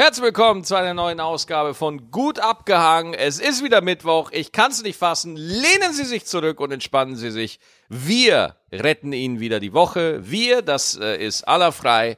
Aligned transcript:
Herzlich 0.00 0.26
willkommen 0.26 0.62
zu 0.62 0.76
einer 0.76 0.94
neuen 0.94 1.18
Ausgabe 1.18 1.74
von 1.74 2.12
Gut 2.12 2.38
abgehangen. 2.38 3.14
Es 3.14 3.40
ist 3.40 3.64
wieder 3.64 3.80
Mittwoch. 3.80 4.30
Ich 4.30 4.52
kann 4.52 4.70
es 4.70 4.80
nicht 4.84 4.96
fassen. 4.96 5.34
Lehnen 5.34 5.92
Sie 5.92 6.04
sich 6.04 6.24
zurück 6.24 6.60
und 6.60 6.70
entspannen 6.70 7.16
Sie 7.16 7.32
sich. 7.32 7.58
Wir 7.88 8.54
retten 8.70 9.12
Ihnen 9.12 9.40
wieder 9.40 9.58
die 9.58 9.72
Woche. 9.72 10.20
Wir, 10.22 10.62
das 10.62 10.96
äh, 10.96 11.16
ist 11.16 11.42
allerfrei 11.48 12.16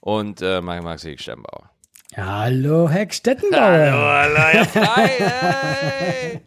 und 0.00 0.42
äh, 0.42 0.60
mein 0.60 0.84
Maxi 0.84 1.18
Stemmbauer. 1.18 1.72
Hallo, 2.16 2.88
Heck 2.88 3.12
Stettenbauer. 3.12 3.62
Hallo, 3.62 3.98
hallo, 3.98 4.38
Herr 4.38 4.64
Frei. 4.64 5.10
Ey. 6.20 6.40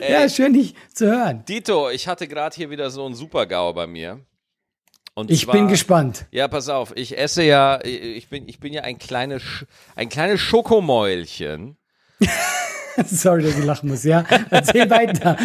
Ja, 0.10 0.28
schön, 0.28 0.52
dich 0.52 0.74
zu 0.92 1.06
hören. 1.06 1.44
Dito, 1.44 1.90
ich 1.90 2.06
hatte 2.06 2.28
gerade 2.28 2.54
hier 2.54 2.70
wieder 2.70 2.90
so 2.90 3.04
einen 3.06 3.14
Super-GAU 3.14 3.72
bei 3.72 3.86
mir. 3.86 4.20
Und 5.18 5.32
Ich 5.32 5.46
zwar, 5.46 5.54
bin 5.54 5.66
gespannt. 5.66 6.26
Ja, 6.30 6.46
pass 6.46 6.68
auf, 6.68 6.92
ich 6.94 7.18
esse 7.18 7.42
ja, 7.42 7.80
ich 7.82 8.28
bin, 8.28 8.46
ich 8.46 8.60
bin 8.60 8.72
ja 8.72 8.82
ein 8.82 8.98
kleines, 8.98 9.42
ein 9.96 10.08
kleines 10.08 10.40
Schokomäulchen. 10.40 11.76
Sorry, 13.04 13.42
dass 13.42 13.58
ich 13.58 13.64
lachen 13.64 13.88
muss, 13.88 14.04
ja. 14.04 14.24
Erzähl 14.50 14.88
weiter. 14.90 15.36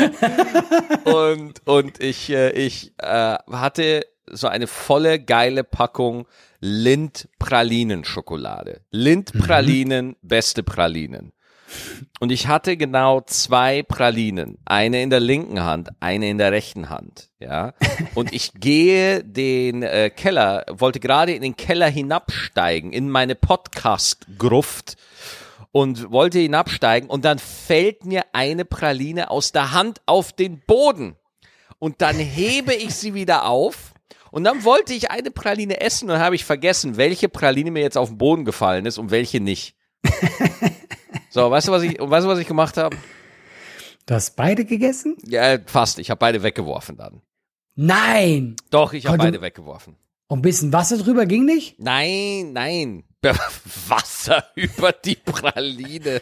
und 1.05 1.67
und 1.67 2.03
ich 2.03 2.29
äh, 2.29 2.51
ich 2.51 2.93
äh, 2.99 3.35
hatte 3.51 4.05
so 4.29 4.47
eine 4.47 4.67
volle 4.67 5.19
geile 5.19 5.63
Packung 5.63 6.27
Lind 6.59 7.27
Pralinen 7.39 8.05
Schokolade. 8.05 8.81
Lind 8.91 9.33
Pralinen, 9.33 10.17
beste 10.21 10.61
Pralinen. 10.61 11.33
Und 12.19 12.31
ich 12.31 12.47
hatte 12.47 12.77
genau 12.77 13.21
zwei 13.21 13.83
Pralinen, 13.83 14.57
eine 14.65 15.01
in 15.01 15.09
der 15.09 15.19
linken 15.19 15.63
Hand, 15.63 15.89
eine 15.99 16.29
in 16.29 16.37
der 16.37 16.51
rechten 16.51 16.89
Hand, 16.89 17.29
ja. 17.39 17.73
Und 18.15 18.33
ich 18.33 18.53
gehe 18.53 19.23
den 19.23 19.83
äh, 19.83 20.09
Keller, 20.09 20.65
wollte 20.69 20.99
gerade 20.99 21.33
in 21.33 21.41
den 21.41 21.55
Keller 21.57 21.87
hinabsteigen 21.87 22.93
in 22.93 23.09
meine 23.09 23.35
Podcast-Gruft 23.35 24.95
und 25.71 26.11
wollte 26.11 26.39
hinabsteigen 26.39 27.09
und 27.09 27.25
dann 27.25 27.39
fällt 27.39 28.05
mir 28.05 28.23
eine 28.31 28.63
Praline 28.63 29.31
aus 29.31 29.51
der 29.51 29.73
Hand 29.73 30.01
auf 30.05 30.31
den 30.31 30.61
Boden 30.65 31.15
und 31.79 32.01
dann 32.01 32.15
hebe 32.15 32.73
ich 32.73 32.93
sie 32.95 33.13
wieder 33.13 33.45
auf 33.45 33.93
und 34.31 34.43
dann 34.45 34.63
wollte 34.63 34.93
ich 34.93 35.11
eine 35.11 35.31
Praline 35.31 35.81
essen 35.81 36.09
und 36.09 36.19
habe 36.19 36.35
ich 36.35 36.45
vergessen, 36.45 36.97
welche 36.97 37.27
Praline 37.27 37.71
mir 37.71 37.81
jetzt 37.81 37.97
auf 37.97 38.09
den 38.09 38.17
Boden 38.17 38.45
gefallen 38.45 38.85
ist 38.85 38.97
und 38.97 39.11
welche 39.11 39.39
nicht. 39.39 39.75
So, 41.33 41.49
weißt 41.49 41.67
du, 41.67 41.71
was 41.71 41.81
ich, 41.81 41.97
weißt 41.99 42.27
du, 42.27 42.29
was 42.29 42.37
ich 42.37 42.47
gemacht 42.47 42.77
habe? 42.77 42.95
Du 44.05 44.13
hast 44.13 44.35
beide 44.35 44.65
gegessen? 44.65 45.17
Ja, 45.25 45.57
fast. 45.65 45.97
Ich 45.97 46.11
habe 46.11 46.19
beide 46.19 46.43
weggeworfen 46.43 46.95
dann. 46.95 47.21
Nein. 47.73 48.55
Doch, 48.69 48.93
ich 48.93 49.07
habe 49.07 49.17
beide 49.17 49.41
weggeworfen. 49.41 49.95
Und 50.27 50.39
ein 50.39 50.41
bisschen 50.43 50.71
Wasser 50.71 50.99
drüber 50.99 51.25
ging 51.25 51.45
nicht? 51.45 51.79
Nein, 51.79 52.53
nein. 52.53 53.03
Wasser 53.87 54.43
über 54.53 54.91
die 54.91 55.15
Praline. 55.15 56.21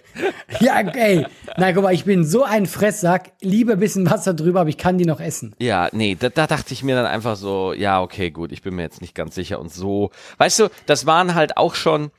Ja, 0.62 0.80
ey. 0.80 1.26
Na, 1.58 1.74
guck 1.74 1.84
mal, 1.84 1.94
ich 1.94 2.06
bin 2.06 2.24
so 2.24 2.46
ein 2.46 2.66
Fresssack. 2.66 3.34
Lieber 3.42 3.74
ein 3.74 3.80
bisschen 3.80 4.10
Wasser 4.10 4.34
drüber, 4.34 4.62
aber 4.62 4.70
ich 4.70 4.78
kann 4.78 4.98
die 4.98 5.06
noch 5.06 5.20
essen. 5.20 5.54
Ja, 5.60 5.90
nee, 5.92 6.16
da, 6.18 6.30
da 6.30 6.48
dachte 6.48 6.74
ich 6.74 6.84
mir 6.84 6.96
dann 6.96 7.06
einfach 7.06 7.36
so, 7.36 7.74
ja, 7.74 8.02
okay, 8.02 8.32
gut, 8.32 8.54
ich 8.54 8.62
bin 8.62 8.76
mir 8.76 8.84
jetzt 8.84 9.02
nicht 9.02 9.14
ganz 9.14 9.36
sicher 9.36 9.60
und 9.60 9.74
so. 9.74 10.12
Weißt 10.38 10.60
du, 10.60 10.70
das 10.86 11.06
waren 11.06 11.36
halt 11.36 11.58
auch 11.58 11.76
schon, 11.76 12.12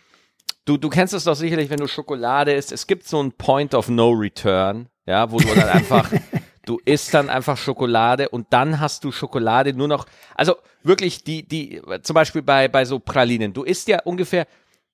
du, 0.64 0.77
du 0.77 0.88
kennst 0.88 1.14
es 1.14 1.24
doch 1.24 1.34
sicherlich, 1.34 1.70
wenn 1.70 1.78
du 1.78 1.86
Schokolade 1.86 2.52
isst, 2.52 2.72
es 2.72 2.86
gibt 2.86 3.06
so 3.06 3.20
einen 3.20 3.32
Point 3.32 3.74
of 3.74 3.88
No 3.88 4.10
Return, 4.10 4.88
ja, 5.06 5.30
wo 5.30 5.38
du 5.38 5.54
dann 5.54 5.69
einfach, 5.69 6.10
du 6.66 6.78
isst 6.84 7.12
dann 7.14 7.28
einfach 7.28 7.56
Schokolade 7.56 8.28
und 8.28 8.46
dann 8.50 8.80
hast 8.80 9.04
du 9.04 9.12
Schokolade 9.12 9.72
nur 9.72 9.88
noch, 9.88 10.06
also 10.34 10.56
wirklich 10.82 11.24
die, 11.24 11.46
die, 11.46 11.80
zum 12.02 12.14
Beispiel 12.14 12.42
bei, 12.42 12.69
bei 12.69 12.84
so 12.84 12.98
Pralinen, 12.98 13.52
du 13.52 13.62
isst 13.62 13.88
ja 13.88 14.00
ungefähr 14.04 14.46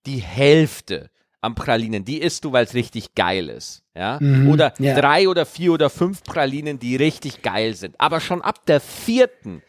die 0.06 0.18
Hälfte 0.18 1.10
am 1.40 1.54
Pralinen, 1.54 2.04
die 2.04 2.18
isst 2.18 2.44
du, 2.44 2.52
weil 2.52 2.64
es 2.64 2.74
richtig 2.74 3.14
geil 3.14 3.48
ist, 3.48 3.84
ja, 3.94 4.18
oder 4.48 4.72
ja. 4.78 4.98
drei 4.98 5.28
oder 5.28 5.46
vier 5.46 5.72
oder 5.72 5.88
fünf 5.88 6.24
Pralinen, 6.24 6.78
die 6.78 6.96
richtig 6.96 7.42
geil 7.42 7.74
sind, 7.74 8.00
aber 8.00 8.20
schon 8.20 8.42
ab 8.42 8.66
der 8.66 8.80
vierten 8.80 9.62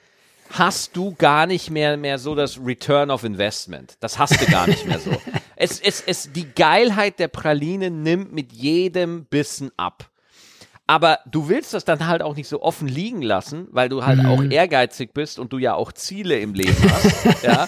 hast 0.51 0.95
du 0.95 1.13
gar 1.15 1.45
nicht 1.45 1.69
mehr, 1.69 1.97
mehr 1.97 2.17
so 2.17 2.35
das 2.35 2.59
Return 2.63 3.11
of 3.11 3.23
Investment. 3.23 3.97
Das 3.99 4.17
hast 4.17 4.41
du 4.41 4.45
gar 4.45 4.67
nicht 4.67 4.85
mehr 4.85 4.99
so. 4.99 5.11
Es, 5.61 5.81
es, 5.81 6.01
es, 6.07 6.31
die 6.31 6.47
Geilheit 6.53 7.19
der 7.19 7.27
Praline 7.27 7.91
nimmt 7.91 8.31
mit 8.31 8.53
jedem 8.53 9.25
Bissen 9.25 9.73
ab. 9.75 10.09
Aber 10.87 11.19
du 11.29 11.49
willst 11.49 11.73
das 11.73 11.83
dann 11.83 12.07
halt 12.07 12.21
auch 12.21 12.37
nicht 12.37 12.47
so 12.47 12.63
offen 12.63 12.87
liegen 12.87 13.21
lassen, 13.21 13.67
weil 13.71 13.89
du 13.89 14.05
halt 14.05 14.25
auch 14.25 14.41
ehrgeizig 14.41 15.13
bist 15.13 15.37
und 15.37 15.51
du 15.51 15.57
ja 15.57 15.73
auch 15.73 15.91
Ziele 15.91 16.39
im 16.39 16.53
Leben 16.53 16.77
hast. 16.89 17.43
ja. 17.43 17.67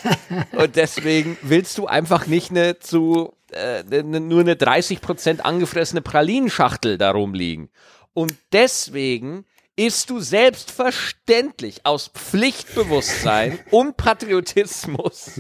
Und 0.54 0.78
deswegen 0.78 1.38
willst 1.42 1.78
du 1.78 1.86
einfach 1.86 2.28
nicht 2.28 2.50
eine 2.50 2.80
zu 2.80 3.34
äh, 3.52 3.84
ne, 3.84 4.20
nur 4.22 4.40
eine 4.40 4.56
30% 4.56 5.42
angefressene 5.42 6.02
Pralinenschachtel 6.02 6.98
da 6.98 7.12
rumliegen. 7.12 7.70
Und 8.14 8.34
deswegen 8.54 9.46
isst 9.82 10.12
du 10.12 10.20
selbstverständlich 10.20 11.88
aus 11.88 12.10
Pflichtbewusstsein 12.10 13.58
und 13.72 13.98
Patriotismus 13.98 15.40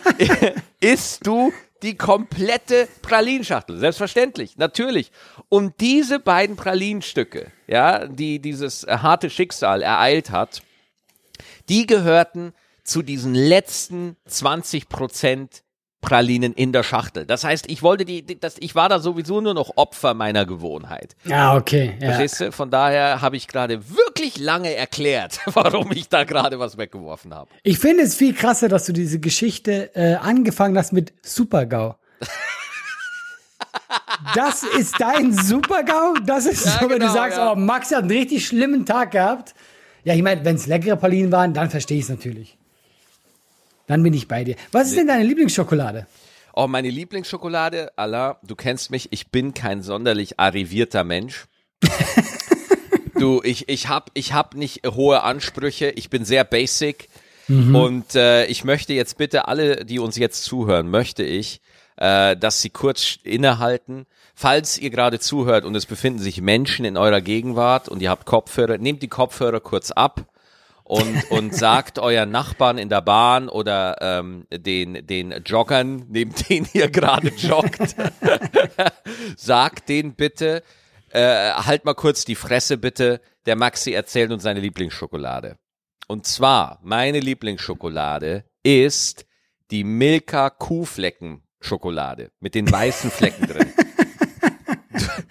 isst 0.80 1.26
du 1.26 1.50
die 1.82 1.96
komplette 1.96 2.88
Pralinschachtel. 3.00 3.78
Selbstverständlich, 3.78 4.58
natürlich. 4.58 5.10
Und 5.48 5.80
diese 5.80 6.18
beiden 6.18 6.56
Pralinstücke, 6.56 7.52
ja, 7.66 8.06
die 8.06 8.38
dieses 8.38 8.86
harte 8.86 9.30
Schicksal 9.30 9.80
ereilt 9.80 10.28
hat, 10.28 10.62
die 11.70 11.86
gehörten 11.86 12.52
zu 12.82 13.00
diesen 13.00 13.34
letzten 13.34 14.18
20 14.26 14.90
Prozent 14.90 15.63
Pralinen 16.04 16.52
in 16.52 16.72
der 16.72 16.82
Schachtel. 16.82 17.24
Das 17.26 17.44
heißt, 17.44 17.70
ich 17.70 17.82
wollte 17.82 18.04
die, 18.04 18.22
die- 18.22 18.38
das, 18.38 18.56
ich 18.60 18.74
war 18.74 18.88
da 18.88 18.98
sowieso 18.98 19.40
nur 19.40 19.54
noch 19.54 19.72
Opfer 19.76 20.14
meiner 20.14 20.44
Gewohnheit. 20.46 21.16
Ja, 21.24 21.56
okay. 21.56 21.94
Ja. 22.00 22.08
Verstehst 22.12 22.40
du? 22.40 22.52
Von 22.52 22.70
daher 22.70 23.20
habe 23.22 23.36
ich 23.36 23.48
gerade 23.48 23.80
wirklich 23.90 24.38
lange 24.38 24.74
erklärt, 24.74 25.40
warum 25.54 25.90
ich 25.92 26.08
da 26.08 26.24
gerade 26.24 26.58
was 26.58 26.76
weggeworfen 26.78 27.32
habe. 27.34 27.48
Ich 27.62 27.78
finde 27.78 28.02
es 28.04 28.14
viel 28.14 28.34
krasser, 28.34 28.68
dass 28.68 28.84
du 28.86 28.92
diese 28.92 29.18
Geschichte 29.18 29.90
äh, 29.96 30.14
angefangen 30.16 30.76
hast 30.78 30.92
mit 30.92 31.12
Supergau. 31.22 31.96
Das 34.34 34.62
ist 34.62 35.00
dein 35.00 35.32
Supergau? 35.32 36.14
Das 36.24 36.46
ist 36.46 36.64
Ja, 36.64 36.72
so, 36.80 36.88
wenn 36.90 36.98
genau, 36.98 37.06
du 37.06 37.12
sagst, 37.12 37.38
ja. 37.38 37.52
oh, 37.52 37.56
Max 37.56 37.90
hat 37.90 38.00
einen 38.02 38.10
richtig 38.10 38.46
schlimmen 38.46 38.86
Tag 38.86 39.12
gehabt. 39.12 39.54
Ja, 40.04 40.14
ich 40.14 40.22
meine, 40.22 40.44
wenn 40.44 40.56
es 40.56 40.66
leckere 40.66 40.96
Pralinen 40.96 41.32
waren, 41.32 41.54
dann 41.54 41.70
verstehe 41.70 41.98
ich 41.98 42.04
es 42.04 42.10
natürlich. 42.10 42.56
Dann 43.86 44.02
bin 44.02 44.14
ich 44.14 44.28
bei 44.28 44.44
dir. 44.44 44.56
Was 44.72 44.88
ist 44.88 44.96
denn 44.96 45.06
deine 45.06 45.24
Lieblingsschokolade? 45.24 46.06
Oh, 46.54 46.68
meine 46.68 46.88
Lieblingsschokolade, 46.88 47.92
Allah, 47.96 48.38
du 48.44 48.54
kennst 48.54 48.90
mich, 48.90 49.08
ich 49.10 49.30
bin 49.30 49.54
kein 49.54 49.82
sonderlich 49.82 50.38
arrivierter 50.38 51.02
Mensch. 51.02 51.46
du, 53.18 53.42
ich, 53.42 53.68
ich 53.68 53.88
hab, 53.88 54.10
ich 54.14 54.32
hab 54.32 54.54
nicht 54.54 54.86
hohe 54.86 55.22
Ansprüche, 55.22 55.90
ich 55.90 56.10
bin 56.10 56.24
sehr 56.24 56.44
basic. 56.44 57.08
Und 57.48 58.14
äh, 58.14 58.46
ich 58.46 58.64
möchte 58.64 58.94
jetzt 58.94 59.18
bitte 59.18 59.48
alle, 59.48 59.84
die 59.84 59.98
uns 59.98 60.16
jetzt 60.16 60.44
zuhören, 60.44 60.88
möchte 60.88 61.22
ich, 61.22 61.60
äh, 61.96 62.36
dass 62.36 62.62
sie 62.62 62.70
kurz 62.70 63.18
innehalten. 63.22 64.06
Falls 64.34 64.78
ihr 64.78 64.88
gerade 64.88 65.20
zuhört 65.20 65.66
und 65.66 65.74
es 65.74 65.84
befinden 65.84 66.20
sich 66.20 66.40
Menschen 66.40 66.86
in 66.86 66.96
eurer 66.96 67.20
Gegenwart 67.20 67.88
und 67.90 68.00
ihr 68.00 68.08
habt 68.08 68.24
Kopfhörer, 68.24 68.78
nehmt 68.78 69.02
die 69.02 69.08
Kopfhörer 69.08 69.60
kurz 69.60 69.90
ab 69.90 70.24
und, 70.84 71.30
und 71.30 71.54
sagt 71.54 71.98
euren 71.98 72.30
Nachbarn 72.30 72.76
in 72.78 72.88
der 72.90 73.00
Bahn 73.00 73.48
oder 73.48 73.96
ähm, 74.00 74.46
den, 74.52 75.06
den 75.06 75.32
Joggern, 75.44 76.04
neben 76.08 76.34
denen 76.48 76.68
ihr 76.74 76.90
gerade 76.90 77.28
joggt, 77.28 77.96
sagt 79.36 79.88
denen 79.88 80.14
bitte, 80.14 80.62
äh, 81.10 81.52
halt 81.52 81.84
mal 81.84 81.94
kurz 81.94 82.24
die 82.24 82.34
Fresse 82.34 82.76
bitte, 82.76 83.20
der 83.46 83.56
Maxi 83.56 83.92
erzählt 83.92 84.30
uns 84.30 84.42
seine 84.42 84.60
Lieblingsschokolade. 84.60 85.56
Und 86.06 86.26
zwar, 86.26 86.80
meine 86.82 87.20
Lieblingsschokolade 87.20 88.44
ist 88.62 89.24
die 89.70 89.84
Milka 89.84 90.50
Kuhflecken 90.50 91.42
Schokolade 91.60 92.30
mit 92.40 92.54
den 92.54 92.70
weißen 92.70 93.10
Flecken 93.10 93.46
drin. 93.46 93.72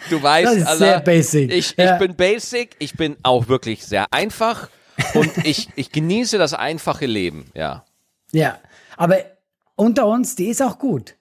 Du, 0.10 0.18
du 0.18 0.24
weißt, 0.24 0.46
Das 0.46 0.56
ist 0.58 0.66
Allah, 0.68 0.78
sehr 0.78 1.00
basic. 1.00 1.52
Ich, 1.52 1.70
ich 1.72 1.78
Ja. 1.78 1.98
bin 1.98 2.16
basic, 2.16 2.76
ich 2.80 2.94
bin 2.96 3.16
auch 3.24 3.48
wirklich 3.48 3.86
sehr 3.86 4.12
einfach 4.12 4.68
und 5.14 5.38
ich, 5.46 5.70
ich 5.76 5.92
genieße 5.92 6.38
das 6.38 6.54
einfache 6.54 7.06
Leben, 7.06 7.52
ja. 7.54 7.86
Ja, 8.32 8.60
aber 8.98 9.18
unter 9.76 10.06
uns, 10.08 10.36
die 10.36 10.48
ist 10.48 10.62
auch 10.62 10.80
gut. 10.80 11.16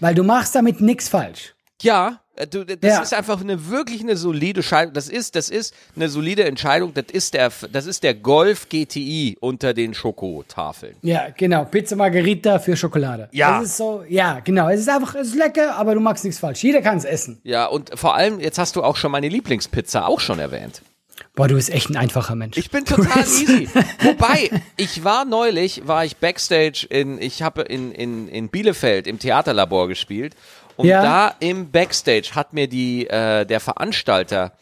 Weil 0.00 0.14
du 0.14 0.24
machst 0.24 0.54
damit 0.54 0.80
nichts 0.80 1.08
falsch. 1.08 1.54
Ja, 1.82 2.20
äh, 2.36 2.46
du, 2.46 2.64
das 2.64 2.78
Ja. 2.82 3.02
ist 3.02 3.14
einfach 3.14 3.40
eine 3.40 3.68
wirklich 3.68 4.00
eine 4.02 4.16
solide 4.16 4.60
Entscheidung. 4.60 4.92
Das 4.94 5.08
ist, 5.08 5.36
das 5.36 5.48
ist 5.48 5.74
eine 5.94 6.08
solide 6.08 6.44
Entscheidung. 6.44 6.92
Das 6.94 7.06
ist 7.12 7.34
der, 7.34 7.50
das 7.72 7.86
ist 7.86 8.02
der 8.02 8.14
Golf 8.14 8.68
GTI 8.68 9.36
unter 9.40 9.74
den 9.74 9.94
Schokotafeln. 9.94 10.96
Ja, 11.02 11.28
genau. 11.36 11.64
Pizza 11.64 11.96
Margherita 11.96 12.58
für 12.58 12.76
Schokolade. 12.76 13.28
Ja. 13.32 13.58
Das 13.60 13.68
ist 13.70 13.76
so, 13.76 14.04
ja, 14.08 14.40
genau. 14.40 14.68
Es 14.68 14.80
ist 14.80 14.88
einfach, 14.88 15.14
es 15.14 15.28
ist 15.28 15.34
lecker, 15.36 15.76
aber 15.76 15.94
du 15.94 16.00
machst 16.00 16.24
nichts 16.24 16.38
falsch. 16.40 16.62
Jeder 16.62 16.82
kann 16.82 16.96
es 16.98 17.04
essen. 17.04 17.40
Ja, 17.44 17.66
und 17.66 17.90
vor 17.98 18.14
allem, 18.16 18.40
jetzt 18.40 18.58
hast 18.58 18.76
du 18.76 18.82
auch 18.82 18.96
schon 18.96 19.12
meine 19.12 19.28
Lieblingspizza 19.28 20.06
auch 20.06 20.20
schon 20.20 20.38
erwähnt. 20.38 20.82
Boah, 21.34 21.48
du 21.48 21.54
bist 21.54 21.70
echt 21.70 21.90
ein 21.90 21.96
einfacher 21.96 22.34
Mensch. 22.34 22.56
Ich 22.56 22.70
bin 22.70 22.84
total 22.84 23.22
easy. 23.22 23.68
Wobei, 24.02 24.50
ich 24.76 25.04
war 25.04 25.24
neulich, 25.24 25.86
war 25.86 26.04
ich 26.04 26.16
Backstage 26.16 26.86
in, 26.88 27.20
ich 27.20 27.42
habe 27.42 27.62
in, 27.62 27.92
in, 27.92 28.28
in 28.28 28.48
Bielefeld 28.48 29.06
im 29.06 29.18
Theaterlabor 29.18 29.88
gespielt. 29.88 30.34
Und 30.76 30.86
Ja. 30.88 31.02
da 31.02 31.34
im 31.40 31.70
Backstage 31.70 32.30
hat 32.34 32.52
mir 32.52 32.68
die, 32.68 33.06
äh, 33.08 33.46
der 33.46 33.60
Veranstalter, 33.60 34.52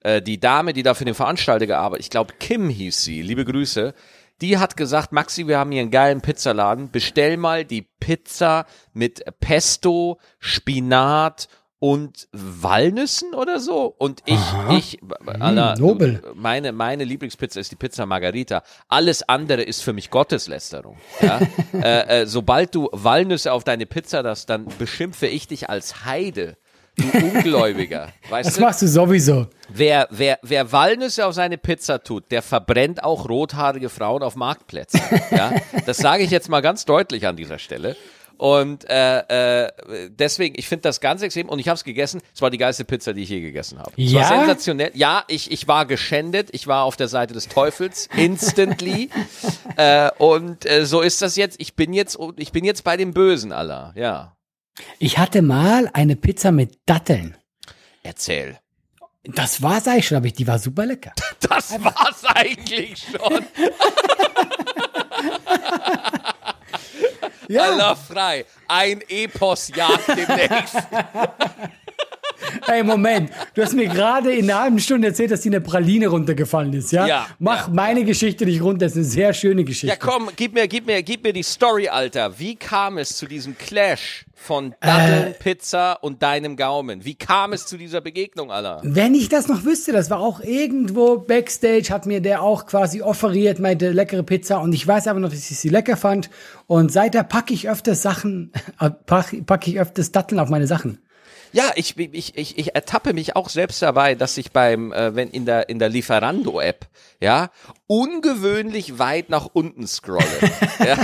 äh, 0.00 0.22
die 0.22 0.40
Dame, 0.40 0.72
die 0.72 0.82
da 0.82 0.94
für 0.94 1.04
den 1.04 1.14
Veranstalter 1.14 1.66
gearbeitet, 1.66 2.04
ich 2.06 2.10
glaube 2.10 2.32
Kim 2.40 2.68
hieß 2.70 3.02
sie, 3.02 3.20
liebe 3.22 3.44
Grüße, 3.44 3.94
die 4.40 4.58
hat 4.58 4.76
gesagt, 4.76 5.12
Maxi, 5.12 5.46
wir 5.46 5.58
haben 5.58 5.70
hier 5.70 5.82
einen 5.82 5.90
geilen 5.90 6.20
Pizzaladen, 6.20 6.90
bestell 6.90 7.36
mal 7.36 7.64
die 7.64 7.82
Pizza 8.00 8.66
mit 8.92 9.22
Pesto, 9.40 10.18
Spinat 10.40 11.48
und 11.82 12.28
Walnüssen 12.30 13.34
oder 13.34 13.58
so. 13.58 13.92
Und 13.98 14.22
ich, 14.24 14.38
ich, 14.70 15.00
Alter, 15.26 15.74
nobel. 15.80 16.22
du, 16.22 16.28
meine, 16.36 16.70
meine 16.70 17.02
Lieblingspizza 17.02 17.58
ist 17.58 17.72
die 17.72 17.76
Pizza 17.76 18.06
Margarita. 18.06 18.62
Alles 18.86 19.28
andere 19.28 19.62
ist 19.62 19.82
für 19.82 19.92
mich 19.92 20.08
Gotteslästerung. 20.08 20.96
Ja? 21.20 21.40
äh, 21.74 22.20
äh, 22.20 22.26
sobald 22.26 22.72
du 22.76 22.88
Walnüsse 22.92 23.52
auf 23.52 23.64
deine 23.64 23.86
Pizza 23.86 24.22
das, 24.22 24.46
dann 24.46 24.66
beschimpfe 24.78 25.26
ich 25.26 25.48
dich 25.48 25.70
als 25.70 26.04
Heide. 26.04 26.56
Du 26.94 27.18
Ungläubiger. 27.18 28.10
Weißt 28.30 28.46
Das 28.50 28.54
du? 28.54 28.60
machst 28.60 28.82
du 28.82 28.86
sowieso. 28.86 29.48
Wer, 29.68 30.06
wer, 30.12 30.38
wer 30.42 30.70
Walnüsse 30.70 31.26
auf 31.26 31.34
seine 31.34 31.58
Pizza 31.58 32.04
tut, 32.04 32.30
der 32.30 32.42
verbrennt 32.42 33.02
auch 33.02 33.28
rothaarige 33.28 33.88
Frauen 33.88 34.22
auf 34.22 34.36
Marktplätzen. 34.36 35.00
Ja? 35.32 35.52
Das 35.86 35.96
sage 35.96 36.22
ich 36.22 36.30
jetzt 36.30 36.48
mal 36.48 36.60
ganz 36.60 36.84
deutlich 36.84 37.26
an 37.26 37.34
dieser 37.34 37.58
Stelle. 37.58 37.96
Und 38.42 38.90
äh, 38.90 39.66
äh, 39.66 39.70
deswegen, 40.10 40.56
ich 40.58 40.66
finde 40.66 40.82
das 40.82 41.00
ganz 41.00 41.22
extrem 41.22 41.48
und 41.48 41.60
ich 41.60 41.68
habe 41.68 41.76
es 41.76 41.84
gegessen. 41.84 42.20
Es 42.34 42.42
war 42.42 42.50
die 42.50 42.58
geilste 42.58 42.84
Pizza, 42.84 43.12
die 43.12 43.22
ich 43.22 43.28
je 43.28 43.40
gegessen 43.40 43.78
habe. 43.78 43.92
Es 43.96 44.12
war 44.14 44.22
Ja? 44.22 44.28
sensationell. 44.40 44.90
Ja, 44.94 45.22
ich, 45.28 45.52
ich 45.52 45.68
war 45.68 45.86
geschändet. 45.86 46.48
Ich 46.50 46.66
war 46.66 46.82
auf 46.82 46.96
der 46.96 47.06
Seite 47.06 47.34
des 47.34 47.46
Teufels 47.46 48.08
instantly. 48.16 49.10
äh, 49.76 50.10
und 50.18 50.66
äh, 50.66 50.84
so 50.86 51.02
ist 51.02 51.22
das 51.22 51.36
jetzt. 51.36 51.60
Ich 51.60 51.76
bin 51.76 51.92
jetzt, 51.92 52.18
ich 52.36 52.50
bin 52.50 52.64
jetzt 52.64 52.82
bei 52.82 52.96
dem 52.96 53.14
Bösen 53.14 53.52
aller. 53.52 53.92
Ja, 53.94 54.36
Ich 54.98 55.18
hatte 55.18 55.40
mal 55.40 55.88
eine 55.92 56.16
Pizza 56.16 56.50
mit 56.50 56.80
Datteln. 56.86 57.36
erzähl. 58.02 58.58
Das 59.22 59.62
war's 59.62 59.86
eigentlich 59.86 60.08
schon, 60.08 60.16
aber 60.16 60.26
ich, 60.26 60.32
die 60.32 60.48
war 60.48 60.58
super 60.58 60.84
lecker. 60.84 61.12
Das 61.48 61.72
war's 61.84 62.24
eigentlich 62.24 63.04
schon. 63.12 63.44
Aller 67.58 67.96
frei. 67.96 68.44
Ein 68.68 69.02
Epos 69.08 69.68
jagt 69.74 70.08
demnächst. 70.08 70.76
Hey, 72.66 72.82
Moment. 72.82 73.30
Du 73.54 73.62
hast 73.62 73.74
mir 73.74 73.88
gerade 73.88 74.32
in 74.32 74.50
einer 74.50 74.60
halben 74.60 74.78
Stunde 74.78 75.08
erzählt, 75.08 75.30
dass 75.30 75.40
dir 75.42 75.50
eine 75.50 75.60
Praline 75.60 76.08
runtergefallen 76.08 76.72
ist, 76.72 76.92
ja? 76.92 77.06
Ja, 77.06 77.26
Mach 77.38 77.68
ja, 77.68 77.74
meine 77.74 78.04
Geschichte 78.04 78.44
nicht 78.44 78.62
runter. 78.62 78.86
Das 78.86 78.92
ist 78.92 78.98
eine 78.98 79.04
sehr 79.06 79.34
schöne 79.34 79.64
Geschichte. 79.64 79.88
Ja, 79.88 79.96
komm, 79.96 80.30
gib 80.36 80.54
mir, 80.54 80.68
gib 80.68 80.86
mir, 80.86 81.02
gib 81.02 81.24
mir 81.24 81.32
die 81.32 81.42
Story, 81.42 81.88
Alter. 81.88 82.38
Wie 82.38 82.56
kam 82.56 82.98
es 82.98 83.16
zu 83.16 83.26
diesem 83.26 83.56
Clash 83.56 84.26
von 84.34 84.74
Datteln, 84.80 85.34
Pizza 85.38 85.94
und 86.02 86.22
deinem 86.22 86.56
Gaumen? 86.56 87.04
Wie 87.04 87.14
kam 87.14 87.52
es 87.52 87.66
zu 87.66 87.76
dieser 87.76 88.00
Begegnung, 88.00 88.50
Alter? 88.50 88.80
Wenn 88.82 89.14
ich 89.14 89.28
das 89.28 89.48
noch 89.48 89.64
wüsste, 89.64 89.92
das 89.92 90.10
war 90.10 90.20
auch 90.20 90.40
irgendwo 90.40 91.18
Backstage, 91.18 91.88
hat 91.90 92.06
mir 92.06 92.20
der 92.20 92.42
auch 92.42 92.66
quasi 92.66 93.02
offeriert, 93.02 93.60
meinte 93.60 93.90
leckere 93.90 94.22
Pizza 94.22 94.60
und 94.60 94.72
ich 94.72 94.86
weiß 94.86 95.06
aber 95.06 95.20
noch, 95.20 95.30
dass 95.30 95.50
ich 95.50 95.58
sie 95.58 95.68
lecker 95.68 95.96
fand 95.96 96.30
und 96.66 96.92
seither 96.92 97.22
packe 97.22 97.54
ich 97.54 97.68
öfters 97.68 98.02
Sachen, 98.02 98.52
äh, 98.80 98.90
packe 98.90 99.42
pack 99.42 99.66
ich 99.68 99.78
öfters 99.78 100.12
Datteln 100.12 100.38
auf 100.38 100.48
meine 100.48 100.66
Sachen. 100.66 100.98
Ja, 101.52 101.70
ich, 101.76 101.98
ich, 101.98 102.36
ich, 102.36 102.58
ich 102.58 102.74
ertappe 102.74 103.12
mich 103.12 103.36
auch 103.36 103.50
selbst 103.50 103.82
dabei, 103.82 104.14
dass 104.14 104.36
ich 104.38 104.52
beim, 104.52 104.92
äh, 104.92 105.14
wenn 105.14 105.28
in 105.30 105.44
der, 105.44 105.68
in 105.68 105.78
der 105.78 105.90
Lieferando-App, 105.90 106.86
ja, 107.20 107.50
ungewöhnlich 107.86 108.98
weit 108.98 109.28
nach 109.28 109.48
unten 109.52 109.86
scrolle. 109.86 110.24
ja. 110.86 110.96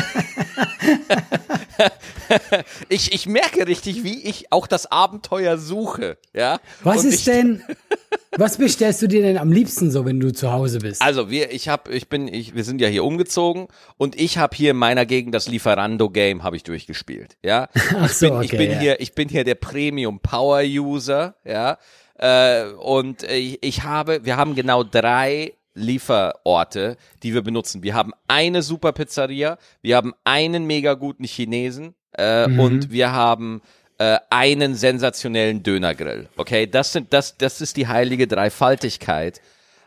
ich, 2.89 3.13
ich 3.13 3.27
merke 3.27 3.67
richtig, 3.67 4.05
wie 4.05 4.23
ich 4.23 4.51
auch 4.51 4.67
das 4.67 4.91
Abenteuer 4.91 5.59
suche, 5.59 6.17
ja. 6.33 6.61
Was 6.83 7.01
Und 7.01 7.09
ist 7.09 7.19
ich, 7.19 7.25
denn, 7.25 7.63
was 8.39 8.57
bestellst 8.57 9.03
du 9.03 9.09
dir 9.09 9.23
denn 9.23 9.37
am 9.39 9.51
liebsten 9.51 9.91
so, 9.91 10.05
wenn 10.05 10.21
du 10.21 10.33
zu 10.33 10.53
Hause 10.53 10.79
bist? 10.79 11.03
Also 11.03 11.31
wir, 11.31 11.51
ich 11.53 11.69
habe, 11.69 11.93
ich 11.93 12.09
bin, 12.09 12.29
ich, 12.29 12.55
wir 12.55 12.65
sind 12.65 12.81
ja 12.81 12.89
hier 12.89 13.05
umgezogen 13.05 13.69
und 13.97 14.19
ich 14.21 14.39
habe 14.39 14.57
hier 14.57 14.71
in 14.71 14.77
meiner 14.77 15.07
Gegend 15.07 15.35
das 15.35 15.49
Lieferando-Game 15.49 16.43
habe 16.43 16.57
ich 16.57 16.63
durchgespielt, 16.63 17.37
ja. 17.43 17.69
Ach 17.97 18.09
so, 18.09 18.27
ich 18.27 18.33
bin, 18.33 18.43
ich 18.43 18.53
okay, 18.53 18.57
bin 18.59 18.71
ja. 18.71 18.79
hier, 18.79 19.01
ich 19.01 19.15
bin 19.15 19.29
hier 19.29 19.45
der 19.45 19.57
Premium 19.57 20.21
Power 20.21 20.63
User, 20.63 21.35
ja. 21.45 21.79
Äh, 22.17 22.73
und 22.75 23.25
äh, 23.25 23.37
ich, 23.37 23.59
ich 23.63 23.83
habe, 23.83 24.25
wir 24.25 24.37
haben 24.37 24.55
genau 24.55 24.85
drei 24.85 25.55
Lieferorte, 25.75 26.97
die 27.23 27.35
wir 27.35 27.43
benutzen. 27.43 27.83
Wir 27.83 27.95
haben 27.95 28.13
eine 28.27 28.63
super 28.63 28.93
Pizzeria, 28.93 29.59
wir 29.83 29.97
haben 29.97 30.15
einen 30.25 30.67
mega 30.67 30.95
guten 30.95 31.25
Chinesen 31.25 31.95
äh, 32.17 32.49
Mhm. 32.49 32.61
und 32.61 32.91
wir 32.91 33.13
haben 33.13 33.63
äh, 33.99 34.19
einen 34.31 34.75
sensationellen 34.75 35.63
Dönergrill. 35.63 36.29
Okay, 36.37 36.67
das 36.67 36.93
sind 36.93 37.13
das, 37.13 37.37
das 37.37 37.61
ist 37.61 37.77
die 37.77 37.89
heilige 37.89 38.27
Dreifaltigkeit, 38.27 39.41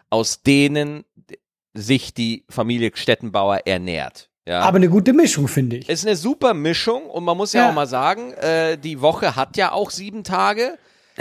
aus 0.10 0.44
denen 0.44 1.06
sich 1.74 2.14
die 2.14 2.46
Familie 2.50 2.92
Stettenbauer 2.94 3.62
ernährt. 3.66 4.28
Ja. 4.48 4.62
aber 4.62 4.78
eine 4.78 4.90
gute 4.90 5.14
Mischung, 5.14 5.48
finde 5.48 5.78
ich. 5.78 5.88
ist 5.88 6.04
eine 6.06 6.16
super 6.16 6.56
Mischung 6.56 7.04
und 7.12 7.24
man 7.24 7.38
muss 7.38 7.54
ja, 7.54 7.62
Ja. 7.62 7.70
auch 7.70 7.74
mal 7.76 7.86
sagen, 7.86 8.34
äh, 8.34 8.76
die 8.76 9.00
Woche 9.00 9.36
hat 9.36 9.56
ja 9.56 9.72
auch 9.72 9.92
sieben 9.92 10.24
Tage. 10.24 10.80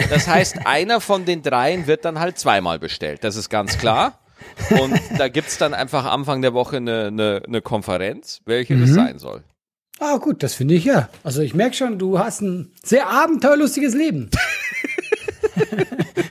Das 0.09 0.27
heißt, 0.27 0.55
einer 0.65 0.99
von 1.01 1.23
den 1.25 1.43
dreien 1.43 1.85
wird 1.85 2.03
dann 2.03 2.19
halt 2.19 2.39
zweimal 2.39 2.79
bestellt. 2.79 3.23
Das 3.23 3.35
ist 3.35 3.49
ganz 3.49 3.77
klar. 3.77 4.19
Und 4.71 4.99
da 5.19 5.27
gibt's 5.27 5.59
dann 5.59 5.75
einfach 5.75 6.05
Anfang 6.05 6.41
der 6.41 6.55
Woche 6.55 6.77
eine, 6.77 7.05
eine, 7.07 7.43
eine 7.47 7.61
Konferenz, 7.61 8.41
welche 8.45 8.73
Mhm. 8.73 8.81
das 8.81 8.89
sein 8.89 9.19
soll. 9.19 9.43
Ah, 10.03 10.17
gut, 10.17 10.41
das 10.41 10.55
finde 10.55 10.73
ich 10.73 10.85
ja. 10.85 11.09
Also 11.23 11.43
ich 11.43 11.53
merke 11.53 11.75
schon, 11.75 11.99
du 11.99 12.17
hast 12.17 12.41
ein 12.41 12.71
sehr 12.83 13.07
abenteuerlustiges 13.07 13.93
Leben. 13.93 14.31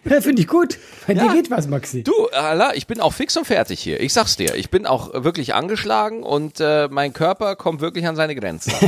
ja, 0.08 0.20
finde 0.20 0.42
ich 0.42 0.48
gut. 0.48 0.78
Bei 1.06 1.14
dir 1.14 1.32
geht 1.32 1.50
was, 1.50 1.68
Maxi. 1.68 2.02
Du, 2.02 2.12
Allah, 2.32 2.72
ich 2.74 2.86
bin 2.86 3.00
auch 3.00 3.12
fix 3.12 3.36
und 3.36 3.46
fertig 3.46 3.80
hier. 3.80 4.00
Ich 4.00 4.12
sag's 4.12 4.36
dir. 4.36 4.54
Ich 4.54 4.70
bin 4.70 4.86
auch 4.86 5.24
wirklich 5.24 5.54
angeschlagen 5.54 6.22
und 6.22 6.60
äh, 6.60 6.88
mein 6.90 7.12
Körper 7.12 7.56
kommt 7.56 7.80
wirklich 7.80 8.06
an 8.06 8.16
seine 8.16 8.34
Grenzen. 8.34 8.72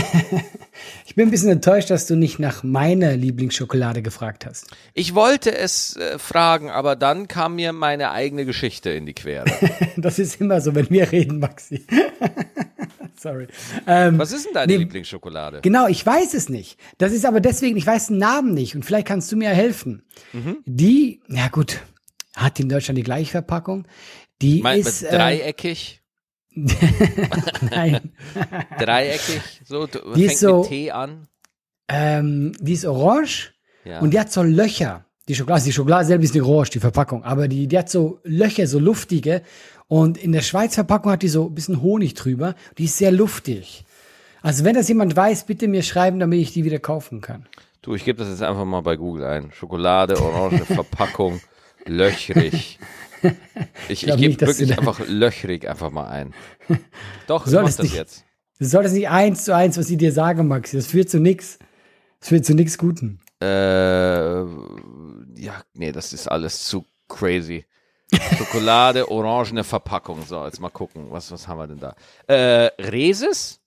Ich 1.06 1.14
bin 1.14 1.28
ein 1.28 1.30
bisschen 1.30 1.50
enttäuscht, 1.50 1.90
dass 1.90 2.06
du 2.06 2.16
nicht 2.16 2.38
nach 2.38 2.62
meiner 2.62 3.14
Lieblingsschokolade 3.14 4.00
gefragt 4.00 4.46
hast. 4.46 4.68
Ich 4.94 5.14
wollte 5.14 5.54
es 5.54 5.96
äh, 5.96 6.18
fragen, 6.18 6.70
aber 6.70 6.96
dann 6.96 7.28
kam 7.28 7.56
mir 7.56 7.74
meine 7.74 8.10
eigene 8.10 8.46
Geschichte 8.46 8.88
in 8.90 9.04
die 9.04 9.12
Quere. 9.12 9.44
Das 9.98 10.18
ist 10.18 10.40
immer 10.40 10.62
so, 10.62 10.74
wenn 10.74 10.88
wir 10.88 11.12
reden, 11.12 11.38
Maxi. 11.38 11.84
Sorry. 13.16 13.46
Ähm, 13.86 14.18
Was 14.18 14.32
ist 14.32 14.46
denn 14.46 14.54
deine 14.54 14.72
Nee. 14.72 14.78
Lieblingsschokolade? 14.78 15.60
Genau, 15.60 15.86
ich 15.86 16.04
weiß 16.04 16.34
es 16.34 16.48
nicht. 16.48 16.78
Das 16.98 17.12
ist 17.12 17.24
aber 17.26 17.40
deswegen, 17.40 17.76
ich 17.76 17.86
weiß 17.86 18.08
den 18.08 18.18
Namen 18.18 18.52
nicht 18.54 18.74
und 18.74 18.84
vielleicht 18.84 19.06
kannst 19.06 19.30
du 19.30 19.36
mir 19.36 19.50
helfen. 19.50 20.02
Mhm. 20.32 20.58
Die, 20.64 21.20
ja 21.28 21.48
gut, 21.48 21.80
hat 22.34 22.58
in 22.60 22.68
Deutschland 22.68 22.98
die 22.98 23.02
gleiche 23.02 23.30
Verpackung? 23.30 23.86
Die 24.40 24.60
Mein, 24.62 24.80
ist, 24.80 25.02
äh, 25.02 25.16
dreieckig, 25.16 26.02
nein, 26.54 28.12
dreieckig, 28.78 29.40
so, 29.64 29.86
Die 29.86 29.98
fängt 29.98 30.16
ist 30.32 30.40
so- 30.40 30.60
mit 30.60 30.68
T 30.68 30.90
an. 30.90 31.28
ähm, 31.88 32.52
die 32.60 32.72
ist 32.72 32.84
orange 32.84 33.52
Ja. 33.84 34.00
und 34.00 34.12
die 34.12 34.20
hat 34.20 34.32
so 34.32 34.42
Löcher. 34.42 35.04
Die 35.28 35.34
Schokolade, 35.36 35.64
die 35.64 35.72
Schokolade 35.72 36.04
selber 36.06 36.24
ist 36.24 36.34
nicht 36.34 36.42
orange, 36.42 36.70
die 36.70 36.80
Verpackung, 36.80 37.22
aber 37.24 37.46
die, 37.48 37.68
die 37.68 37.78
hat 37.78 37.88
so 37.90 38.18
Löcher, 38.24 38.66
so 38.66 38.78
luftige. 38.78 39.42
Und 39.86 40.18
in 40.18 40.32
der 40.32 40.40
Schweiz 40.42 40.74
Verpackung 40.74 41.12
hat 41.12 41.22
die 41.22 41.28
so 41.28 41.46
ein 41.48 41.54
bisschen 41.54 41.80
Honig 41.82 42.14
drüber. 42.14 42.54
Die 42.78 42.84
ist 42.86 42.98
sehr 42.98 43.12
luftig. 43.12 43.84
Also 44.40 44.64
wenn 44.64 44.74
das 44.74 44.88
jemand 44.88 45.14
weiß, 45.14 45.44
bitte 45.46 45.68
mir 45.68 45.82
schreiben, 45.82 46.18
damit 46.18 46.40
ich 46.40 46.52
die 46.52 46.64
wieder 46.64 46.80
kaufen 46.80 47.20
kann. 47.20 47.46
Du, 47.82 47.94
ich 47.94 48.04
gebe 48.04 48.18
das 48.18 48.28
jetzt 48.28 48.42
einfach 48.42 48.64
mal 48.64 48.80
bei 48.82 48.96
Google 48.96 49.24
ein. 49.24 49.50
Schokolade, 49.52 50.20
orange 50.20 50.64
Verpackung, 50.66 51.40
löchrig. 51.84 52.78
Ich, 53.22 53.28
ich 53.88 54.00
glaub 54.02 54.18
gebe 54.18 54.40
wirklich 54.40 54.78
einfach 54.78 55.00
löchrig 55.06 55.68
einfach 55.68 55.90
mal 55.90 56.06
ein. 56.08 56.34
Doch, 57.26 57.44
ich 57.46 57.52
Soll 57.52 57.62
mach 57.62 57.68
es 57.70 57.76
das 57.76 57.84
nicht- 57.84 57.94
jetzt. 57.96 58.24
Du 58.58 58.66
solltest 58.68 58.94
nicht 58.94 59.08
eins 59.08 59.44
zu 59.44 59.54
eins, 59.56 59.76
was 59.76 59.90
ich 59.90 59.98
dir 59.98 60.12
sage, 60.12 60.44
Maxi. 60.44 60.76
Das 60.76 60.86
führt 60.86 61.10
zu 61.10 61.18
nix. 61.18 61.58
Das 62.20 62.28
führt 62.28 62.44
zu 62.44 62.54
nix 62.54 62.78
Guten. 62.78 63.20
Äh, 63.42 63.46
ja, 64.44 65.62
nee, 65.74 65.90
das 65.90 66.12
ist 66.12 66.28
alles 66.28 66.64
zu 66.66 66.86
crazy. 67.08 67.64
Schokolade, 68.38 69.08
orangene 69.10 69.64
Verpackung. 69.64 70.22
So, 70.24 70.44
jetzt 70.44 70.60
mal 70.60 70.68
gucken, 70.70 71.06
was, 71.10 71.32
was 71.32 71.48
haben 71.48 71.58
wir 71.58 71.66
denn 71.66 71.80
da? 71.80 71.96
Äh, 72.28 72.70
Reses? 72.80 73.58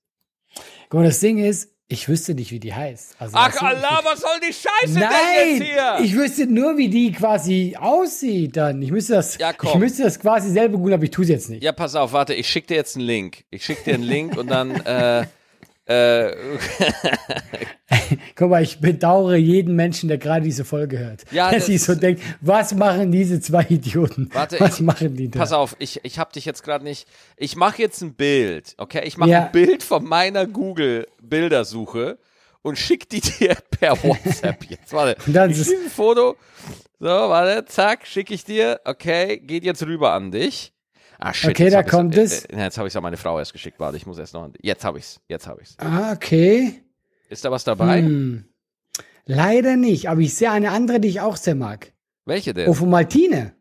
Guck 0.89 1.01
mal, 1.01 1.07
das 1.07 1.19
Ding 1.19 1.39
ist, 1.39 1.75
ich 1.88 2.10
wüsste 2.10 2.34
nicht, 2.34 2.51
wie 2.51 2.60
die 2.60 2.74
heißt. 2.74 3.15
Also, 3.20 3.36
Ach 3.38 3.51
du, 3.51 3.63
Allah, 3.63 4.00
was 4.04 4.22
soll 4.22 4.39
die 4.42 4.54
Scheiße 4.54 5.00
denn 5.00 5.08
Nein, 5.10 5.60
jetzt 5.60 5.63
hier? 5.63 5.98
ich 6.04 6.15
wüsste 6.15 6.48
nur, 6.48 6.77
wie 6.77 6.89
die 6.89 7.12
quasi 7.12 7.75
aussieht 7.80 8.58
dann. 8.58 8.82
Ich 8.82 8.89
müsste 8.92 9.13
das, 9.13 9.38
Ja, 9.38 9.51
ich 9.62 9.75
müsste 9.75 10.04
das 10.04 10.20
quasi 10.20 10.50
selber 10.50 10.77
googeln, 10.77 10.96
aber 10.96 11.04
ich 11.04 11.12
tue 11.12 11.24
es 11.25 11.30
jetzt 11.30 11.50
nicht. 11.50 11.63
Ja, 11.63 11.72
pass 11.74 11.94
auf, 11.96 12.12
warte, 12.12 12.34
ich 12.34 12.50
schicke 12.50 12.68
dir 12.68 12.75
jetzt 12.75 12.96
einen 12.96 13.06
Link. 13.06 13.44
Ich 13.51 13.63
schicke 13.63 13.84
dir 13.84 13.94
einen 13.94 14.04
Link 14.04 14.36
und 14.36 14.48
dann, 14.50 14.72
äh, 14.86 15.27
äh, 15.88 16.32
guck 18.36 18.50
mal, 18.50 18.63
ich 18.63 18.80
bedauere 18.80 19.36
jeden 19.36 19.75
Menschen, 19.75 20.10
der 20.10 20.18
gerade 20.18 20.44
diese 20.44 20.65
Folge 20.65 21.00
hört. 21.00 21.24
Ja, 21.32 21.50
der 21.50 21.60
das 21.60 21.68
sich 21.68 21.84
so 21.84 21.96
denkt, 21.96 22.22
was 22.42 22.74
machen 22.74 23.12
diese 23.12 23.39
zwei 23.39 23.63
Idioten? 23.70 24.30
Warte, 24.34 24.60
was 24.60 24.75
ich, 24.75 24.82
machen 24.82 25.15
die 25.15 25.30
da? 25.30 25.39
Pass 25.39 25.51
auf, 25.54 25.75
ich, 25.80 26.00
ich 26.04 26.20
habe 26.20 26.32
dich 26.34 26.46
jetzt 26.46 26.63
gerade 26.63 26.84
nicht. 26.84 27.08
Ich 27.38 27.56
mache 27.56 27.82
jetzt 27.82 28.01
ein 28.01 28.13
Bild, 28.15 28.74
okay? 28.77 29.01
Ich 29.06 29.18
mache 29.18 29.30
Ja. 29.30 29.46
ein 29.46 29.51
Bild 29.51 29.84
von 29.84 30.04
meiner 30.06 30.46
Google-Bildersuche 30.48 32.18
und 32.62 32.77
schick 32.77 33.10
die 33.10 33.22
dir 33.22 33.56
per 33.80 33.92
WhatsApp 34.04 34.63
jetzt. 34.70 34.94
Warte, 34.94 35.22
Und 35.25 35.34
dann 35.34 35.51
ich 35.51 35.60
ist- 35.60 35.72
ein 35.72 35.89
Foto. 35.89 36.36
So, 37.00 37.08
warte, 37.08 37.65
zack, 37.65 38.08
schicke 38.08 38.34
ich 38.34 38.46
dir. 38.46 38.80
Okay, 38.86 39.38
geht 39.39 39.63
jetzt 39.65 39.84
rüber 39.86 40.13
an 40.13 40.32
dich. 40.32 40.72
Ah, 41.19 41.34
shit, 41.34 41.51
Okay, 41.51 41.63
jetzt 41.63 41.74
da 41.74 41.84
kommt 41.84 42.15
es. 42.17 42.45
Äh, 42.45 42.57
jetzt 42.57 42.77
habe 42.77 42.88
ich 42.88 42.91
es 42.91 42.98
an 42.98 43.03
meine 43.03 43.17
Frau 43.17 43.39
erst 43.39 43.53
geschickt. 43.53 43.79
Warte, 43.79 43.98
ich 43.98 44.05
muss 44.05 44.17
erst 44.17 44.34
noch. 44.34 44.50
Jetzt 44.62 44.84
habe 44.84 44.98
ich's. 45.00 45.19
Jetzt 45.27 45.48
habe 45.48 45.62
ich's. 45.62 45.75
Ah, 45.79 46.12
okay. 46.13 46.81
Ist 47.29 47.45
da 47.45 47.51
was 47.51 47.63
dabei? 47.63 48.01
Hm. 48.01 48.45
Leider 49.25 49.75
nicht, 49.75 50.10
aber 50.10 50.22
ich 50.22 50.36
sehe 50.36 50.51
eine 50.51 50.72
andere, 50.72 51.00
die 51.00 51.07
ich 51.07 51.22
auch 51.22 51.36
sehr 51.38 51.55
mag. 51.55 51.93
Welche 52.25 52.53
denn? 52.53 52.69
Ofomaltine. 52.69 53.55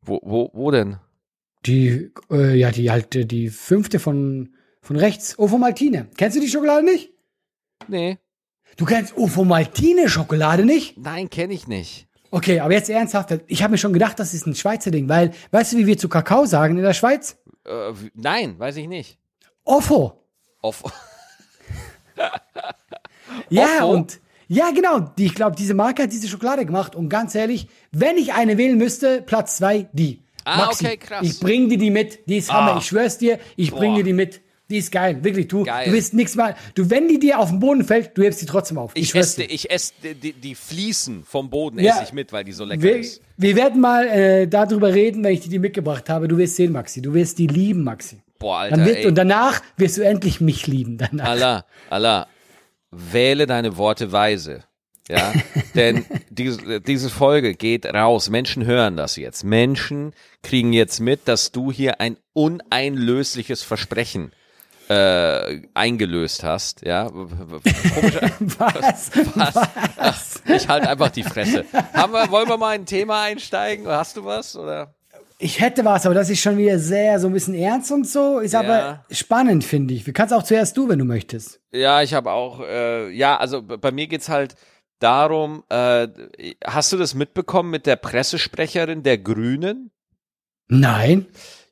Wo, 0.00 0.20
wo, 0.22 0.50
wo 0.54 0.70
denn? 0.70 0.98
Die, 1.66 2.12
äh, 2.30 2.54
ja, 2.54 2.70
die 2.70 2.90
halt, 2.90 3.14
äh, 3.16 3.26
die 3.26 3.48
fünfte 3.48 3.98
von, 3.98 4.54
von 4.80 4.96
rechts. 4.96 5.38
Ofomaltine. 5.38 6.08
Kennst 6.16 6.36
du 6.36 6.40
die 6.40 6.48
Schokolade 6.48 6.84
nicht? 6.84 7.12
Nee. 7.88 8.18
Du 8.76 8.84
kennst 8.84 9.16
Ofomaltine-Schokolade 9.16 10.64
nicht? 10.64 10.98
Nein, 10.98 11.30
kenne 11.30 11.54
ich 11.54 11.66
nicht. 11.66 12.08
Okay, 12.36 12.60
aber 12.60 12.74
jetzt 12.74 12.90
ernsthaft. 12.90 13.30
Ich 13.46 13.62
habe 13.62 13.70
mir 13.70 13.78
schon 13.78 13.94
gedacht, 13.94 14.18
das 14.18 14.34
ist 14.34 14.46
ein 14.46 14.54
Schweizer 14.54 14.90
Ding, 14.90 15.08
weil, 15.08 15.32
weißt 15.52 15.72
du, 15.72 15.78
wie 15.78 15.86
wir 15.86 15.96
zu 15.96 16.10
Kakao 16.10 16.44
sagen 16.44 16.76
in 16.76 16.82
der 16.82 16.92
Schweiz? 16.92 17.38
Äh, 17.64 17.94
nein, 18.12 18.58
weiß 18.58 18.76
ich 18.76 18.88
nicht. 18.88 19.18
Offo. 19.64 20.20
Auf, 20.60 20.84
Ja, 23.48 23.78
Offo? 23.84 23.90
und 23.90 24.20
ja, 24.48 24.70
genau. 24.70 25.00
Die, 25.00 25.24
ich 25.24 25.34
glaube, 25.34 25.56
diese 25.56 25.72
Marke 25.72 26.02
hat 26.02 26.12
diese 26.12 26.28
Schokolade 26.28 26.66
gemacht. 26.66 26.94
Und 26.94 27.08
ganz 27.08 27.34
ehrlich, 27.34 27.68
wenn 27.90 28.18
ich 28.18 28.34
eine 28.34 28.58
wählen 28.58 28.76
müsste, 28.76 29.22
Platz 29.22 29.56
zwei, 29.56 29.88
die. 29.94 30.22
Ah, 30.44 30.68
okay, 30.70 30.98
krass. 30.98 31.26
Ich 31.26 31.40
bring 31.40 31.70
dir 31.70 31.78
die 31.78 31.90
mit. 31.90 32.28
Die 32.28 32.36
ist 32.36 32.52
Hammer. 32.52 32.74
Ah. 32.74 32.78
Ich 32.78 32.84
schwör's 32.84 33.16
dir, 33.16 33.38
ich 33.56 33.70
bring 33.72 33.92
Boah. 33.92 33.96
dir 33.96 34.04
die 34.04 34.12
mit. 34.12 34.42
Die 34.68 34.78
ist 34.78 34.90
geil, 34.90 35.22
wirklich. 35.22 35.46
Du, 35.46 35.62
Geil. 35.62 35.88
du 35.88 35.92
wirst 35.92 36.12
nichts 36.12 36.34
mal. 36.34 36.56
Du, 36.74 36.90
wenn 36.90 37.06
die 37.06 37.20
dir 37.20 37.38
auf 37.38 37.50
den 37.50 37.60
Boden 37.60 37.84
fällt, 37.84 38.18
du 38.18 38.24
hebst 38.24 38.42
die 38.42 38.46
trotzdem 38.46 38.78
auf. 38.78 38.90
Ich 38.94 39.10
schwör's 39.10 39.38
esse, 39.38 39.44
ich 39.44 39.70
esse 39.70 39.92
die, 40.02 40.32
die, 40.32 40.54
Fliesen 40.56 41.22
vom 41.24 41.50
Boden 41.50 41.78
Ja. 41.78 41.94
esse 41.94 42.04
ich 42.04 42.12
mit, 42.12 42.32
weil 42.32 42.42
die 42.42 42.50
so 42.52 42.64
lecker 42.64 42.82
Wir, 42.82 42.96
ist. 42.96 43.22
wir 43.36 43.54
werden 43.54 43.80
mal 43.80 44.08
äh, 44.08 44.48
darüber 44.48 44.92
reden, 44.92 45.22
wenn 45.22 45.32
ich 45.34 45.40
dir 45.40 45.50
die 45.50 45.60
mitgebracht 45.60 46.08
habe. 46.08 46.26
Du 46.26 46.36
wirst 46.36 46.56
sehen, 46.56 46.72
Maxi. 46.72 47.00
Du 47.00 47.14
wirst 47.14 47.38
die 47.38 47.46
lieben, 47.46 47.84
Maxi. 47.84 48.18
Boah, 48.40 48.58
Alter, 48.58 48.76
Dann 48.76 48.86
wird, 48.86 49.06
und 49.06 49.14
danach 49.14 49.62
wirst 49.76 49.98
du 49.98 50.02
endlich 50.02 50.40
mich 50.40 50.66
lieben. 50.66 50.98
Danach. 50.98 51.28
Allah, 51.28 51.64
Allah, 51.88 52.26
wähle 52.90 53.46
deine 53.46 53.76
Worte 53.76 54.10
weise. 54.10 54.64
Ja, 55.08 55.32
denn 55.76 56.04
diese, 56.30 56.80
diese 56.80 57.08
Folge 57.08 57.54
geht 57.54 57.86
raus. 57.86 58.30
Menschen 58.30 58.66
hören 58.66 58.96
das 58.96 59.14
jetzt. 59.14 59.44
Menschen 59.44 60.12
kriegen 60.42 60.72
jetzt 60.72 60.98
mit, 60.98 61.28
dass 61.28 61.52
du 61.52 61.70
hier 61.70 62.00
ein 62.00 62.16
uneinlösliches 62.32 63.62
Versprechen 63.62 64.32
äh, 64.88 65.62
eingelöst 65.74 66.44
hast. 66.44 66.82
Ja, 66.84 67.08
komisch, 67.08 67.34
Was? 68.58 69.10
Was? 69.96 70.42
ich 70.46 70.68
halte 70.68 70.88
einfach 70.88 71.10
die 71.10 71.22
Fresse. 71.24 71.64
Haben 71.92 72.12
wir, 72.12 72.30
wollen 72.30 72.48
wir 72.48 72.56
mal 72.56 72.74
in 72.74 72.82
ein 72.82 72.86
Thema 72.86 73.22
einsteigen? 73.22 73.86
Hast 73.88 74.16
du 74.16 74.24
was 74.24 74.56
oder? 74.56 74.94
Ich 75.38 75.60
hätte 75.60 75.84
was, 75.84 76.06
aber 76.06 76.14
das 76.14 76.30
ist 76.30 76.40
schon 76.40 76.56
wieder 76.56 76.78
sehr 76.78 77.20
so 77.20 77.26
ein 77.26 77.32
bisschen 77.34 77.54
ernst 77.54 77.92
und 77.92 78.06
so. 78.08 78.38
Ist 78.38 78.52
Ja. 78.52 78.60
aber 78.60 79.04
spannend, 79.10 79.64
finde 79.64 79.92
ich. 79.92 80.04
Du 80.04 80.12
kannst 80.14 80.32
auch 80.32 80.42
zuerst 80.42 80.76
du, 80.78 80.88
wenn 80.88 80.98
du 80.98 81.04
möchtest. 81.04 81.60
Ja, 81.72 82.00
ich 82.00 82.14
habe 82.14 82.30
auch, 82.30 82.60
äh, 82.60 83.10
ja, 83.10 83.36
also 83.36 83.60
bei 83.62 83.90
mir 83.92 84.06
geht's 84.06 84.30
halt 84.30 84.54
darum, 84.98 85.62
äh, 85.68 86.08
hast 86.64 86.90
du 86.92 86.96
das 86.96 87.12
mitbekommen 87.14 87.70
mit 87.70 87.84
der 87.84 87.96
Pressesprecherin 87.96 89.02
der 89.02 89.18
Grünen? 89.18 89.90
Nein. 90.68 91.26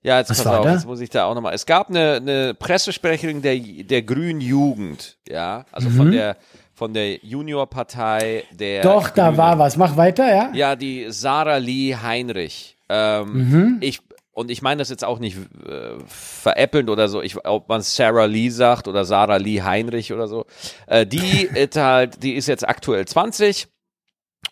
Ja, 0.05 0.19
jetzt 0.19 0.31
Was 0.31 0.45
pass 0.45 0.47
auf, 0.47 0.65
da? 0.65 0.73
jetzt 0.75 0.87
muss 0.87 1.01
ich 1.01 1.11
da 1.11 1.25
auch 1.25 1.35
nochmal. 1.35 1.55
Es 1.55 1.67
gab 1.67 1.89
eine, 1.89 2.17
eine 2.17 2.55
Pressesprecherin 2.55 3.43
der, 3.43 3.57
der 3.59 4.03
Grünen 4.03 4.41
Jugend, 4.41 5.17
ja, 5.29 5.65
also 5.73 5.89
Mhm. 5.89 5.97
von 5.97 6.13
der 6.13 6.37
von 6.77 6.93
der 6.93 7.25
Juniorpartei 7.25 8.45
der 8.53 8.83
Doch, 8.83 9.09
da 9.11 9.27
Grünen. 9.27 9.39
war 9.39 9.59
was. 9.59 9.77
Mach 9.77 9.97
weiter, 9.97 10.29
ja? 10.29 10.51
Ja, 10.55 10.77
die 10.77 11.07
Sarah 11.09 11.57
Lee 11.59 11.95
Heinrich. 11.97 12.77
Ähm, 12.89 13.49
Mhm. 13.51 13.77
Ich 13.81 14.01
und 14.33 14.51
ich 14.51 14.63
meine 14.63 14.79
das 14.81 14.89
jetzt 14.91 15.05
auch 15.05 15.21
nicht 15.21 15.37
äh, 15.65 15.95
veräppelnd 16.09 16.91
oder 16.91 17.09
so, 17.09 17.23
ich, 17.23 17.47
ob 17.47 17.69
man 17.69 17.81
Sarah 17.83 18.25
Lee 18.25 18.49
sagt 18.49 18.89
oder 18.89 19.05
Sarah 19.05 19.37
Lee 19.37 19.63
Heinrich 19.63 20.13
oder 20.13 20.27
so. 20.27 20.47
Äh, 20.89 21.07
die 21.07 21.19
ist 21.55 21.77
halt, 21.77 22.23
die 22.25 22.33
ist 22.35 22.49
jetzt 22.49 22.67
aktuell 22.69 23.07
20 23.07 23.69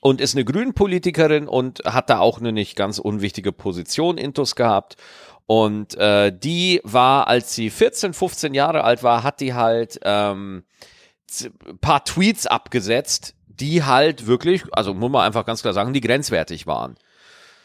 und 0.01 0.21
ist 0.21 0.37
eine 0.37 0.45
Grünpolitikerin 0.45 1.49
und 1.49 1.81
hat 1.85 2.09
da 2.11 2.21
auch 2.21 2.39
eine 2.39 2.53
nicht 2.53 2.77
ganz 2.77 3.01
unwichtige 3.01 3.51
Position 3.53 4.17
intus 4.19 4.55
gehabt. 4.55 4.97
Und 5.53 5.95
äh, 5.99 6.33
die 6.35 6.81
war, 6.83 7.27
als 7.29 7.55
sie 7.55 7.69
14, 7.69 8.15
15 8.15 8.55
Jahre 8.55 8.85
alt 8.85 9.03
war, 9.03 9.23
hat 9.23 9.39
die 9.41 9.53
halt 9.53 10.01
ähm, 10.03 10.65
paar 11.83 12.07
Tweets 12.07 12.47
abgesetzt, 12.47 13.35
die 13.49 13.85
halt 13.85 14.27
wirklich, 14.27 14.63
also 14.73 14.95
muss 14.95 15.11
man 15.11 15.27
einfach 15.27 15.45
ganz 15.45 15.61
klar 15.61 15.75
sagen, 15.75 15.93
die 15.93 16.01
grenzwertig 16.01 16.67
waren. 16.67 16.95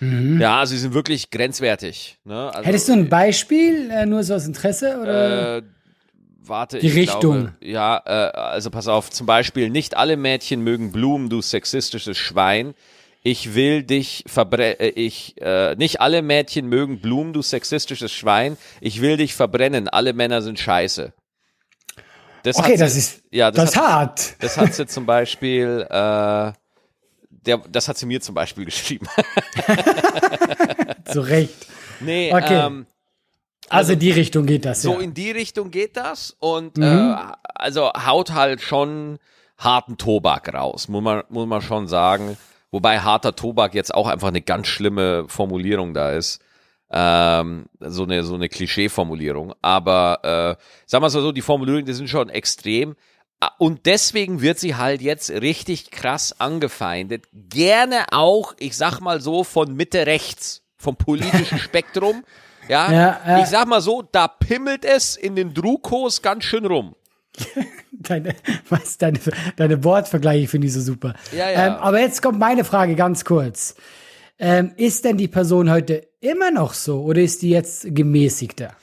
Ja, 0.01 0.65
sie 0.65 0.77
sind 0.77 0.93
wirklich 0.93 1.31
grenzwertig. 1.31 2.17
Ne? 2.25 2.47
Also, 2.47 2.59
Mhm. 2.59 2.65
Hättest 2.65 2.89
du 2.89 2.93
ein 2.93 3.07
Beispiel, 3.07 3.89
äh, 3.89 4.05
nur 4.05 4.21
so 4.21 4.35
aus 4.35 4.45
Interesse? 4.45 4.99
Oder? 5.01 5.57
äh, 5.59 5.61
warte, 6.43 6.79
Die 6.79 6.87
ich 6.87 6.93
Richtung. 6.93 7.43
Glaube, 7.43 7.53
ja, 7.61 8.01
äh, 8.05 8.09
also 8.37 8.69
pass 8.69 8.89
auf, 8.89 9.11
zum 9.11 9.25
Beispiel, 9.25 9.69
nicht 9.69 9.95
alle 9.95 10.17
Mädchen 10.17 10.61
mögen 10.61 10.91
Blumen, 10.91 11.29
du 11.29 11.41
sexistisches 11.41 12.17
Schwein. 12.17 12.73
Ich 13.29 13.55
will 13.55 13.83
dich 13.83 14.23
verbrennen, 14.25 14.79
äh, 14.79 14.87
ich, 14.87 15.35
äh, 15.41 15.75
nicht 15.75 15.99
alle 15.99 16.21
Mädchen 16.21 16.67
mögen 16.69 17.01
Blumen, 17.01 17.33
du 17.33 17.41
sexistisches 17.41 18.13
Schwein. 18.13 18.55
Ich 18.79 19.01
will 19.01 19.17
dich 19.17 19.33
verbrennen, 19.35 19.89
alle 19.89 20.13
Männer 20.13 20.41
sind 20.41 20.57
scheiße. 20.59 21.11
Das 22.43 22.55
okay, 22.55 22.73
hat 22.75 22.79
das 22.79 22.93
sie, 22.93 22.99
ist, 22.99 23.21
ja, 23.29 23.51
das 23.51 23.71
das, 23.71 23.75
hat, 23.75 23.83
hart. 23.89 24.35
das 24.43 24.57
hat 24.57 24.73
sie 24.73 24.85
zum 24.87 25.05
Beispiel, 25.05 25.85
äh, 25.89 26.53
der, 27.29 27.57
das 27.69 27.89
hat 27.89 27.97
sie 27.97 28.05
mir 28.05 28.21
zum 28.21 28.33
Beispiel 28.33 28.63
geschrieben. 28.71 29.07
Zu 31.05 31.19
Recht. 31.19 31.67
nee, 31.99 32.31
Okay. 32.33 32.65
ähm, 32.65 32.85
Also, 33.69 33.95
die 33.95 34.11
Richtung 34.11 34.45
geht 34.45 34.63
das, 34.63 34.81
So 34.81 34.93
ja. 34.93 34.99
in 35.01 35.13
die 35.13 35.31
Richtung 35.31 35.69
geht 35.71 35.97
das 35.97 36.33
und 36.39 36.77
Mhm. 36.77 36.83
äh, 36.83 37.15
also 37.55 37.91
haut 37.91 38.31
halt 38.31 38.61
schon 38.61 39.19
harten 39.57 39.97
Tobak 39.97 40.53
raus, 40.53 40.87
muss 40.87 41.03
man, 41.03 41.23
muss 41.27 41.45
man 41.47 41.61
schon 41.61 41.89
sagen. 41.89 42.37
Wobei 42.71 42.99
harter 42.99 43.35
Tobak 43.35 43.73
jetzt 43.73 43.93
auch 43.93 44.07
einfach 44.07 44.27
eine 44.27 44.41
ganz 44.41 44.67
schlimme 44.67 45.25
Formulierung 45.27 45.93
da 45.93 46.11
ist. 46.11 46.39
Ähm, 46.89 47.65
so 47.79 48.03
eine, 48.03 48.23
so 48.23 48.35
eine 48.35 48.49
Klischee-Formulierung. 48.49 49.53
Aber 49.61 50.57
äh, 50.57 50.63
sag 50.85 51.01
mal 51.01 51.09
so, 51.09 51.31
die 51.31 51.41
Formulierungen, 51.41 51.85
die 51.85 51.93
sind 51.93 52.09
schon 52.09 52.29
extrem. 52.29 52.95
Ah, 53.39 53.51
Und 53.57 53.85
deswegen 53.85 54.41
wird 54.41 54.57
sie 54.59 54.75
halt 54.75 55.01
jetzt 55.01 55.29
richtig 55.29 55.91
krass 55.91 56.39
angefeindet. 56.39 57.25
Gerne 57.33 58.05
auch, 58.11 58.53
ich 58.57 58.75
sag 58.75 58.99
mal 58.99 59.21
so, 59.21 59.43
von 59.43 59.75
Mitte 59.75 60.05
rechts, 60.07 60.63
vom 60.77 60.95
politischen 60.95 61.57
Spektrum. 61.59 62.23
Ja, 62.67 62.91
Ja, 62.91 63.21
ja. 63.25 63.39
ich 63.41 63.47
sag 63.47 63.67
mal 63.67 63.81
so, 63.81 64.01
da 64.01 64.27
pimmelt 64.27 64.83
es 64.85 65.15
in 65.15 65.35
den 65.35 65.53
Drukos 65.53 66.21
ganz 66.21 66.43
schön 66.45 66.65
rum. 66.65 66.95
Deine, 68.07 68.35
was, 68.69 68.97
deine, 68.97 69.19
deine 69.55 69.83
Wortvergleiche 69.83 70.47
finde 70.47 70.67
ich 70.67 70.73
so 70.73 70.81
super. 70.81 71.13
Ja, 71.35 71.49
ja. 71.49 71.67
Ähm, 71.67 71.73
aber 71.73 71.99
jetzt 71.99 72.21
kommt 72.21 72.39
meine 72.39 72.63
Frage 72.63 72.95
ganz 72.95 73.25
kurz. 73.25 73.75
Ähm, 74.39 74.71
ist 74.77 75.03
denn 75.03 75.17
die 75.17 75.27
Person 75.27 75.71
heute 75.71 76.07
immer 76.21 76.51
noch 76.51 76.73
so 76.73 77.01
oder 77.01 77.21
ist 77.21 77.41
die 77.41 77.49
jetzt 77.49 77.87
gemäßigter? 77.95 78.75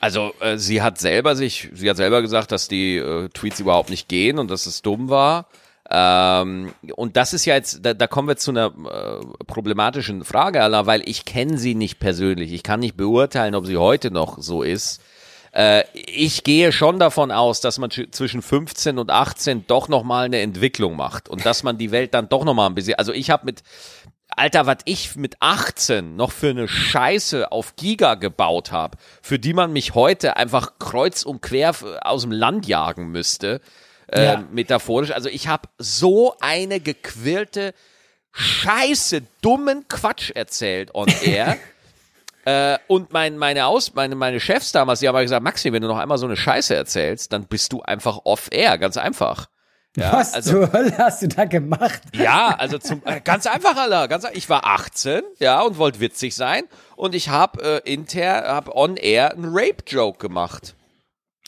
Also 0.00 0.32
äh, 0.40 0.58
sie 0.58 0.82
hat 0.82 0.98
selber 0.98 1.34
sich, 1.34 1.70
sie 1.72 1.88
hat 1.88 1.96
selber 1.96 2.22
gesagt, 2.22 2.52
dass 2.52 2.68
die 2.68 2.96
äh, 2.96 3.28
Tweets 3.30 3.60
überhaupt 3.60 3.90
nicht 3.90 4.08
gehen 4.08 4.38
und 4.38 4.50
dass 4.50 4.66
es 4.66 4.82
dumm 4.82 5.08
war. 5.08 5.48
Ähm, 5.90 6.72
und 6.94 7.16
das 7.16 7.32
ist 7.32 7.46
ja 7.46 7.54
jetzt, 7.54 7.84
da, 7.84 7.94
da 7.94 8.06
kommen 8.06 8.28
wir 8.28 8.36
zu 8.36 8.50
einer 8.50 8.66
äh, 8.66 9.44
problematischen 9.46 10.24
Frage, 10.24 10.62
Alter, 10.62 10.86
weil 10.86 11.02
ich 11.08 11.24
kenne 11.24 11.56
sie 11.56 11.74
nicht 11.74 11.98
persönlich. 11.98 12.52
Ich 12.52 12.62
kann 12.62 12.80
nicht 12.80 12.96
beurteilen, 12.96 13.54
ob 13.54 13.66
sie 13.66 13.78
heute 13.78 14.10
noch 14.10 14.38
so 14.38 14.62
ist. 14.62 15.00
Äh, 15.52 15.84
ich 15.94 16.44
gehe 16.44 16.72
schon 16.72 16.98
davon 16.98 17.30
aus, 17.30 17.60
dass 17.60 17.78
man 17.78 17.90
zw- 17.90 18.10
zwischen 18.12 18.42
15 18.42 18.98
und 18.98 19.10
18 19.10 19.66
doch 19.66 19.88
noch 19.88 20.02
mal 20.04 20.26
eine 20.26 20.40
Entwicklung 20.40 20.96
macht 20.96 21.28
und 21.28 21.44
dass 21.46 21.62
man 21.62 21.78
die 21.78 21.90
Welt 21.90 22.14
dann 22.14 22.28
doch 22.28 22.44
noch 22.44 22.54
mal 22.54 22.66
ein 22.66 22.74
bisschen. 22.74 22.94
Also 22.96 23.12
ich 23.12 23.30
habe 23.30 23.44
mit 23.46 23.62
Alter, 24.30 24.66
was 24.66 24.78
ich 24.84 25.16
mit 25.16 25.36
18 25.40 26.14
noch 26.14 26.30
für 26.32 26.50
eine 26.50 26.68
Scheiße 26.68 27.50
auf 27.50 27.74
Giga 27.76 28.14
gebaut 28.14 28.70
habe, 28.72 28.98
für 29.22 29.38
die 29.38 29.54
man 29.54 29.72
mich 29.72 29.94
heute 29.94 30.36
einfach 30.36 30.78
kreuz 30.78 31.22
und 31.24 31.40
quer 31.42 31.74
aus 32.02 32.22
dem 32.22 32.30
Land 32.32 32.66
jagen 32.66 33.08
müsste, 33.10 33.60
äh, 34.12 34.24
Ja. 34.24 34.44
metaphorisch. 34.52 35.10
Also 35.12 35.28
ich 35.28 35.48
habe 35.48 35.68
so 35.78 36.36
eine 36.40 36.78
gequirlte 36.78 37.72
Scheiße, 38.32 39.22
dummen 39.40 39.86
Quatsch 39.88 40.30
erzählt 40.30 40.94
on 40.94 41.08
air. 41.24 41.56
Äh, 42.44 42.78
und 42.86 43.12
mein, 43.12 43.36
meine, 43.36 43.66
Aus, 43.66 43.94
meine, 43.94 44.14
meine 44.14 44.40
Chefs 44.40 44.72
damals, 44.72 45.00
die 45.00 45.08
haben 45.08 45.14
aber 45.14 45.22
gesagt, 45.22 45.42
Maxi, 45.42 45.72
wenn 45.72 45.82
du 45.82 45.88
noch 45.88 45.98
einmal 45.98 46.18
so 46.18 46.26
eine 46.26 46.36
Scheiße 46.36 46.74
erzählst, 46.74 47.32
dann 47.32 47.46
bist 47.46 47.72
du 47.72 47.82
einfach 47.82 48.20
off-air, 48.24 48.78
ganz 48.78 48.96
einfach. 48.96 49.48
Ja, 49.96 50.12
Was 50.12 50.34
also, 50.34 50.52
zur 50.52 50.72
Hölle 50.72 50.96
hast 50.96 51.22
du 51.22 51.28
da 51.28 51.44
gemacht? 51.44 52.00
Ja, 52.14 52.54
also 52.58 52.78
zum, 52.78 53.02
äh, 53.04 53.20
ganz 53.20 53.46
einfach, 53.46 53.76
Alter. 53.76 54.06
Ganz, 54.06 54.26
ich 54.32 54.48
war 54.48 54.64
18, 54.64 55.22
ja, 55.40 55.60
und 55.62 55.78
wollte 55.78 56.00
witzig 56.00 56.34
sein. 56.34 56.64
Und 56.94 57.14
ich 57.14 57.30
habe 57.30 57.82
äh, 57.84 57.92
intern, 57.92 58.44
habe 58.44 58.76
on 58.76 58.96
air 58.96 59.32
einen 59.32 59.46
Rape-Joke 59.46 60.18
gemacht. 60.18 60.74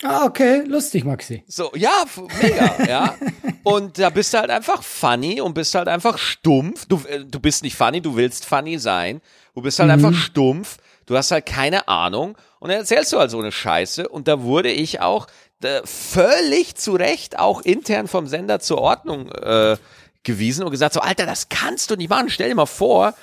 Ah, 0.02 0.24
okay, 0.24 0.62
lustig, 0.66 1.04
Maxi. 1.04 1.44
So, 1.46 1.70
ja, 1.74 2.04
mega, 2.40 2.84
ja. 2.88 3.14
Und 3.62 3.98
da 3.98 4.08
bist 4.08 4.32
du 4.32 4.38
halt 4.38 4.50
einfach 4.50 4.82
funny 4.82 5.40
und 5.42 5.52
bist 5.52 5.74
halt 5.74 5.88
einfach 5.88 6.16
stumpf. 6.16 6.86
Du, 6.86 7.02
äh, 7.06 7.24
du 7.24 7.38
bist 7.38 7.62
nicht 7.62 7.76
funny, 7.76 8.00
du 8.00 8.16
willst 8.16 8.46
funny 8.46 8.78
sein. 8.78 9.20
Du 9.54 9.62
bist 9.62 9.78
halt 9.78 9.90
einfach 9.90 10.14
stumpf. 10.14 10.78
Du 11.06 11.16
hast 11.16 11.30
halt 11.30 11.46
keine 11.46 11.88
Ahnung. 11.88 12.36
Und 12.60 12.70
dann 12.70 12.78
erzählst 12.78 13.12
du 13.12 13.18
halt 13.18 13.30
so 13.30 13.40
eine 13.40 13.52
Scheiße. 13.52 14.08
Und 14.08 14.28
da 14.28 14.42
wurde 14.42 14.70
ich 14.70 15.00
auch 15.00 15.26
äh, 15.62 15.80
völlig 15.84 16.76
zu 16.76 16.94
Recht 16.94 17.38
auch 17.38 17.62
intern 17.62 18.08
vom 18.08 18.26
Sender 18.26 18.60
zur 18.60 18.78
Ordnung 18.78 19.30
äh, 19.32 19.76
gewiesen 20.22 20.64
und 20.64 20.70
gesagt 20.70 20.94
so, 20.94 21.00
Alter, 21.00 21.26
das 21.26 21.48
kannst 21.48 21.90
du 21.90 21.96
nicht 21.96 22.10
machen. 22.10 22.30
Stell 22.30 22.48
dir 22.48 22.54
mal 22.54 22.66
vor, 22.66 23.14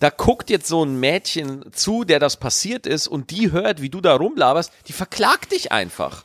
da 0.00 0.10
guckt 0.10 0.50
jetzt 0.50 0.68
so 0.68 0.84
ein 0.84 1.00
Mädchen 1.00 1.64
zu, 1.72 2.04
der 2.04 2.18
das 2.18 2.36
passiert 2.36 2.86
ist 2.86 3.06
und 3.06 3.30
die 3.30 3.50
hört, 3.50 3.80
wie 3.80 3.88
du 3.88 4.00
da 4.00 4.14
rumlaberst, 4.14 4.72
die 4.88 4.92
verklagt 4.92 5.52
dich 5.52 5.72
einfach. 5.72 6.24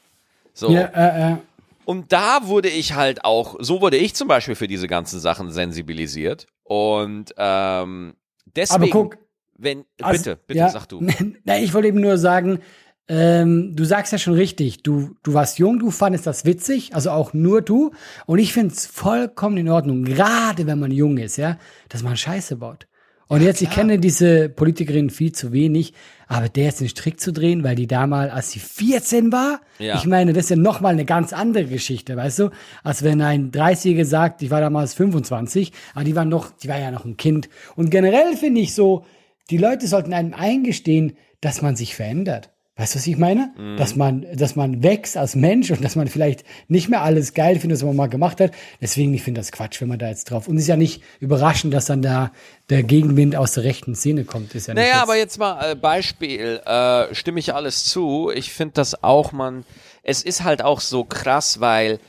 So. 0.53 0.71
Ja, 0.71 0.81
äh, 0.81 1.31
äh. 1.33 1.37
Und 1.85 2.11
da 2.11 2.47
wurde 2.47 2.69
ich 2.69 2.93
halt 2.93 3.25
auch, 3.25 3.55
so 3.59 3.81
wurde 3.81 3.97
ich 3.97 4.13
zum 4.13 4.27
Beispiel 4.27 4.55
für 4.55 4.67
diese 4.67 4.87
ganzen 4.87 5.19
Sachen 5.19 5.51
sensibilisiert. 5.51 6.47
Und 6.63 7.33
ähm, 7.37 8.15
deswegen, 8.45 8.83
Aber 8.83 8.91
guck, 8.91 9.17
wenn, 9.61 9.85
Also, 10.01 10.23
bitte, 10.23 10.39
bitte, 10.47 10.59
ja, 10.59 10.69
sag 10.69 10.87
du. 10.87 11.01
Na, 11.43 11.59
ich 11.59 11.73
wollte 11.73 11.87
eben 11.87 12.01
nur 12.01 12.17
sagen, 12.17 12.59
ähm, 13.07 13.75
du 13.75 13.83
sagst 13.83 14.11
ja 14.13 14.17
schon 14.17 14.33
richtig, 14.35 14.83
du, 14.83 15.15
du 15.23 15.33
warst 15.33 15.59
jung, 15.59 15.79
du 15.79 15.91
fandest 15.91 16.27
das 16.27 16.45
witzig, 16.45 16.95
also 16.95 17.11
auch 17.11 17.33
nur 17.33 17.61
du. 17.61 17.91
Und 18.25 18.39
ich 18.39 18.53
finde 18.53 18.73
es 18.73 18.85
vollkommen 18.85 19.57
in 19.57 19.69
Ordnung, 19.69 20.03
gerade 20.03 20.65
wenn 20.67 20.79
man 20.79 20.91
jung 20.91 21.17
ist, 21.17 21.37
ja, 21.37 21.57
dass 21.89 22.03
man 22.03 22.15
Scheiße 22.15 22.57
baut. 22.57 22.87
Und 23.27 23.41
jetzt, 23.41 23.61
ich 23.61 23.69
kenne 23.69 23.97
diese 23.97 24.49
Politikerin 24.49 25.09
viel 25.09 25.31
zu 25.31 25.53
wenig, 25.53 25.93
aber 26.27 26.49
der 26.49 26.65
jetzt 26.65 26.81
den 26.81 26.89
Strick 26.89 27.19
zu 27.21 27.31
drehen, 27.31 27.63
weil 27.63 27.75
die 27.75 27.87
damals, 27.87 28.31
als 28.33 28.51
sie 28.51 28.59
14 28.59 29.31
war, 29.31 29.61
Ja. 29.79 29.95
ich 29.95 30.05
meine, 30.05 30.33
das 30.33 30.45
ist 30.45 30.49
ja 30.49 30.55
nochmal 30.57 30.91
eine 30.93 31.05
ganz 31.05 31.31
andere 31.31 31.63
Geschichte, 31.65 32.17
weißt 32.17 32.39
du? 32.39 32.49
Als 32.83 33.03
wenn 33.03 33.21
ein 33.21 33.51
30-Jähriger 33.51 34.03
sagt, 34.03 34.41
ich 34.41 34.51
war 34.51 34.59
damals 34.59 34.93
25, 34.95 35.71
aber 35.95 36.03
die 36.03 36.15
war 36.15 36.25
noch, 36.25 36.51
die 36.51 36.67
war 36.67 36.77
ja 36.77 36.91
noch 36.91 37.05
ein 37.05 37.15
Kind. 37.15 37.47
Und 37.77 37.89
generell 37.89 38.35
finde 38.35 38.59
ich 38.59 38.75
so, 38.75 39.05
die 39.51 39.57
Leute 39.57 39.85
sollten 39.87 40.13
einem 40.13 40.33
eingestehen, 40.33 41.17
dass 41.41 41.61
man 41.61 41.75
sich 41.75 41.95
verändert. 41.95 42.49
Weißt 42.77 42.95
du, 42.95 42.99
was 42.99 43.05
ich 43.05 43.17
meine? 43.17 43.53
Dass 43.77 43.95
man, 43.95 44.25
dass 44.33 44.55
man 44.55 44.81
wächst 44.81 45.15
als 45.17 45.35
Mensch 45.35 45.69
und 45.69 45.83
dass 45.83 45.95
man 45.95 46.07
vielleicht 46.07 46.45
nicht 46.67 46.89
mehr 46.89 47.01
alles 47.01 47.33
geil 47.33 47.59
findet, 47.59 47.77
was 47.79 47.85
man 47.85 47.95
mal 47.95 48.07
gemacht 48.07 48.39
hat. 48.39 48.51
Deswegen, 48.81 49.13
ich 49.13 49.21
finde 49.23 49.41
das 49.41 49.51
Quatsch, 49.51 49.81
wenn 49.81 49.89
man 49.89 49.99
da 49.99 50.07
jetzt 50.07 50.31
drauf. 50.31 50.47
Und 50.47 50.55
es 50.55 50.63
ist 50.63 50.67
ja 50.69 50.77
nicht 50.77 51.03
überraschend, 51.19 51.73
dass 51.73 51.85
dann 51.85 52.01
da 52.01 52.31
der 52.69 52.81
Gegenwind 52.81 53.35
aus 53.35 53.51
der 53.53 53.65
rechten 53.65 53.93
Szene 53.93 54.23
kommt. 54.23 54.55
Ist 54.55 54.67
ja 54.67 54.73
Naja, 54.73 54.87
jetzt- 54.87 55.01
aber 55.01 55.17
jetzt 55.17 55.37
mal 55.37 55.71
äh, 55.71 55.75
Beispiel, 55.75 56.61
äh, 56.65 57.13
stimme 57.13 57.39
ich 57.39 57.53
alles 57.53 57.85
zu. 57.85 58.31
Ich 58.33 58.51
finde 58.53 58.73
das 58.75 59.03
auch, 59.03 59.31
man, 59.33 59.63
es 60.01 60.23
ist 60.23 60.43
halt 60.43 60.63
auch 60.63 60.79
so 60.79 61.03
krass, 61.03 61.59
weil 61.59 61.99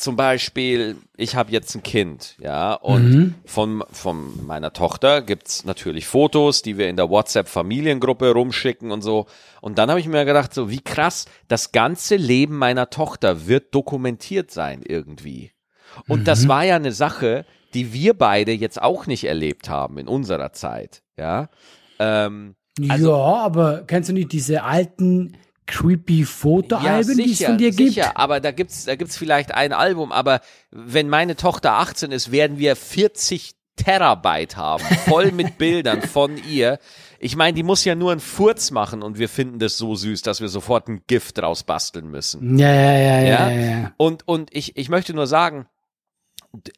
zum 0.00 0.16
Beispiel, 0.16 0.96
ich 1.16 1.36
habe 1.36 1.52
jetzt 1.52 1.74
ein 1.74 1.82
Kind, 1.82 2.36
ja, 2.40 2.72
und 2.74 3.34
von, 3.44 3.84
von 3.92 4.46
meiner 4.46 4.72
Tochter 4.72 5.20
gibt's 5.22 5.64
natürlich 5.64 6.06
Fotos, 6.06 6.62
die 6.62 6.78
wir 6.78 6.88
in 6.88 6.96
der 6.96 7.10
WhatsApp-Familiengruppe 7.10 8.32
rumschicken 8.32 8.90
und 8.90 9.02
so. 9.02 9.26
Und 9.60 9.78
dann 9.78 9.90
habe 9.90 10.00
ich 10.00 10.08
mir 10.08 10.24
gedacht, 10.24 10.54
so 10.54 10.70
wie 10.70 10.80
krass, 10.80 11.26
das 11.48 11.72
ganze 11.72 12.16
Leben 12.16 12.56
meiner 12.56 12.90
Tochter 12.90 13.46
wird 13.46 13.74
dokumentiert 13.74 14.50
sein 14.50 14.82
irgendwie. 14.86 15.52
Und 16.08 16.26
das 16.28 16.48
war 16.48 16.64
ja 16.64 16.76
eine 16.76 16.92
Sache, 16.92 17.44
die 17.74 17.92
wir 17.92 18.14
beide 18.14 18.52
jetzt 18.52 18.80
auch 18.80 19.06
nicht 19.06 19.24
erlebt 19.24 19.68
haben 19.68 19.98
in 19.98 20.08
unserer 20.08 20.52
Zeit, 20.52 21.02
ja. 21.18 21.48
Ähm, 21.98 22.54
also- 22.88 23.10
ja, 23.10 23.16
aber 23.16 23.82
kennst 23.86 24.08
du 24.08 24.12
nicht 24.14 24.32
diese 24.32 24.62
alten 24.62 25.36
creepy 25.66 26.24
Fotoalben, 26.24 27.16
die 27.16 27.32
es 27.32 27.44
von 27.44 27.58
dir 27.58 27.70
gibt? 27.70 27.94
sicher, 27.94 28.16
aber 28.16 28.40
da 28.40 28.50
gibt's, 28.50 28.84
da 28.84 28.96
gibt's 28.96 29.16
vielleicht 29.16 29.54
ein 29.54 29.72
Album, 29.72 30.12
aber 30.12 30.40
wenn 30.70 31.08
meine 31.08 31.36
Tochter 31.36 31.74
18 31.74 32.12
ist, 32.12 32.32
werden 32.32 32.58
wir 32.58 32.76
40 32.76 33.54
Terabyte 33.76 34.56
haben, 34.56 34.84
voll 35.06 35.32
mit 35.32 35.58
Bildern 35.58 36.02
von 36.02 36.36
ihr. 36.36 36.78
Ich 37.18 37.36
meine, 37.36 37.54
die 37.54 37.62
muss 37.62 37.84
ja 37.84 37.94
nur 37.94 38.12
einen 38.12 38.20
Furz 38.20 38.70
machen 38.70 39.02
und 39.02 39.18
wir 39.18 39.28
finden 39.28 39.58
das 39.58 39.76
so 39.76 39.94
süß, 39.94 40.22
dass 40.22 40.40
wir 40.40 40.48
sofort 40.48 40.88
ein 40.88 41.02
Gift 41.06 41.38
draus 41.38 41.62
basteln 41.62 42.10
müssen. 42.10 42.58
Ja, 42.58 42.72
ja, 42.72 42.92
ja, 42.92 42.98
ja, 42.98 43.20
Ja? 43.20 43.50
ja. 43.50 43.60
ja. 43.60 43.92
Und, 43.96 44.26
und 44.26 44.54
ich, 44.54 44.76
ich 44.76 44.88
möchte 44.88 45.14
nur 45.14 45.26
sagen, 45.26 45.66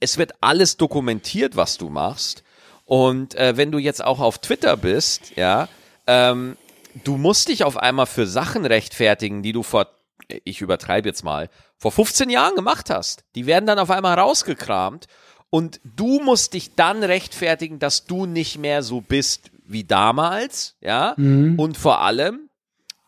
es 0.00 0.18
wird 0.18 0.32
alles 0.40 0.76
dokumentiert, 0.76 1.56
was 1.56 1.78
du 1.78 1.88
machst. 1.88 2.42
Und 2.84 3.34
äh, 3.36 3.56
wenn 3.56 3.70
du 3.70 3.78
jetzt 3.78 4.04
auch 4.04 4.20
auf 4.20 4.38
Twitter 4.38 4.76
bist, 4.76 5.32
ja, 5.36 5.68
ähm, 6.06 6.56
du 7.04 7.16
musst 7.16 7.48
dich 7.48 7.64
auf 7.64 7.76
einmal 7.76 8.06
für 8.06 8.26
Sachen 8.26 8.64
rechtfertigen, 8.64 9.42
die 9.42 9.52
du 9.52 9.62
vor, 9.62 9.88
ich 10.44 10.60
übertreibe 10.60 11.08
jetzt 11.08 11.24
mal, 11.24 11.48
vor 11.76 11.92
15 11.92 12.30
Jahren 12.30 12.54
gemacht 12.54 12.90
hast. 12.90 13.24
Die 13.34 13.46
werden 13.46 13.66
dann 13.66 13.78
auf 13.78 13.90
einmal 13.90 14.18
rausgekramt 14.18 15.06
und 15.50 15.80
du 15.84 16.20
musst 16.20 16.54
dich 16.54 16.74
dann 16.74 17.02
rechtfertigen, 17.02 17.78
dass 17.78 18.06
du 18.06 18.26
nicht 18.26 18.58
mehr 18.58 18.82
so 18.82 19.00
bist 19.00 19.50
wie 19.64 19.84
damals, 19.84 20.76
ja. 20.80 21.14
Und 21.56 21.76
vor 21.76 22.00
allem, 22.00 22.48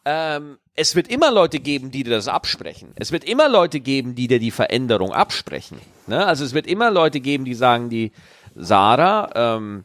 ähm, 0.05 0.59
es 0.75 0.97
wird 0.97 1.09
immer 1.09 1.31
Leute 1.31 1.61
geben, 1.61 1.91
die 1.91 2.03
dir 2.03 2.11
das 2.11 2.29
absprechen. 2.29 2.93
Es 2.97 3.13
wird 3.13 3.25
immer 3.25 3.49
Leute 3.49 3.81
geben, 3.81 4.15
die 4.15 4.29
dir 4.29 4.41
die 4.41 4.51
Veränderung 4.51 5.13
absprechen. 5.13 5.79
Ne? 6.07 6.27
Also 6.27 6.45
es 6.45 6.53
wird 6.53 6.67
immer 6.67 6.91
Leute 6.91 7.21
geben, 7.21 7.45
die 7.45 7.55
sagen, 7.55 7.91
die 7.91 8.13
Sarah, 8.55 9.31
ähm, 9.35 9.85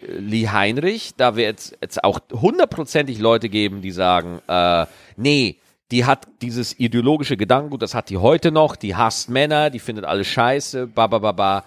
Lee 0.00 0.48
Heinrich, 0.48 1.14
da 1.16 1.36
wird 1.36 1.58
es 1.58 1.76
jetzt 1.80 2.02
auch 2.02 2.20
hundertprozentig 2.32 3.18
Leute 3.18 3.48
geben, 3.48 3.82
die 3.82 3.90
sagen, 3.90 4.40
äh, 4.48 4.86
nee, 5.16 5.58
die 5.90 6.06
hat 6.06 6.26
dieses 6.40 6.78
ideologische 6.78 7.36
Gedankengut, 7.36 7.82
das 7.82 7.94
hat 7.94 8.08
die 8.08 8.16
heute 8.16 8.50
noch, 8.50 8.76
die 8.76 8.96
hasst 8.96 9.28
Männer, 9.28 9.68
die 9.68 9.78
findet 9.78 10.06
alles 10.06 10.26
scheiße, 10.28 10.86
ba, 10.86 11.06
ba, 11.06 11.18
ba, 11.18 11.32
ba, 11.32 11.64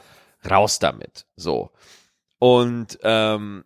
raus 0.49 0.79
damit. 0.79 1.25
So. 1.35 1.69
Und 2.39 2.97
ähm, 3.03 3.63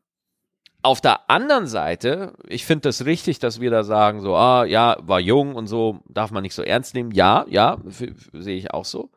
auf 0.81 1.01
der 1.01 1.29
anderen 1.29 1.67
Seite, 1.67 2.33
ich 2.47 2.65
finde 2.65 2.89
das 2.89 3.05
richtig, 3.05 3.39
dass 3.39 3.59
wir 3.59 3.71
da 3.71 3.83
sagen, 3.83 4.21
so, 4.21 4.35
ah, 4.35 4.65
ja, 4.65 4.97
war 5.01 5.19
jung 5.19 5.55
und 5.55 5.67
so, 5.67 5.99
darf 6.07 6.31
man 6.31 6.43
nicht 6.43 6.55
so 6.55 6.61
ernst 6.61 6.93
nehmen. 6.93 7.11
Ja, 7.11 7.45
ja, 7.49 7.77
sehe 7.87 8.57
ich 8.57 8.73
auch 8.73 8.85
so. 8.85 9.09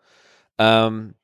Ähm, 0.59 1.15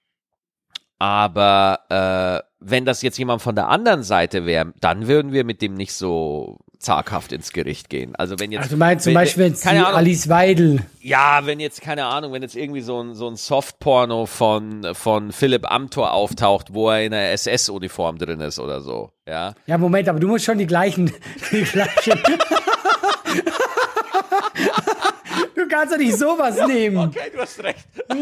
aber 0.99 2.43
äh, 2.43 2.49
wenn 2.61 2.85
das 2.85 3.03
jetzt 3.03 3.19
jemand 3.19 3.43
von 3.43 3.55
der 3.55 3.69
anderen 3.69 4.03
Seite 4.03 4.47
wäre, 4.47 4.73
dann 4.81 5.07
würden 5.07 5.33
wir 5.33 5.45
mit 5.45 5.63
dem 5.63 5.75
nicht 5.75 5.93
so 5.93 6.59
zaghaft 6.79 7.33
ins 7.33 7.53
Gericht 7.53 7.91
gehen. 7.91 8.15
Also 8.17 8.39
wenn 8.39 8.53
jetzt, 8.53 8.63
Also 8.63 8.77
du 8.77 8.79
meinst 8.79 9.05
zum 9.05 9.11
wenn, 9.11 9.15
Beispiel, 9.15 9.45
wenn 9.45 9.59
keine 9.59 9.87
Ahnung, 9.87 9.99
Alice 9.99 10.29
Weidel 10.29 10.85
ja, 11.01 11.41
wenn 11.45 11.59
jetzt, 11.59 11.81
keine 11.81 12.05
Ahnung, 12.05 12.33
wenn 12.33 12.43
jetzt 12.43 12.55
irgendwie 12.55 12.83
so 12.83 13.03
ein, 13.03 13.15
so 13.15 13.29
ein 13.29 13.37
Softporno 13.37 14.27
von, 14.27 14.95
von 14.95 15.33
Philipp 15.33 15.71
Amthor 15.71 16.13
auftaucht, 16.13 16.75
wo 16.75 16.91
er 16.91 17.03
in 17.03 17.15
einer 17.15 17.31
SS-Uniform 17.31 18.19
drin 18.19 18.41
ist 18.41 18.59
oder 18.59 18.81
so, 18.81 19.11
ja. 19.27 19.55
Ja, 19.67 19.79
Moment, 19.79 20.09
aber 20.09 20.21
du 20.21 20.29
musst 20.29 20.45
schon 20.45 20.59
die 20.59 20.67
gleichen. 20.67 21.11
Die 21.51 21.63
gleichen. 21.63 22.21
du 25.57 25.68
kannst 25.79 25.95
doch 25.95 25.99
nicht 25.99 26.17
sowas 26.17 26.57
nehmen. 26.67 26.97
Okay, 27.09 27.31
du 27.33 27.39
hast 27.41 27.63
recht. 27.63 27.87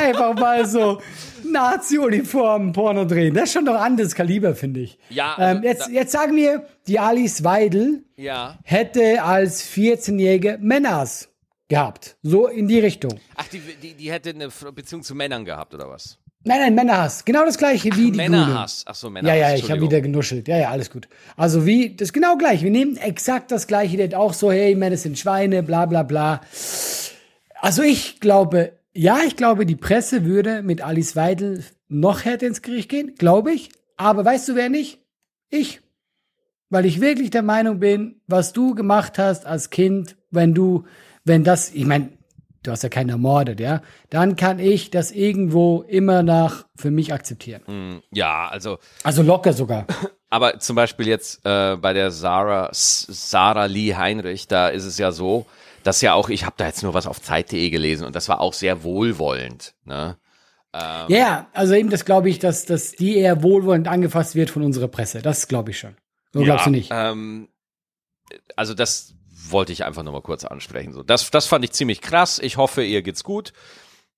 Einfach 0.00 0.34
mal 0.34 0.66
so 0.66 1.00
Nazi-Uniformen 1.44 2.72
Porno 2.72 3.04
drehen. 3.04 3.34
Das 3.34 3.44
ist 3.44 3.52
schon 3.52 3.64
doch 3.64 3.74
anderes 3.80 4.14
Kaliber, 4.14 4.54
finde 4.54 4.80
ich. 4.80 4.98
Ja, 5.08 5.34
also 5.34 5.58
ähm, 5.58 5.64
jetzt, 5.64 5.88
jetzt 5.88 6.12
sagen 6.12 6.36
wir, 6.36 6.66
die 6.86 6.98
Alice 6.98 7.42
Weidel 7.44 8.04
Ja. 8.16 8.58
hätte 8.64 9.22
als 9.22 9.64
14-jährige 9.68 10.58
Männers 10.60 11.28
gehabt. 11.68 12.16
So 12.22 12.46
in 12.48 12.68
die 12.68 12.80
Richtung. 12.80 13.18
Ach, 13.36 13.46
die, 13.48 13.60
die, 13.60 13.94
die 13.94 14.12
hätte 14.12 14.30
eine 14.30 14.48
Beziehung 14.72 15.02
zu 15.02 15.14
Männern 15.14 15.44
gehabt, 15.44 15.74
oder 15.74 15.88
was? 15.88 16.18
Nein, 16.42 16.58
nein, 16.60 16.74
Männerhass. 16.74 17.24
Genau 17.26 17.44
das 17.44 17.58
gleiche 17.58 17.90
wie 17.96 18.12
die 18.12 18.12
Grünen. 18.12 18.30
Männerhass. 18.30 18.84
Ach 18.86 18.94
so, 18.94 19.10
Männerhass. 19.10 19.38
Ja, 19.38 19.50
ja, 19.50 19.56
ich 19.56 19.70
habe 19.70 19.82
wieder 19.82 20.00
genuschelt. 20.00 20.48
Ja, 20.48 20.56
ja, 20.56 20.70
alles 20.70 20.90
gut. 20.90 21.06
Also 21.36 21.66
wie, 21.66 21.94
das 21.94 22.08
ist 22.08 22.12
genau 22.14 22.36
gleich. 22.38 22.62
Wir 22.62 22.70
nehmen 22.70 22.96
exakt 22.96 23.50
das 23.50 23.66
gleiche. 23.66 23.98
Der 23.98 24.06
hat 24.06 24.14
auch 24.14 24.32
so, 24.32 24.50
hey, 24.50 24.74
Männer 24.74 24.96
sind 24.96 25.18
Schweine, 25.18 25.62
bla 25.62 25.84
bla 25.84 26.02
bla. 26.02 26.40
Also 27.60 27.82
ich 27.82 28.20
glaube, 28.20 28.72
ja, 28.94 29.18
ich 29.26 29.36
glaube, 29.36 29.66
die 29.66 29.76
Presse 29.76 30.24
würde 30.24 30.62
mit 30.62 30.80
Alice 30.80 31.14
Weidel 31.14 31.62
noch 31.88 32.24
härter 32.24 32.46
ins 32.46 32.62
Gericht 32.62 32.88
gehen, 32.88 33.14
glaube 33.16 33.52
ich. 33.52 33.70
Aber 33.98 34.24
weißt 34.24 34.48
du, 34.48 34.54
wer 34.54 34.70
nicht? 34.70 34.98
Ich. 35.50 35.80
Weil 36.70 36.86
ich 36.86 37.02
wirklich 37.02 37.30
der 37.30 37.42
Meinung 37.42 37.80
bin, 37.80 38.20
was 38.26 38.54
du 38.54 38.74
gemacht 38.74 39.18
hast 39.18 39.44
als 39.44 39.68
Kind, 39.68 40.16
wenn 40.30 40.54
du, 40.54 40.84
wenn 41.24 41.44
das, 41.44 41.74
ich 41.74 41.84
meine, 41.84 42.10
du 42.62 42.70
hast 42.70 42.82
ja 42.82 42.88
keinen 42.88 43.10
ermordet, 43.10 43.60
ja, 43.60 43.82
dann 44.10 44.36
kann 44.36 44.58
ich 44.58 44.90
das 44.90 45.10
irgendwo 45.10 45.82
immer 45.82 46.22
nach 46.22 46.66
für 46.76 46.90
mich 46.90 47.12
akzeptieren. 47.12 48.02
Ja, 48.12 48.48
also, 48.48 48.78
Also 49.02 49.22
locker 49.22 49.52
sogar. 49.52 49.86
aber 50.30 50.58
zum 50.58 50.76
Beispiel 50.76 51.08
jetzt 51.08 51.44
äh, 51.44 51.76
bei 51.76 51.92
der 51.92 52.10
Sarah, 52.10 52.68
Sarah 52.72 53.66
Lee 53.66 53.94
Heinrich, 53.94 54.46
da 54.46 54.68
ist 54.68 54.84
es 54.84 54.98
ja 54.98 55.12
so, 55.12 55.46
das 55.82 56.00
ja 56.02 56.14
auch, 56.14 56.28
ich 56.28 56.44
habe 56.44 56.56
da 56.58 56.66
jetzt 56.66 56.82
nur 56.82 56.94
was 56.94 57.06
auf 57.06 57.20
Zeit.de 57.20 57.70
gelesen 57.70 58.06
und 58.06 58.14
das 58.14 58.28
war 58.28 58.40
auch 58.40 58.52
sehr 58.52 58.82
wohlwollend. 58.82 59.74
Ne? 59.84 60.16
Ja, 60.72 61.08
yeah, 61.08 61.46
also 61.52 61.74
eben 61.74 61.90
das 61.90 62.04
glaube 62.04 62.30
ich, 62.30 62.38
dass, 62.38 62.64
dass 62.64 62.92
die 62.92 63.16
eher 63.16 63.42
wohlwollend 63.42 63.88
angefasst 63.88 64.36
wird 64.36 64.50
von 64.50 64.62
unserer 64.62 64.86
Presse. 64.86 65.20
Das 65.20 65.48
glaube 65.48 65.70
ich 65.70 65.78
schon. 65.78 65.96
So 66.32 66.42
glaubst 66.42 66.66
du 66.66 66.70
nicht? 66.70 66.90
Ähm, 66.92 67.48
also 68.54 68.74
das 68.74 69.14
wollte 69.52 69.72
ich 69.72 69.84
einfach 69.84 70.02
nur 70.02 70.12
mal 70.12 70.22
kurz 70.22 70.44
ansprechen. 70.44 70.92
So, 70.92 71.02
das, 71.02 71.30
das 71.30 71.46
fand 71.46 71.64
ich 71.64 71.72
ziemlich 71.72 72.00
krass. 72.00 72.38
Ich 72.38 72.56
hoffe, 72.56 72.82
ihr 72.82 73.02
geht's 73.02 73.24
gut. 73.24 73.52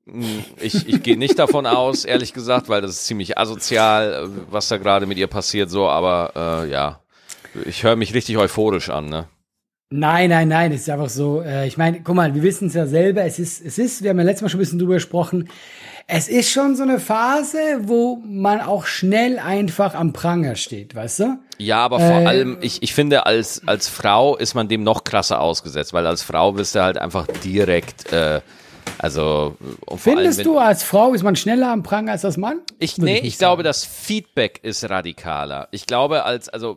Hm, 0.07 0.45
Ich, 0.61 0.89
ich 0.89 1.03
gehe 1.03 1.17
nicht 1.17 1.39
davon 1.39 1.67
aus, 1.67 2.05
ehrlich 2.07 2.33
gesagt, 2.33 2.69
weil 2.69 2.81
das 2.81 2.91
ist 2.93 3.07
ziemlich 3.07 3.39
asozial, 3.39 4.13
äh, 4.25 4.29
was 4.51 4.69
da 4.69 4.77
gerade 4.77 5.07
mit 5.07 5.19
ihr 5.19 5.29
passiert. 5.29 5.71
So, 5.71 5.89
aber 5.89 6.65
äh, 6.65 6.71
ja, 6.71 7.01
ich 7.65 7.83
höre 7.85 7.97
mich 7.97 8.15
richtig 8.15 8.37
euphorisch 8.39 8.91
an. 8.91 9.09
Ne? 9.09 9.29
Nein, 9.91 10.31
nein, 10.31 10.49
nein, 10.49 10.73
es 10.73 10.83
ist 10.83 10.91
einfach 10.91 11.11
so. 11.11 11.43
Äh, 11.43 11.67
ich 11.67 11.77
meine, 11.77 12.01
guck 12.03 12.15
mal, 12.15 12.35
wir 12.35 12.43
wissen 12.43 12.69
es 12.69 12.75
ja 12.75 12.87
selber. 12.87 13.25
Es 13.25 13.39
ist, 13.39 13.65
es 13.65 13.79
ist, 13.79 14.03
wir 14.03 14.11
haben 14.11 14.19
ja 14.19 14.25
letztes 14.25 14.43
Mal 14.43 14.49
schon 14.49 14.59
ein 14.59 14.65
bisschen 14.65 14.79
drüber 14.79 14.95
gesprochen. 14.95 15.49
Es 16.07 16.29
ist 16.29 16.51
schon 16.51 16.77
so 16.77 16.83
eine 16.83 16.99
Phase, 16.99 17.59
wo 17.83 18.23
man 18.25 18.61
auch 18.61 18.87
schnell 18.87 19.39
einfach 19.39 19.95
am 19.95 20.13
Pranger 20.13 20.57
steht, 20.57 20.95
weißt 20.95 21.21
du? 21.21 21.39
Ja, 21.59 21.85
aber 21.85 21.99
vor 21.99 22.21
äh, 22.21 22.27
allem, 22.27 22.59
ich, 22.61 22.83
ich 22.83 22.93
finde, 22.95 23.27
als, 23.27 23.63
als 23.67 23.89
Frau 23.89 24.37
ist 24.37 24.55
man 24.55 24.69
dem 24.69 24.83
noch 24.83 25.05
krasser 25.05 25.41
ausgesetzt, 25.41 25.93
weil 25.93 26.07
als 26.07 26.23
Frau 26.23 26.53
bist 26.53 26.75
du 26.75 26.83
halt 26.83 26.99
einfach 26.99 27.27
direkt 27.43 28.13
äh, 28.13 28.41
also 28.99 29.57
Findest 29.97 30.41
allem, 30.41 30.49
du, 30.49 30.59
als 30.59 30.85
Frau 30.85 31.13
ist 31.13 31.23
man 31.23 31.35
schneller 31.35 31.73
am 31.73 31.83
Prang 31.83 32.09
als 32.09 32.25
als 32.25 32.37
Mann? 32.37 32.61
Ich, 32.79 32.99
nee, 32.99 33.19
ich, 33.19 33.25
ich 33.25 33.39
glaube, 33.39 33.63
das 33.63 33.85
Feedback 33.85 34.61
ist 34.63 34.89
radikaler. 34.89 35.69
Ich 35.71 35.87
glaube, 35.87 36.25
als, 36.25 36.49
also, 36.49 36.77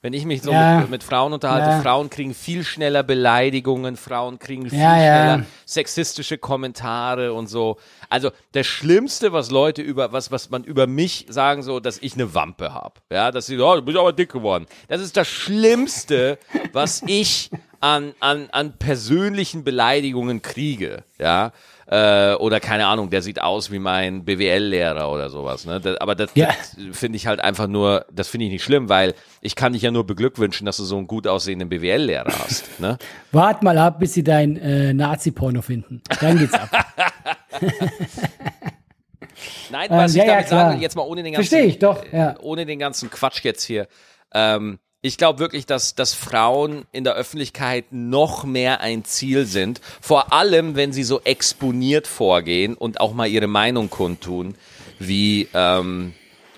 wenn 0.00 0.12
ich 0.12 0.24
mich 0.26 0.42
so 0.42 0.52
ja. 0.52 0.80
mit, 0.80 0.90
mit, 0.90 1.02
Frauen 1.02 1.32
unterhalte, 1.32 1.70
ja. 1.70 1.80
Frauen 1.80 2.10
kriegen 2.10 2.34
viel 2.34 2.62
schneller 2.62 3.02
Beleidigungen, 3.02 3.96
Frauen 3.96 4.38
kriegen 4.38 4.68
viel 4.70 4.78
ja, 4.78 4.94
schneller 4.94 5.42
sexistische 5.64 6.38
Kommentare 6.38 7.32
und 7.32 7.48
so. 7.48 7.78
Also, 8.08 8.30
das 8.52 8.66
Schlimmste, 8.66 9.32
was 9.32 9.50
Leute 9.50 9.82
über, 9.82 10.12
was, 10.12 10.30
was 10.30 10.50
man 10.50 10.64
über 10.64 10.86
mich 10.86 11.26
sagen, 11.28 11.62
so, 11.62 11.80
dass 11.80 11.98
ich 11.98 12.14
eine 12.14 12.34
Wampe 12.34 12.72
habe. 12.72 12.94
Ja, 13.10 13.30
dass 13.30 13.46
sie, 13.46 13.58
oh, 13.58 13.74
du 13.76 13.82
bist 13.82 13.98
aber 13.98 14.12
dick 14.12 14.32
geworden. 14.32 14.66
Das 14.88 15.00
ist 15.00 15.16
das 15.16 15.28
Schlimmste, 15.28 16.38
was 16.72 17.02
ich 17.06 17.50
an, 17.80 18.14
an, 18.20 18.48
an 18.52 18.72
persönlichen 18.78 19.64
Beleidigungen 19.64 20.42
kriege, 20.42 21.04
ja, 21.18 21.52
äh, 21.86 22.34
oder 22.34 22.58
keine 22.58 22.86
Ahnung, 22.86 23.10
der 23.10 23.22
sieht 23.22 23.40
aus 23.40 23.70
wie 23.70 23.78
mein 23.78 24.24
BWL-Lehrer 24.24 25.10
oder 25.10 25.30
sowas, 25.30 25.66
ne? 25.66 25.80
Das, 25.80 25.96
aber 25.98 26.14
das, 26.14 26.30
ja. 26.34 26.48
das 26.48 26.76
finde 26.92 27.16
ich 27.16 27.26
halt 27.26 27.40
einfach 27.40 27.68
nur, 27.68 28.06
das 28.12 28.28
finde 28.28 28.46
ich 28.46 28.52
nicht 28.52 28.64
schlimm, 28.64 28.88
weil 28.88 29.14
ich 29.40 29.54
kann 29.54 29.72
dich 29.72 29.82
ja 29.82 29.90
nur 29.90 30.04
beglückwünschen, 30.04 30.66
dass 30.66 30.78
du 30.78 30.84
so 30.84 30.96
einen 30.96 31.06
gut 31.06 31.26
aussehenden 31.28 31.68
BWL-Lehrer 31.68 32.32
hast, 32.40 32.80
ne? 32.80 32.98
Wart 33.32 33.62
mal 33.62 33.78
ab, 33.78 34.00
bis 34.00 34.14
sie 34.14 34.24
dein 34.24 34.56
äh, 34.56 34.92
Nazi-Porno 34.92 35.62
finden. 35.62 36.02
Dann 36.20 36.38
geht's 36.38 36.54
ab. 36.54 36.70
Nein, 39.70 39.90
was 39.90 40.14
ähm, 40.14 40.20
ich 40.20 40.26
ja, 40.26 40.34
damit 40.34 40.44
ja, 40.44 40.50
sage, 40.50 40.80
jetzt 40.80 40.96
mal 40.96 41.02
ohne 41.02 41.22
den 41.22 41.32
ganzen, 41.32 41.48
Verstehe 41.48 41.68
ich 41.68 41.78
doch, 41.78 42.02
ja. 42.12 42.36
ohne 42.40 42.66
den 42.66 42.78
ganzen 42.78 43.10
Quatsch 43.10 43.44
jetzt 43.44 43.64
hier, 43.64 43.88
ähm, 44.32 44.78
ich 45.02 45.18
glaube 45.18 45.38
wirklich, 45.38 45.66
dass, 45.66 45.94
dass 45.94 46.14
Frauen 46.14 46.84
in 46.90 47.04
der 47.04 47.14
Öffentlichkeit 47.14 47.86
noch 47.90 48.44
mehr 48.44 48.80
ein 48.80 49.04
Ziel 49.04 49.46
sind. 49.46 49.80
Vor 50.00 50.32
allem, 50.32 50.74
wenn 50.74 50.92
sie 50.92 51.04
so 51.04 51.20
exponiert 51.20 52.06
vorgehen 52.06 52.74
und 52.74 53.00
auch 53.00 53.14
mal 53.14 53.26
ihre 53.26 53.46
Meinung 53.46 53.88
kundtun, 53.88 54.56
wie, 54.98 55.48
ähm, 55.54 56.14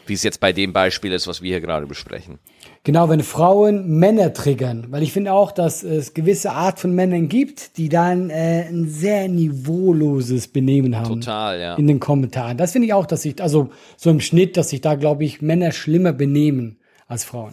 wie 0.07 0.15
es 0.15 0.23
jetzt 0.23 0.41
bei 0.41 0.53
dem 0.53 0.73
Beispiel 0.73 1.13
ist, 1.13 1.27
was 1.27 1.43
wir 1.43 1.51
hier 1.51 1.61
gerade 1.61 1.87
besprechen. 1.87 2.39
Genau, 2.89 3.11
wenn 3.11 3.23
Frauen 3.23 3.99
Männer 3.99 4.33
triggern, 4.33 4.87
weil 4.89 5.03
ich 5.03 5.13
finde 5.13 5.35
auch, 5.35 5.53
dass 5.53 5.83
es 5.83 6.15
gewisse 6.15 6.53
Art 6.53 6.81
von 6.81 6.95
Männern 6.95 7.29
gibt, 7.29 7.77
die 7.77 7.91
dann 7.91 8.31
äh, 8.31 8.65
ein 8.67 8.89
sehr 8.89 9.29
niveauloses 9.29 10.49
Benehmen 10.49 10.97
haben. 10.97 11.21
Total, 11.21 11.61
ja. 11.61 11.75
In 11.75 11.87
den 11.87 12.01
Kommentaren. 12.01 12.57
Das 12.57 12.73
finde 12.73 12.87
ich 12.87 12.95
auch, 12.95 13.05
dass 13.05 13.21
sich, 13.21 13.43
also 13.43 13.69
so 13.99 14.09
im 14.09 14.21
Schnitt, 14.21 14.57
dass 14.57 14.71
sich 14.71 14.81
da, 14.81 14.95
glaube 14.95 15.23
ich, 15.25 15.43
Männer 15.43 15.73
schlimmer 15.73 16.15
benehmen 16.15 16.81
als 17.07 17.25
Frauen. 17.25 17.53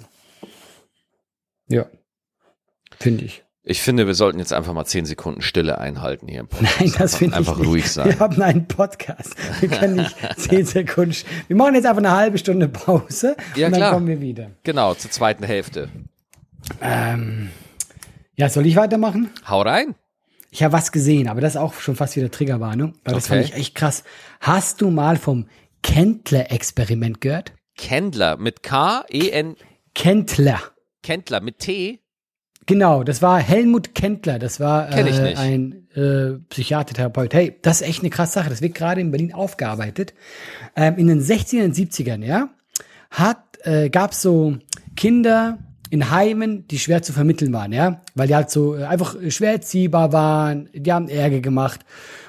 Ja. 1.67 1.87
Finde 2.97 3.25
ich. 3.25 3.43
Ich 3.67 3.81
finde, 3.81 4.05
wir 4.05 4.13
sollten 4.13 4.37
jetzt 4.37 4.53
einfach 4.53 4.73
mal 4.73 4.85
zehn 4.85 5.05
Sekunden 5.05 5.41
Stille 5.41 5.79
einhalten 5.79 6.27
hier 6.27 6.41
im 6.41 6.47
Podcast. 6.47 6.79
Nein, 6.79 6.93
das 6.99 7.15
finde 7.15 7.33
ich 7.33 7.37
Einfach 7.39 7.57
nicht. 7.57 7.67
ruhig 7.67 7.91
sein. 7.91 8.05
Wir 8.09 8.19
haben 8.19 8.39
einen 8.41 8.67
Podcast. 8.67 9.35
Wir 9.59 9.69
können 9.69 9.95
nicht 9.95 10.15
zehn 10.37 10.65
Sekunden. 10.65 11.15
Wir 11.47 11.55
machen 11.55 11.73
jetzt 11.73 11.85
einfach 11.87 11.97
eine 12.03 12.11
halbe 12.11 12.37
Stunde 12.37 12.67
Pause 12.69 13.35
ja, 13.55 13.65
und 13.65 13.71
dann 13.73 13.79
klar. 13.81 13.93
kommen 13.93 14.07
wir 14.07 14.21
wieder. 14.21 14.51
Genau, 14.63 14.93
zur 14.93 15.09
zweiten 15.09 15.43
Hälfte. 15.43 15.89
Ähm, 16.79 17.49
ja, 18.35 18.49
soll 18.49 18.67
ich 18.67 18.75
weitermachen? 18.75 19.29
Hau 19.47 19.61
rein. 19.61 19.95
Ich 20.51 20.61
habe 20.63 20.73
was 20.73 20.91
gesehen, 20.91 21.27
aber 21.27 21.41
das 21.41 21.55
ist 21.55 21.59
auch 21.59 21.73
schon 21.73 21.95
fast 21.95 22.15
wieder 22.15 22.29
Triggerwarnung, 22.29 22.93
weil 23.03 23.15
das 23.15 23.25
Okay. 23.25 23.41
fand 23.41 23.45
ich 23.49 23.55
echt 23.55 23.75
krass. 23.75 24.03
Hast 24.41 24.79
du 24.81 24.91
mal 24.91 25.17
vom 25.17 25.47
Kendler-Experiment 25.81 27.19
gehört? 27.19 27.53
Kendler 27.77 28.37
mit 28.37 28.61
K, 28.63 29.03
E, 29.11 29.29
N, 29.31 29.55
Kendler. 29.95 30.61
Kendler 31.03 31.41
mit 31.41 31.59
T. 31.59 31.99
Genau, 32.67 33.03
das 33.03 33.21
war 33.21 33.39
Helmut 33.39 33.93
Kendler, 33.93 34.39
das 34.39 34.59
war 34.59 34.89
äh, 34.91 35.35
ein 35.35 35.87
äh, 35.95 36.39
Psychiatertherapeut. 36.49 37.33
Hey, 37.33 37.59
das 37.61 37.81
ist 37.81 37.87
echt 37.87 37.99
eine 38.01 38.09
krasse 38.09 38.33
Sache, 38.33 38.49
das 38.49 38.61
wird 38.61 38.73
gerade 38.73 39.01
in 39.01 39.11
Berlin 39.11 39.33
aufgearbeitet. 39.33 40.15
Ähm, 40.75 40.95
in 40.97 41.07
den 41.07 41.21
60ern 41.21 41.65
und 41.65 41.75
70ern, 41.75 42.23
ja, 42.25 42.49
hat, 43.11 43.37
äh, 43.63 43.89
gab 43.89 44.15
so 44.15 44.57
Kinder 44.95 45.59
in 45.91 46.09
Heimen, 46.09 46.67
die 46.67 46.79
schwer 46.79 47.03
zu 47.03 47.13
vermitteln 47.13 47.53
waren, 47.53 47.71
ja, 47.71 48.01
weil 48.15 48.27
die 48.27 48.35
halt 48.35 48.49
so 48.49 48.75
äh, 48.75 48.85
einfach 48.85 49.15
schwer 49.29 49.51
erziehbar 49.51 50.11
waren, 50.11 50.69
die 50.73 50.91
haben 50.91 51.07
Ärger 51.07 51.41
gemacht. 51.41 51.81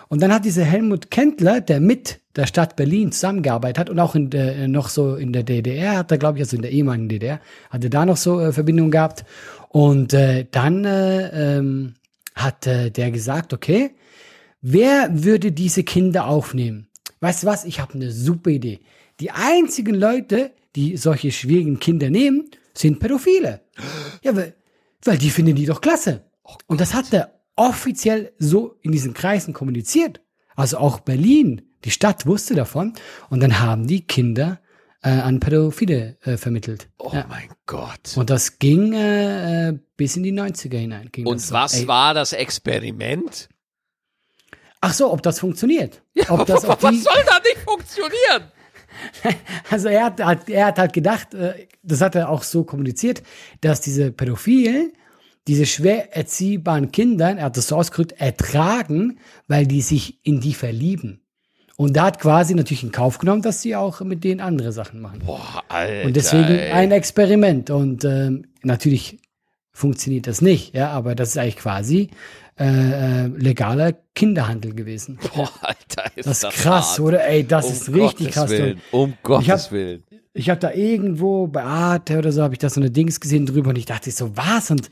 Und 0.08 0.22
dann 0.22 0.32
hat 0.32 0.44
dieser 0.44 0.64
Helmut 0.64 1.10
Kendler, 1.10 1.62
der 1.62 1.80
mit 1.80 2.20
der 2.36 2.46
Stadt 2.46 2.76
Berlin 2.76 3.12
zusammengearbeitet 3.12 3.78
hat 3.78 3.90
und 3.90 3.98
auch 3.98 4.14
in 4.14 4.30
der, 4.30 4.56
äh, 4.56 4.68
noch 4.68 4.88
so 4.88 5.16
in 5.16 5.32
der 5.32 5.42
DDR 5.42 5.98
hat 5.98 6.10
er, 6.10 6.18
glaube 6.18 6.38
ich, 6.38 6.44
also 6.44 6.56
in 6.56 6.62
der 6.62 6.70
ehemaligen 6.70 7.08
DDR, 7.08 7.40
hatte 7.70 7.90
da 7.90 8.04
noch 8.04 8.16
so 8.16 8.40
äh, 8.40 8.52
Verbindungen 8.52 8.90
gehabt. 8.90 9.24
Und 9.68 10.12
äh, 10.12 10.46
dann 10.50 10.84
äh, 10.84 11.56
ähm, 11.58 11.94
hat 12.34 12.66
äh, 12.66 12.90
der 12.90 13.10
gesagt, 13.10 13.52
okay, 13.52 13.90
wer 14.60 15.08
würde 15.24 15.52
diese 15.52 15.82
Kinder 15.82 16.26
aufnehmen? 16.26 16.88
Weißt 17.20 17.42
du 17.42 17.46
was? 17.46 17.64
Ich 17.64 17.80
habe 17.80 17.94
eine 17.94 18.10
super 18.10 18.50
Idee. 18.50 18.80
Die 19.20 19.30
einzigen 19.30 19.94
Leute, 19.94 20.52
die 20.76 20.96
solche 20.98 21.32
schwierigen 21.32 21.78
Kinder 21.78 22.10
nehmen, 22.10 22.50
sind 22.74 23.00
Pädophile. 23.00 23.62
Ja, 24.22 24.36
weil, 24.36 24.54
weil 25.02 25.16
die 25.16 25.30
finden 25.30 25.56
die 25.56 25.64
doch 25.64 25.80
klasse. 25.80 26.24
Und 26.66 26.80
das 26.80 26.92
hat 26.92 27.12
er 27.12 27.32
offiziell 27.56 28.32
so 28.38 28.76
in 28.82 28.92
diesen 28.92 29.14
Kreisen 29.14 29.54
kommuniziert. 29.54 30.20
Also 30.54 30.78
auch 30.78 31.00
Berlin, 31.00 31.62
die 31.84 31.90
Stadt 31.90 32.26
wusste 32.26 32.54
davon. 32.54 32.94
Und 33.30 33.40
dann 33.42 33.60
haben 33.60 33.86
die 33.86 34.06
Kinder 34.06 34.60
äh, 35.02 35.10
an 35.10 35.40
Pädophile 35.40 36.16
äh, 36.22 36.36
vermittelt. 36.36 36.88
Oh 36.98 37.10
Ja. 37.12 37.26
mein 37.28 37.48
Gott. 37.66 38.16
Und 38.16 38.30
das 38.30 38.58
ging 38.58 38.92
äh, 38.92 39.68
äh, 39.68 39.78
bis 39.96 40.16
in 40.16 40.22
die 40.22 40.32
90er 40.32 40.76
hinein. 40.78 41.10
Und 41.24 41.40
so. 41.40 41.54
was 41.54 41.74
Ey, 41.74 41.86
war 41.88 42.14
das 42.14 42.32
Experiment? 42.32 43.48
Ach 44.80 44.92
so, 44.92 45.12
ob 45.12 45.22
das 45.22 45.40
funktioniert. 45.40 46.02
ob 46.28 46.46
das, 46.46 46.64
ob 46.68 46.82
was 46.82 46.90
die, 46.90 47.00
soll 47.00 47.24
da 47.26 47.38
nicht 47.40 47.58
funktionieren? 47.64 48.52
also 49.70 49.88
er 49.88 50.04
hat, 50.06 50.20
hat, 50.24 50.48
er 50.48 50.66
hat 50.66 50.78
halt 50.78 50.92
gedacht, 50.92 51.34
äh, 51.34 51.66
das 51.82 52.00
hat 52.00 52.14
er 52.14 52.28
auch 52.30 52.42
so 52.42 52.64
kommuniziert, 52.64 53.22
dass 53.60 53.80
diese 53.80 54.12
Pädophilen 54.12 54.92
diese 55.46 55.66
schwer 55.66 56.16
erziehbaren 56.16 56.90
Kindern, 56.90 57.38
er 57.38 57.44
hat 57.44 57.56
das 57.56 57.68
so 57.68 57.76
ausgedrückt, 57.76 58.12
ertragen, 58.12 59.20
weil 59.46 59.66
die 59.66 59.80
sich 59.80 60.18
in 60.26 60.40
die 60.40 60.54
verlieben. 60.54 61.22
Und 61.76 61.94
da 61.96 62.06
hat 62.06 62.18
quasi 62.20 62.54
natürlich 62.54 62.82
in 62.82 62.92
Kauf 62.92 63.18
genommen, 63.18 63.42
dass 63.42 63.60
sie 63.62 63.76
auch 63.76 64.00
mit 64.00 64.24
denen 64.24 64.40
andere 64.40 64.72
Sachen 64.72 65.00
machen. 65.00 65.20
Boah, 65.26 65.62
Alter. 65.68 66.06
Und 66.06 66.16
deswegen 66.16 66.44
ey. 66.48 66.72
ein 66.72 66.90
Experiment. 66.90 67.68
Und 67.70 68.04
ähm, 68.04 68.46
natürlich 68.62 69.18
funktioniert 69.72 70.26
das 70.26 70.40
nicht, 70.40 70.74
ja, 70.74 70.88
aber 70.90 71.14
das 71.14 71.30
ist 71.30 71.38
eigentlich 71.38 71.56
quasi 71.56 72.08
äh, 72.58 73.24
äh, 73.24 73.26
legaler 73.26 73.92
Kinderhandel 74.14 74.72
gewesen. 74.74 75.18
Boah, 75.34 75.50
Alter, 75.60 76.10
ist 76.16 76.26
Das 76.26 76.40
das, 76.40 76.54
ist 76.54 76.62
krass, 76.62 76.90
hart. 76.92 77.00
oder? 77.00 77.26
Ey, 77.28 77.46
das 77.46 77.66
um 77.66 77.72
ist 77.72 77.88
richtig 77.92 78.18
Gottes 78.28 78.34
krass. 78.34 78.50
Willen. 78.50 78.80
Um 78.90 79.14
Gottes 79.22 79.48
hab- 79.66 79.72
Willen. 79.72 80.02
Ich 80.32 80.48
habe 80.50 80.60
da 80.60 80.72
irgendwo 80.72 81.46
bei 81.46 81.62
Arte 81.62 82.18
oder 82.18 82.30
so, 82.32 82.42
habe 82.42 82.54
ich 82.54 82.58
da 82.58 82.68
so 82.70 82.80
eine 82.80 82.90
Dings 82.90 83.20
gesehen 83.20 83.46
drüber 83.46 83.70
und 83.70 83.76
ich 83.76 83.86
dachte 83.86 84.10
so, 84.10 84.34
was? 84.36 84.70
Und 84.70 84.90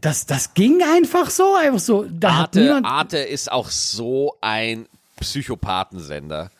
das, 0.00 0.26
das 0.26 0.54
ging 0.54 0.80
einfach 0.82 1.30
so, 1.30 1.54
einfach 1.54 1.80
so. 1.80 2.04
Da 2.10 2.30
Arte. 2.30 2.80
Arte 2.84 3.18
ist 3.18 3.50
auch 3.50 3.68
so 3.70 4.34
ein 4.40 4.86
Psychopathensender. 5.20 6.50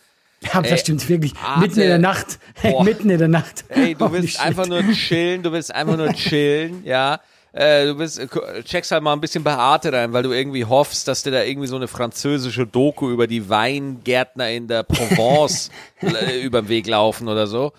ja, 0.43 0.63
das 0.63 0.73
ey, 0.73 0.79
stimmt 0.79 1.09
wirklich. 1.09 1.35
Arte- 1.37 1.61
mitten 1.61 1.81
in 1.81 1.89
der 1.89 1.99
Nacht. 1.99 2.39
Boah. 2.63 2.85
mitten 2.85 3.11
in 3.11 3.19
der 3.19 3.29
Nacht. 3.29 3.65
Ey, 3.69 3.95
du 3.95 4.11
willst 4.13 4.33
shit. 4.33 4.41
einfach 4.41 4.67
nur 4.67 4.83
chillen, 4.93 5.43
du 5.43 5.53
willst 5.53 5.75
einfach 5.75 5.97
nur 5.97 6.13
chillen, 6.13 6.85
ja. 6.85 7.21
Äh, 7.53 7.87
du 7.87 7.95
bist, 7.95 8.19
äh, 8.19 8.63
checkst 8.65 8.93
halt 8.93 9.03
mal 9.03 9.15
ein 9.15 9.21
bisschen 9.23 9.43
bei 9.43 9.55
Arte 9.55 9.91
rein, 9.91 10.13
weil 10.13 10.23
du 10.23 10.33
irgendwie 10.33 10.67
hoffst, 10.67 11.09
dass 11.09 11.23
dir 11.23 11.31
da 11.31 11.43
irgendwie 11.43 11.69
so 11.69 11.77
eine 11.77 11.89
französische 11.89 12.67
Doku 12.67 13.09
über 13.09 13.27
die 13.27 13.49
Weingärtner 13.49 14.51
in 14.51 14.69
der 14.69 14.83
Provence 14.83 15.71
äh, 16.03 16.39
über 16.43 16.61
den 16.61 16.69
Weg 16.69 16.87
laufen 16.87 17.29
oder 17.29 17.47
so. 17.47 17.73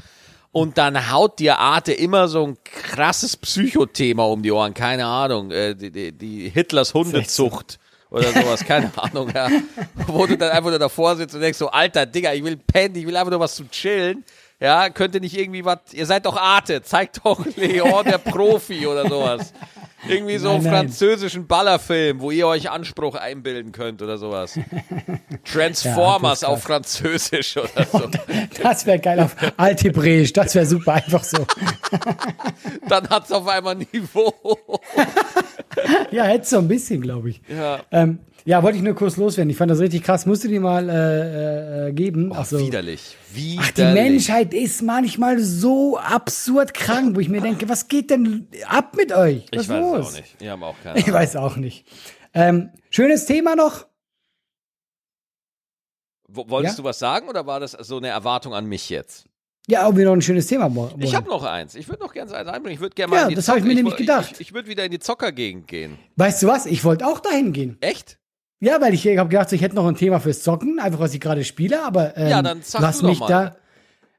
Und 0.52 0.80
dann 0.80 1.12
haut 1.12 1.38
dir 1.38 1.60
Arte 1.60 1.94
immer 1.94 2.28
so 2.28 2.48
ein 2.48 2.58
krasses 2.63 3.38
Psychothema 3.38 4.24
um 4.24 4.42
die 4.42 4.52
Ohren, 4.52 4.74
keine 4.74 5.06
Ahnung, 5.06 5.52
äh, 5.52 5.76
die, 5.76 5.92
die, 5.92 6.12
die 6.12 6.50
Hitlers 6.50 6.96
Hundezucht 6.96 7.78
oder 8.10 8.32
sowas, 8.32 8.63
keine 8.63 8.91
Ahnung, 8.98 9.30
ja. 9.34 9.50
Wo 10.08 10.26
du 10.26 10.38
dann 10.38 10.52
einfach 10.52 10.70
nur 10.70 10.80
davor 10.80 11.15
sitzt 11.15 11.36
und 11.36 11.41
denkst 11.41 11.58
so, 11.58 11.70
alter 11.70 12.06
Digga, 12.06 12.34
ich 12.34 12.43
will 12.43 12.58
pennen, 12.58 12.96
ich 12.96 13.06
will 13.06 13.15
einfach 13.15 13.32
nur 13.32 13.39
was 13.39 13.56
zum 13.56 13.70
Chillen. 13.70 14.24
Ja, 14.60 14.89
könnt 14.89 15.13
ihr 15.13 15.22
nicht 15.22 15.38
irgendwie 15.38 15.63
was, 15.63 15.80
ihr 15.91 16.06
seid 16.06 16.26
doch 16.26 16.36
Arte, 16.36 16.82
zeigt 16.82 17.24
doch 17.24 17.46
Leon 17.56 18.06
der 18.06 18.17
Profi 18.17 18.88
oder 18.88 19.08
sowas. 19.08 19.54
Irgendwie 20.07 20.38
so 20.38 20.49
Nein, 20.49 20.57
einen 20.57 20.67
französischen 20.67 21.47
Ballerfilm, 21.47 22.19
wo 22.21 22.29
ihr 22.29 22.47
euch 22.47 22.69
Anspruch 22.69 23.15
einbilden 23.15 23.71
könnt 23.71 24.01
oder 24.01 24.17
sowas. 24.17 24.60
Transformers 25.43 26.41
Ja, 26.41 26.49
auf 26.49 26.63
Französisch 26.63 27.57
oder 27.57 27.86
so. 27.91 28.10
Das 28.62 28.86
wäre 28.86 28.99
geil 28.99 29.19
auf 29.19 29.36
Althebräisch. 29.57 30.33
Das 30.33 30.53
wäre 30.55 30.65
super, 30.65 30.93
einfach 30.93 31.23
so. 31.23 31.45
Dann 32.89 33.10
hat's 33.10 33.31
auf 33.31 33.47
einmal 33.47 33.75
Niveau. 33.75 34.33
Ja, 36.12 36.25
hätte 36.25 36.47
so 36.47 36.57
ein 36.60 36.67
bisschen, 36.67 37.01
glaube 37.01 37.31
ich. 37.31 37.41
Ja. 37.47 37.79
Ähm, 37.91 38.19
ja, 38.49 38.63
wollte 38.63 38.77
ich 38.77 38.83
nur 38.83 38.95
kurz 38.95 39.17
loswerden. 39.17 39.49
Ich 39.49 39.57
fand 39.57 39.69
das 39.69 39.79
richtig 39.79 40.03
krass. 40.03 40.25
Musst 40.25 40.43
du 40.43 40.47
dir 40.47 40.62
mal 40.62 40.89
äh, 40.89 41.89
äh, 41.89 41.91
geben. 41.93 42.31
Ach 42.33 42.45
so. 42.45 42.57
Widerlich. 42.57 43.17
Widerlich. 43.33 43.60
Ach, 43.62 43.71
die 43.71 43.83
Menschheit 43.83 44.53
ist 44.53 44.81
manchmal 44.81 45.38
so 45.39 45.97
absurd 45.97 46.73
krank, 46.73 47.15
wo 47.15 47.19
ich 47.19 47.27
mir 47.29 47.41
denke, 47.41 47.67
was 47.67 47.88
geht 47.89 48.10
denn 48.10 48.47
ab 48.65 48.95
mit 48.95 49.12
euch? 49.12 49.45
Was 49.53 49.63
Ich 49.63 49.69
weiß 49.69 49.81
los? 49.81 50.07
auch 50.07 50.12
nicht. 50.13 50.39
Wir 50.39 50.51
haben 50.51 50.63
auch 50.63 50.75
keine 50.81 50.97
Ich 50.99 51.05
Ahnung. 51.07 51.19
weiß 51.19 51.36
auch 51.36 51.55
nicht. 51.57 51.86
Ähm, 52.33 52.69
schönes 52.89 53.25
Thema 53.25 53.55
noch. 53.55 53.86
Wo- 56.29 56.49
Wolltest 56.49 56.77
Ja? 56.77 56.81
du 56.83 56.88
was 56.88 56.99
sagen 56.99 57.29
oder 57.29 57.45
war 57.45 57.60
das 57.60 57.71
so 57.71 57.97
eine 57.97 58.10
Erwartung 58.10 58.53
an 58.53 58.65
mich 58.65 58.89
jetzt? 58.89 59.25
Ja, 59.69 59.88
ob 59.88 59.97
wir 59.97 60.05
noch 60.05 60.13
ein 60.13 60.21
schönes 60.21 60.47
Thema 60.47 60.73
wo- 60.73 60.83
wollen. 60.91 61.01
Ich 61.01 61.15
habe 61.15 61.27
noch 61.27 61.43
eins. 61.43 61.75
Ich 61.75 61.89
würde 61.89 62.01
noch 62.03 62.13
gerne 62.13 62.33
eins 62.33 62.47
einbringen. 62.47 62.75
Ich 62.75 62.79
würde 62.79 62.95
gerne 62.95 63.12
mal 63.13 63.29
Ja, 63.29 63.36
das 63.36 63.49
hab 63.49 63.57
ich 63.57 63.63
mir 63.65 63.75
nämlich 63.75 63.97
gedacht. 63.97 64.31
Ich, 64.33 64.39
ich 64.39 64.53
würde 64.53 64.69
wieder 64.69 64.86
in 64.86 64.91
die 64.91 64.99
Zockergegend 64.99 65.67
gehen. 65.67 65.97
Weißt 66.15 66.41
du 66.43 66.47
was? 66.47 66.65
Ich 66.65 66.83
wollte 66.86 67.05
auch 67.05 67.19
dahin 67.19 67.51
gehen. 67.51 67.77
Echt? 67.81 68.16
Ja, 68.60 68.82
weil 68.82 68.93
ich, 68.93 69.06
ich 69.06 69.17
habe 69.17 69.30
gedacht, 69.30 69.52
ich 69.52 69.62
hätte 69.62 69.76
noch 69.76 69.86
ein 69.86 69.96
Thema 69.96 70.20
fürs 70.20 70.41
Zocken, 70.41 70.80
einfach 70.80 71.00
was 71.00 71.13
ich 71.13 71.20
gerade 71.20 71.43
spiele, 71.43 71.84
aber 71.84 72.17
ähm, 72.17 72.28
Ja, 72.30 72.41
dann 72.41 72.62
sag 72.63 72.82
lass 72.82 73.02
mich 73.04 73.20
da. 73.20 73.56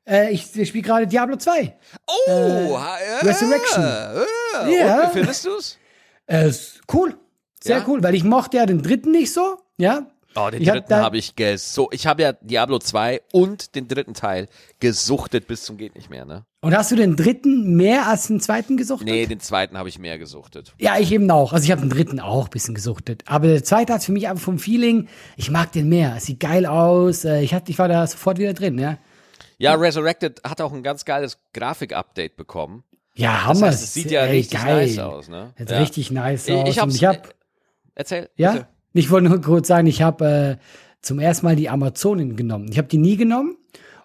Äh, 0.06 0.30
ich 0.32 0.42
spiele 0.68 0.82
gerade 0.82 1.06
Diablo 1.06 1.36
2. 1.36 1.76
Oh, 2.06 2.78
äh, 2.78 3.26
Resurrection. 3.26 3.84
Äh, 3.84 4.78
Ja. 4.78 5.00
Und, 5.02 5.08
wie 5.08 5.18
findest 5.18 5.44
du's? 5.44 5.78
Äh, 6.26 6.52
cool. 6.92 7.14
Sehr 7.62 7.78
Ja? 7.78 7.84
cool, 7.88 8.02
weil 8.02 8.14
ich 8.14 8.24
mochte 8.24 8.56
ja 8.58 8.66
den 8.66 8.82
dritten 8.82 9.10
nicht 9.10 9.32
so. 9.32 9.58
Ja. 9.76 10.06
Oh, 10.36 10.48
den 10.50 10.62
Ich 10.62 10.68
hab 10.68 10.76
dritten 10.76 10.94
habe 10.94 11.18
ich 11.18 11.34
ges 11.34 11.74
so. 11.74 11.88
Ich 11.90 12.06
habe 12.06 12.22
ja 12.22 12.32
Diablo 12.32 12.78
2 12.78 13.20
und 13.32 13.74
den 13.74 13.88
dritten 13.88 14.14
Teil 14.14 14.46
gesuchtet 14.78 15.46
bis 15.48 15.64
zum 15.64 15.76
geht 15.76 15.96
nicht 15.96 16.10
mehr, 16.10 16.24
ne? 16.24 16.44
Und 16.60 16.76
hast 16.76 16.90
du 16.90 16.96
den 16.96 17.14
dritten 17.14 17.76
mehr 17.76 18.08
als 18.08 18.26
den 18.26 18.40
zweiten 18.40 18.76
gesuchtet? 18.76 19.06
Nee, 19.08 19.26
den 19.26 19.38
zweiten 19.38 19.78
habe 19.78 19.88
ich 19.88 20.00
mehr 20.00 20.18
gesuchtet. 20.18 20.74
Ja, 20.78 20.98
ich 20.98 21.12
eben 21.12 21.30
auch. 21.30 21.52
Also 21.52 21.64
ich 21.64 21.70
habe 21.70 21.82
den 21.82 21.90
dritten 21.90 22.18
auch 22.18 22.46
ein 22.46 22.50
bisschen 22.50 22.74
gesuchtet. 22.74 23.22
Aber 23.26 23.46
der 23.46 23.62
zweite 23.62 23.92
hat 23.92 24.02
für 24.02 24.10
mich 24.10 24.26
einfach 24.28 24.42
vom 24.42 24.58
Feeling, 24.58 25.06
ich 25.36 25.52
mag 25.52 25.70
den 25.70 25.88
mehr. 25.88 26.14
Es 26.16 26.26
sieht 26.26 26.40
geil 26.40 26.66
aus. 26.66 27.24
Äh, 27.24 27.42
Ich, 27.42 27.54
hatte, 27.54 27.70
ich 27.70 27.78
war 27.78 27.86
da 27.86 28.04
sofort 28.06 28.38
wieder 28.38 28.54
drin, 28.54 28.76
ja. 28.78 28.98
Ja, 29.58 29.74
Resurrected 29.74 30.40
hat 30.44 30.60
auch 30.60 30.72
ein 30.72 30.82
ganz 30.82 31.04
geiles 31.04 31.38
Grafik-Update 31.52 32.36
bekommen. 32.36 32.82
Ja, 33.14 33.34
Das 33.34 33.44
Hammer. 33.44 33.66
heißt, 33.68 33.84
es 33.84 33.94
sieht 33.94 34.10
ja 34.10 34.22
Ey, 34.22 34.38
richtig 34.38 34.60
geil. 34.60 34.86
nice 34.86 34.98
aus, 34.98 35.28
ne? 35.28 35.52
Sieht 35.58 35.70
Ja. 35.70 35.78
richtig 35.78 36.10
nice 36.10 36.48
Ich- 36.48 36.54
aus. 36.54 36.68
ich 36.68 36.78
hab's- 36.80 36.94
ich 36.96 37.04
hab, 37.04 37.34
Erzähl. 37.94 38.30
ja, 38.36 38.52
bitte. 38.52 38.66
ich 38.94 39.10
wollte 39.10 39.28
nur 39.28 39.40
kurz 39.42 39.68
sagen, 39.68 39.86
ich 39.86 40.02
habe 40.02 40.58
äh, 40.60 40.64
zum 41.02 41.20
ersten 41.20 41.46
Mal 41.46 41.54
die 41.56 41.68
Amazonin 41.68 42.34
genommen. 42.36 42.68
Ich 42.70 42.78
habe 42.78 42.88
die 42.88 42.98
nie 42.98 43.16
genommen 43.16 43.56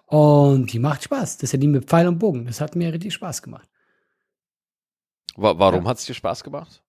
und 0.06 0.72
die 0.72 0.78
macht 0.78 1.04
Spaß. 1.04 1.38
Das 1.38 1.44
ist 1.44 1.52
ja 1.52 1.58
die 1.58 1.66
mit 1.68 1.86
Pfeil 1.86 2.06
und 2.08 2.18
Bogen. 2.18 2.46
Das 2.46 2.60
hat 2.60 2.76
mir 2.76 2.92
richtig 2.92 3.14
Spaß 3.14 3.42
gemacht. 3.42 3.68
Wa 5.36 5.58
warum 5.58 5.88
hat's 5.88 6.06
dir 6.06 6.14
Spaß 6.14 6.44
gemacht? 6.44 6.82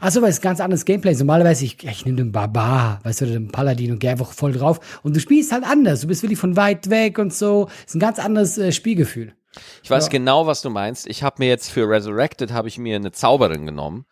Achso, 0.00 0.20
weil 0.20 0.30
es 0.30 0.36
ist 0.36 0.42
ganz 0.42 0.60
anderes 0.60 0.84
Gameplay. 0.84 1.14
Normalerweise, 1.14 1.64
ich, 1.64 1.82
ich 1.84 2.04
nehme 2.04 2.16
den 2.16 2.32
Barbar, 2.32 3.00
weißt 3.04 3.20
du, 3.20 3.26
den 3.26 3.52
Paladin 3.52 3.92
und 3.92 3.98
gehe 4.00 4.10
einfach 4.10 4.32
voll 4.32 4.52
drauf. 4.52 5.00
Und 5.02 5.14
du 5.14 5.20
spielst 5.20 5.52
halt 5.52 5.64
anders. 5.64 6.00
Du 6.00 6.08
bist 6.08 6.22
wirklich 6.22 6.38
von 6.40 6.56
weit 6.56 6.90
weg 6.90 7.18
und 7.18 7.32
so. 7.32 7.68
ist 7.86 7.94
ein 7.94 8.00
ganz 8.00 8.18
anderes 8.18 8.58
äh, 8.58 8.72
Spielgefühl. 8.72 9.34
Ich 9.82 9.90
weiß 9.90 10.06
Ja. 10.06 10.10
genau, 10.10 10.46
was 10.46 10.60
du 10.62 10.70
meinst. 10.70 11.06
Ich 11.06 11.22
habe 11.22 11.36
mir 11.38 11.48
jetzt 11.48 11.70
für 11.70 11.88
Resurrected 11.88 12.52
habe 12.52 12.68
ich 12.68 12.78
mir 12.78 12.96
eine 12.96 13.12
Zauberin 13.12 13.64
genommen. 13.64 14.06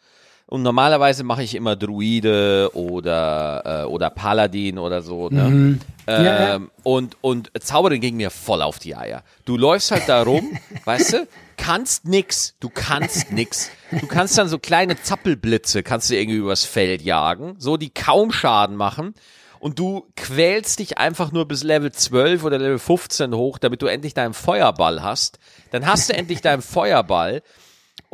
Und 0.47 0.63
normalerweise 0.63 1.25
mache 1.25 1.43
ich 1.43 1.55
immer 1.55 1.75
Druide 1.75 2.71
oder 2.75 3.83
äh, 3.85 3.87
oder 3.87 4.11
Paladin 4.11 4.79
oder 4.79 5.01
so. 5.01 5.31
Ne? 5.31 5.43
Mhm. 5.43 5.81
Ja, 6.07 6.23
ja. 6.23 6.55
Ähm, 6.57 6.71
und 6.83 7.17
und 7.23 7.51
Zauberin 7.59 8.01
ging 8.01 8.17
mir 8.17 8.31
voll 8.31 8.61
auf 8.61 8.79
die 8.79 8.95
Eier. 8.95 9.23
Du 9.47 9.57
läufst 9.57 9.91
halt 9.91 10.05
da 10.07 10.23
rum, 10.23 10.59
weißt 10.85 11.13
du, 11.15 11.29
kannst 11.57 12.05
nix, 12.05 12.57
du 12.61 12.69
kannst 12.69 13.33
nix. 13.33 13.71
Du 13.91 14.07
kannst 14.07 14.37
dann 14.37 14.49
so 14.49 14.59
kleine 14.59 15.01
Zappelblitze, 15.01 15.83
kannst 15.83 16.11
du 16.11 16.15
irgendwie 16.15 16.39
übers 16.39 16.65
Feld 16.65 17.01
jagen, 17.01 17.57
so 17.59 17.77
die 17.77 17.91
kaum 17.91 18.31
Schaden 18.31 18.77
machen. 18.77 19.15
Und 19.61 19.79
du 19.79 20.05
quälst 20.15 20.79
dich 20.81 20.99
einfach 20.99 21.33
nur 21.33 21.49
bis 21.49 21.63
Level 21.63 21.91
12 21.91 22.45
oder 22.45 22.59
Level 22.59 22.79
15 22.79 23.35
hoch, 23.35 23.57
damit 23.57 23.81
du 23.81 23.87
endlich 23.87 24.13
deinen 24.13 24.35
Feuerball 24.35 25.03
hast. 25.03 25.39
Dann 25.71 25.87
hast 25.87 26.11
du 26.11 26.15
endlich 26.15 26.43
deinen 26.43 26.61
Feuerball. 26.63 27.43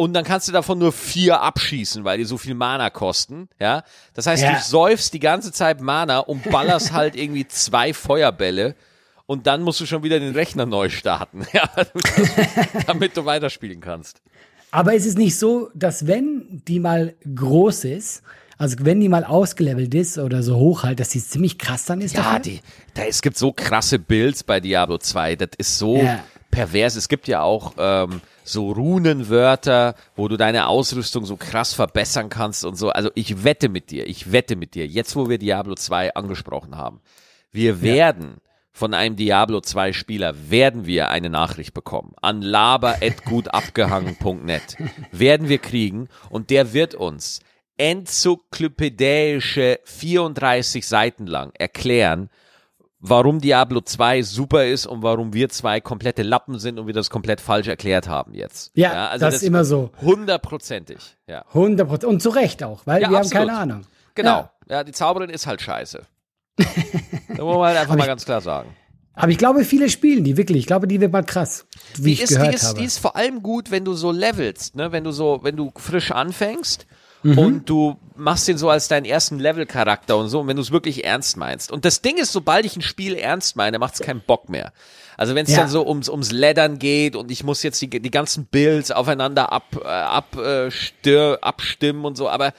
Und 0.00 0.14
dann 0.14 0.24
kannst 0.24 0.48
du 0.48 0.52
davon 0.52 0.78
nur 0.78 0.92
vier 0.92 1.42
abschießen, 1.42 2.04
weil 2.04 2.16
die 2.16 2.24
so 2.24 2.38
viel 2.38 2.54
Mana 2.54 2.88
kosten, 2.88 3.50
ja. 3.58 3.82
Das 4.14 4.26
heißt, 4.26 4.42
Ja. 4.42 4.52
du 4.54 4.58
säufst 4.62 5.12
die 5.12 5.20
ganze 5.20 5.52
Zeit 5.52 5.82
Mana 5.82 6.20
und 6.20 6.42
ballerst 6.50 6.92
halt 6.92 7.16
irgendwie 7.16 7.46
zwei 7.46 7.92
Feuerbälle 7.92 8.76
und 9.26 9.46
dann 9.46 9.60
musst 9.60 9.78
du 9.80 9.84
schon 9.84 10.02
wieder 10.02 10.18
den 10.18 10.32
Rechner 10.32 10.64
neu 10.64 10.88
starten, 10.88 11.46
ja, 11.52 11.68
damit 12.86 13.14
du 13.16 13.26
weiterspielen 13.26 13.80
kannst. 13.82 14.22
Aber 14.70 14.94
ist 14.94 15.04
es 15.04 15.16
nicht 15.16 15.36
so, 15.38 15.68
dass 15.74 16.06
wenn 16.06 16.62
die 16.66 16.80
mal 16.80 17.14
groß 17.34 17.84
ist, 17.84 18.22
also 18.56 18.76
wenn 18.80 19.00
die 19.00 19.08
mal 19.10 19.24
ausgelevelt 19.24 19.94
ist 19.94 20.16
oder 20.16 20.42
so 20.42 20.56
hoch 20.56 20.82
halt, 20.82 20.98
dass 21.00 21.10
die 21.10 21.22
ziemlich 21.22 21.58
krass 21.58 21.84
dann 21.84 22.00
ist? 22.00 22.14
Ja, 22.14 22.38
die, 22.38 22.60
da, 22.94 23.02
es 23.04 23.20
gibt 23.20 23.36
so 23.36 23.52
krasse 23.52 23.98
Builds 23.98 24.44
bei 24.44 24.60
Diablo 24.60 24.96
2, 24.98 25.36
das 25.36 25.50
ist 25.58 25.78
so 25.78 25.96
Ja. 25.98 26.24
pervers. 26.50 26.96
Es 26.96 27.08
gibt 27.08 27.28
ja 27.28 27.42
auch 27.42 27.74
ähm, 27.78 28.22
so 28.52 28.72
Runenwörter, 28.72 29.94
wo 30.16 30.28
du 30.28 30.36
deine 30.36 30.68
Ausrüstung 30.68 31.24
so 31.24 31.36
krass 31.36 31.74
verbessern 31.74 32.28
kannst 32.28 32.64
und 32.64 32.76
so. 32.76 32.90
Also 32.90 33.10
ich 33.14 33.44
wette 33.44 33.68
mit 33.68 33.90
dir, 33.90 34.06
ich 34.06 34.30
wette 34.32 34.56
mit 34.56 34.74
dir, 34.74 34.86
jetzt 34.86 35.14
wo 35.16 35.28
wir 35.28 35.38
Diablo 35.38 35.74
2 35.74 36.14
angesprochen 36.14 36.76
haben, 36.76 37.00
wir 37.52 37.82
werden 37.82 38.36
von 38.72 38.94
einem 38.94 39.16
Diablo 39.16 39.60
2 39.60 39.92
Spieler 39.92 40.50
werden 40.50 40.86
wir 40.86 41.10
eine 41.10 41.28
Nachricht 41.28 41.74
bekommen 41.74 42.14
an 42.22 42.40
laber@gutabgehangen.net. 42.40 44.76
werden 45.12 45.48
wir 45.48 45.58
kriegen 45.58 46.08
und 46.30 46.50
der 46.50 46.72
wird 46.72 46.94
uns 46.94 47.40
enzyklopädische 47.76 49.80
34 49.84 50.86
Seiten 50.86 51.26
lang 51.26 51.50
erklären, 51.58 52.30
warum 53.00 53.40
Diablo 53.40 53.80
2 53.80 54.22
super 54.22 54.66
ist 54.66 54.86
und 54.86 55.02
warum 55.02 55.32
wir 55.32 55.48
zwei 55.48 55.80
komplette 55.80 56.22
Lappen 56.22 56.58
sind 56.58 56.78
und 56.78 56.86
wir 56.86 56.94
das 56.94 57.10
komplett 57.10 57.40
falsch 57.40 57.68
erklärt 57.68 58.08
haben 58.08 58.34
jetzt. 58.34 58.70
Ja, 58.74 59.16
das 59.18 59.36
ist 59.36 59.42
immer 59.42 59.64
so. 59.64 59.90
Hundertprozentig, 60.00 61.16
ja. 61.26 61.44
100 61.48 61.88
Prozent. 61.88 62.12
Und 62.12 62.20
zu 62.22 62.30
Recht 62.30 62.62
auch, 62.62 62.82
weil 62.86 63.02
Ja, 63.02 63.10
wir 63.10 63.18
absolut. 63.18 63.40
haben 63.40 63.46
keine 63.48 63.58
Ahnung. 63.58 63.82
Genau. 64.14 64.30
Ja. 64.30 64.50
Ja, 64.68 64.84
die 64.84 64.92
Zauberin 64.92 65.30
ist 65.30 65.46
halt 65.46 65.60
scheiße. 65.60 66.02
da 66.56 67.42
muss 67.44 67.56
man 67.56 67.68
halt 67.68 67.78
einfach 67.78 67.96
mal 67.96 68.06
ganz 68.06 68.24
klar 68.24 68.40
sagen. 68.40 68.70
Aber 69.14 69.32
ich 69.32 69.38
glaube, 69.38 69.64
viele 69.64 69.90
spielen 69.90 70.22
die 70.24 70.36
wirklich. 70.36 70.58
Ich 70.60 70.66
glaube, 70.66 70.86
die 70.86 71.00
wird 71.00 71.12
mal 71.12 71.24
krass, 71.24 71.66
wie 71.96 72.02
Die 72.04 72.12
ich 72.12 72.22
ist, 72.22 72.30
gehört 72.30 72.52
die, 72.52 72.54
ist, 72.54 72.68
habe. 72.68 72.78
die 72.78 72.84
ist 72.84 72.98
vor 72.98 73.16
allem 73.16 73.42
gut, 73.42 73.70
wenn 73.70 73.84
du 73.84 73.94
so 73.94 74.12
levelst, 74.12 74.76
ne? 74.76 74.92
Wenn 74.92 75.04
du 75.04 75.10
so, 75.10 75.40
wenn 75.42 75.56
du 75.56 75.72
frisch 75.76 76.12
anfängst 76.12 76.86
Mhm. 77.22 77.38
und 77.38 77.68
du 77.70 77.96
machst 78.16 78.48
den 78.48 78.59
so 78.59 78.70
als 78.70 78.88
deinen 78.88 79.04
ersten 79.04 79.38
Level-Charakter 79.38 80.16
und 80.16 80.28
so, 80.28 80.40
und 80.40 80.46
wenn 80.48 80.56
du 80.56 80.62
es 80.62 80.70
wirklich 80.70 81.04
ernst 81.04 81.37
meinst. 81.37 81.70
Und 81.72 81.85
das 81.85 82.02
Ding 82.02 82.16
ist, 82.18 82.33
sobald 82.33 82.64
ich 82.66 82.76
ein 82.76 82.83
Spiel 82.83 83.14
ernst 83.14 83.56
meine, 83.56 83.78
macht 83.78 83.94
es 83.94 84.00
keinen 84.00 84.20
Bock 84.20 84.48
mehr. 84.48 84.72
Also 85.16 85.35
wenn 85.35 85.44
es 85.44 85.52
Ja. 85.52 85.59
dann 85.59 85.68
so 85.68 85.87
ums, 85.87 86.09
ums 86.09 86.33
Leddern 86.33 86.78
geht 86.78 87.14
und 87.16 87.30
ich 87.30 87.44
muss 87.44 87.62
jetzt 87.62 87.80
die, 87.83 87.88
die 87.90 88.11
ganzen 88.11 88.46
Builds 88.46 88.90
aufeinander 88.90 89.52
ab, 89.52 89.64
äh, 89.83 89.87
ab, 89.87 90.37
äh, 90.37 90.70
stir, 90.70 91.38
abstimmen 91.42 92.04
und 92.06 92.16
so, 92.16 92.28
aber 92.28 92.52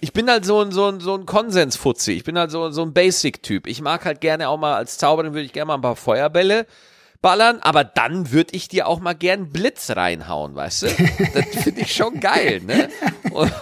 ich 0.00 0.12
bin 0.12 0.30
halt 0.30 0.44
so 0.44 0.60
ein, 0.62 0.70
so 0.72 0.86
ein, 0.86 1.00
so 1.00 1.14
ein 1.14 1.26
Konsensfutzi. 1.26 2.12
Ich 2.12 2.24
bin 2.24 2.38
halt 2.38 2.50
so, 2.50 2.70
so 2.70 2.82
ein 2.82 2.92
Basic-Typ. 2.92 3.66
Ich 3.66 3.80
mag 3.82 4.04
halt 4.04 4.20
gerne 4.20 4.48
auch 4.48 4.56
mal 4.56 4.74
als 4.76 4.96
Zauberin 4.96 5.32
würde 5.32 5.44
ich 5.44 5.52
gerne 5.52 5.66
mal 5.66 5.74
ein 5.74 5.80
paar 5.82 5.96
Feuerbälle 5.96 6.66
ballern, 7.20 7.58
aber 7.60 7.84
dann 7.84 8.30
würde 8.32 8.54
ich 8.54 8.68
dir 8.68 8.86
auch 8.86 9.00
mal 9.00 9.14
gern 9.14 9.50
Blitz 9.50 9.90
reinhauen, 9.90 10.54
weißt 10.54 10.82
du? 10.82 10.86
Das 11.34 11.62
finde 11.64 11.80
ich 11.80 11.94
schon 11.94 12.20
geil, 12.20 12.60
ne? 12.64 12.88
Und, 13.32 13.52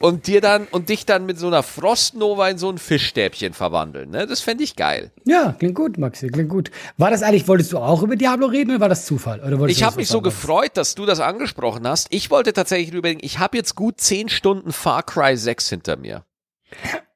und 0.00 0.26
dir 0.26 0.40
dann, 0.40 0.66
und 0.70 0.88
dich 0.88 1.06
dann 1.06 1.24
mit 1.26 1.38
so 1.38 1.46
einer 1.46 1.62
Frostnova 1.62 2.48
in 2.48 2.58
so 2.58 2.68
ein 2.68 2.78
Fischstäbchen 2.78 3.52
verwandeln, 3.52 4.10
ne? 4.10 4.26
Das 4.26 4.40
fände 4.40 4.64
ich 4.64 4.76
geil. 4.76 5.12
ja, 5.24 5.54
klingt 5.58 5.74
gut, 5.74 5.98
Maxi, 5.98 6.28
klingt 6.28 6.48
gut. 6.50 6.70
War 6.96 7.10
das 7.10 7.22
eigentlich, 7.22 7.46
wolltest 7.48 7.72
du 7.72 7.78
auch 7.78 8.02
über 8.02 8.16
Diablo 8.16 8.46
reden 8.46 8.70
oder 8.70 8.80
war 8.80 8.88
das 8.88 9.06
Zufall? 9.06 9.40
Oder 9.40 9.64
Ich 9.68 9.82
habe 9.82 9.96
mich 9.96 10.08
so 10.08 10.20
gefreut, 10.20 10.72
dass 10.74 10.94
du 10.94 11.06
das 11.06 11.20
angesprochen 11.20 11.86
hast. 11.86 12.08
Ich 12.10 12.30
wollte 12.30 12.52
tatsächlich 12.52 12.92
überlegen, 12.92 13.20
ich 13.22 13.38
habe 13.38 13.56
jetzt 13.56 13.74
gut 13.74 14.00
zehn 14.00 14.28
Stunden 14.28 14.72
Far 14.72 15.02
Cry 15.02 15.36
6 15.36 15.68
hinter 15.68 15.96
mir. 15.96 16.24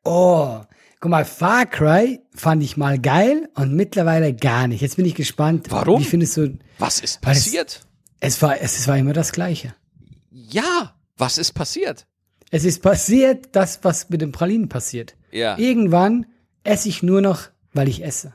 Oh, 0.05 0.61
guck 1.01 1.11
mal, 1.11 1.25
Far 1.25 1.67
Cry 1.67 2.21
fand 2.35 2.63
ich 2.63 2.77
mal 2.77 2.99
geil 2.99 3.49
und 3.55 3.75
mittlerweile 3.75 4.35
gar 4.35 4.67
nicht. 4.69 4.81
Jetzt 4.81 4.97
bin 4.97 5.07
ich 5.07 5.15
gespannt. 5.15 5.67
Warum? 5.71 6.01
Wie 6.01 6.05
findest 6.05 6.37
du, 6.37 6.59
Was 6.79 7.01
ist 7.01 7.21
Weil 7.25 7.33
es- 7.37 7.45
passiert? 7.45 7.81
es 8.21 8.41
war, 8.43 8.61
es 8.61 8.87
war 8.89 8.97
immer 8.99 9.13
das 9.13 9.33
Gleiche. 9.33 9.75
Ja, 10.31 10.95
was 11.17 11.39
ist 11.39 11.53
passiert? 11.53 12.07
Es 12.51 12.65
ist 12.65 12.83
passiert, 12.83 13.49
das, 13.53 13.81
was 13.83 14.09
mit 14.09 14.21
den 14.23 14.33
Pralinen 14.33 14.69
passiert. 14.69 15.15
Ja. 15.31 15.59
Irgendwann 15.59 16.27
esse 16.65 16.89
ich 16.89 17.03
nur 17.03 17.21
noch, 17.21 17.43
weil 17.75 17.89
ich 17.89 18.03
esse. 18.05 18.35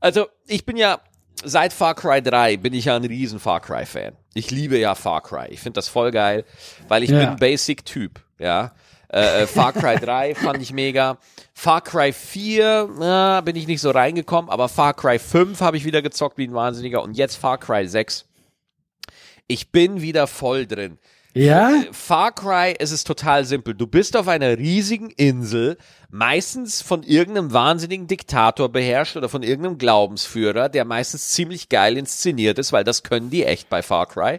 Also, 0.00 0.26
ich 0.46 0.64
bin 0.64 0.76
ja 0.76 1.00
seit 1.44 1.72
Far 1.72 1.94
Cry 1.94 2.22
3 2.22 2.56
bin 2.58 2.72
ich 2.74 2.86
ja 2.86 2.96
ein 2.96 3.04
riesen 3.04 3.40
Far 3.40 3.60
Cry 3.60 3.84
Fan. 3.86 4.12
Ich 4.34 4.50
liebe 4.50 4.78
ja 4.78 4.94
Far 4.94 5.22
Cry. 5.22 5.48
Ich 5.50 5.60
finde 5.60 5.78
das 5.78 5.88
voll 5.88 6.10
geil, 6.10 6.44
weil 6.88 7.02
ich 7.02 7.10
Ja. 7.10 7.18
bin 7.18 7.28
ein 7.30 7.36
Basic 7.36 7.84
Typ, 7.84 8.20
ja. 8.38 8.72
Äh, 9.12 9.42
äh, 9.42 9.46
Far 9.46 9.72
Cry 9.72 9.96
3 9.96 10.34
fand 10.34 10.62
ich 10.62 10.72
mega. 10.72 11.18
Far 11.52 11.80
Cry 11.80 12.12
4 12.12 12.90
na, 12.98 13.40
bin 13.40 13.56
ich 13.56 13.66
nicht 13.66 13.80
so 13.80 13.90
reingekommen, 13.90 14.50
aber 14.50 14.68
Far 14.68 14.94
Cry 14.94 15.18
5 15.18 15.60
habe 15.60 15.76
ich 15.76 15.84
wieder 15.84 16.02
gezockt 16.02 16.38
wie 16.38 16.46
ein 16.46 16.54
Wahnsinniger 16.54 17.02
und 17.02 17.16
jetzt 17.16 17.36
Far 17.36 17.58
Cry 17.58 17.86
6. 17.86 18.26
Ich 19.46 19.70
bin 19.70 20.00
wieder 20.00 20.26
voll 20.26 20.66
drin. 20.66 20.98
Ja? 21.34 21.82
Far 21.90 22.32
Cry, 22.32 22.76
es 22.78 22.92
ist 22.92 23.08
total 23.08 23.44
simpel. 23.44 23.74
Du 23.74 23.88
bist 23.88 24.16
auf 24.16 24.28
einer 24.28 24.56
riesigen 24.56 25.10
Insel, 25.10 25.76
meistens 26.08 26.80
von 26.80 27.02
irgendeinem 27.02 27.52
wahnsinnigen 27.52 28.06
Diktator 28.06 28.68
beherrscht 28.68 29.16
oder 29.16 29.28
von 29.28 29.42
irgendeinem 29.42 29.76
Glaubensführer, 29.76 30.68
der 30.68 30.84
meistens 30.84 31.30
ziemlich 31.30 31.68
geil 31.68 31.96
inszeniert 31.98 32.60
ist, 32.60 32.72
weil 32.72 32.84
das 32.84 33.02
können 33.02 33.30
die 33.30 33.44
echt 33.44 33.68
bei 33.68 33.82
Far 33.82 34.06
Cry. 34.06 34.38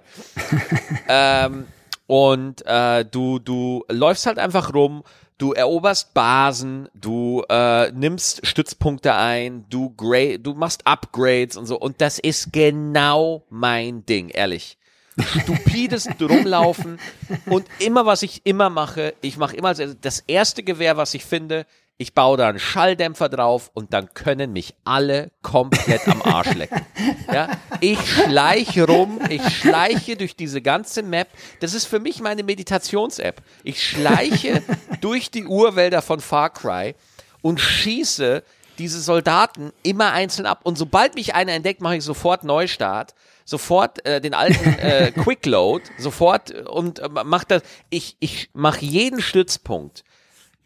ähm, 1.09 1.67
und 2.07 2.65
äh, 2.65 3.05
du, 3.05 3.39
du 3.39 3.83
läufst 3.89 4.25
halt 4.25 4.39
einfach 4.39 4.73
rum, 4.73 5.03
du 5.37 5.53
eroberst 5.53 6.13
Basen, 6.13 6.87
du 6.93 7.43
äh, 7.49 7.91
nimmst 7.91 8.45
Stützpunkte 8.45 9.13
ein, 9.15 9.65
du, 9.69 9.89
gra 9.91 10.37
du 10.37 10.53
machst 10.53 10.85
Upgrades 10.85 11.57
und 11.57 11.65
so. 11.65 11.79
Und 11.79 12.01
das 12.01 12.19
ist 12.19 12.53
genau 12.53 13.43
mein 13.49 14.05
Ding, 14.05 14.29
ehrlich 14.29 14.77
stupides 15.21 16.09
Rumlaufen 16.19 16.99
und 17.45 17.65
immer, 17.79 18.05
was 18.05 18.21
ich 18.21 18.45
immer 18.45 18.69
mache, 18.69 19.13
ich 19.21 19.37
mache 19.37 19.55
immer 19.55 19.73
das 19.73 20.23
erste 20.27 20.63
Gewehr, 20.63 20.97
was 20.97 21.13
ich 21.13 21.25
finde, 21.25 21.65
ich 21.97 22.13
baue 22.13 22.37
da 22.37 22.49
einen 22.49 22.59
Schalldämpfer 22.59 23.29
drauf 23.29 23.71
und 23.73 23.93
dann 23.93 24.13
können 24.13 24.51
mich 24.51 24.75
alle 24.83 25.31
komplett 25.41 26.07
am 26.07 26.21
Arsch 26.21 26.53
lecken. 26.53 26.85
Ja, 27.31 27.49
ich 27.81 27.99
schleiche 27.99 28.85
rum, 28.85 29.19
ich 29.29 29.41
schleiche 29.49 30.15
durch 30.15 30.35
diese 30.35 30.61
ganze 30.61 31.03
Map. 31.03 31.27
Das 31.59 31.73
ist 31.73 31.85
für 31.85 31.99
mich 31.99 32.21
meine 32.21 32.43
Meditations-App. 32.43 33.41
Ich 33.63 33.83
schleiche 33.83 34.63
durch 35.01 35.31
die 35.31 35.45
Urwälder 35.45 36.01
von 36.01 36.19
Far 36.19 36.51
Cry 36.51 36.95
und 37.41 37.59
schieße 37.59 38.43
diese 38.77 39.01
Soldaten 39.01 39.73
immer 39.83 40.11
einzeln 40.11 40.45
ab. 40.45 40.61
Und 40.63 40.77
sobald 40.77 41.15
mich 41.15 41.35
einer 41.35 41.53
entdeckt, 41.53 41.81
mache 41.81 41.97
ich 41.97 42.03
sofort 42.03 42.43
Neustart 42.43 43.15
sofort 43.45 44.03
äh, 44.05 44.19
den 44.19 44.33
alten 44.33 44.79
äh, 44.79 45.11
Quickload, 45.15 45.83
sofort 45.97 46.51
und 46.51 46.99
äh, 46.99 47.07
macht 47.07 47.51
das. 47.51 47.61
Ich, 47.89 48.17
ich 48.19 48.49
mache 48.53 48.83
jeden 48.83 49.21
Stützpunkt, 49.21 50.03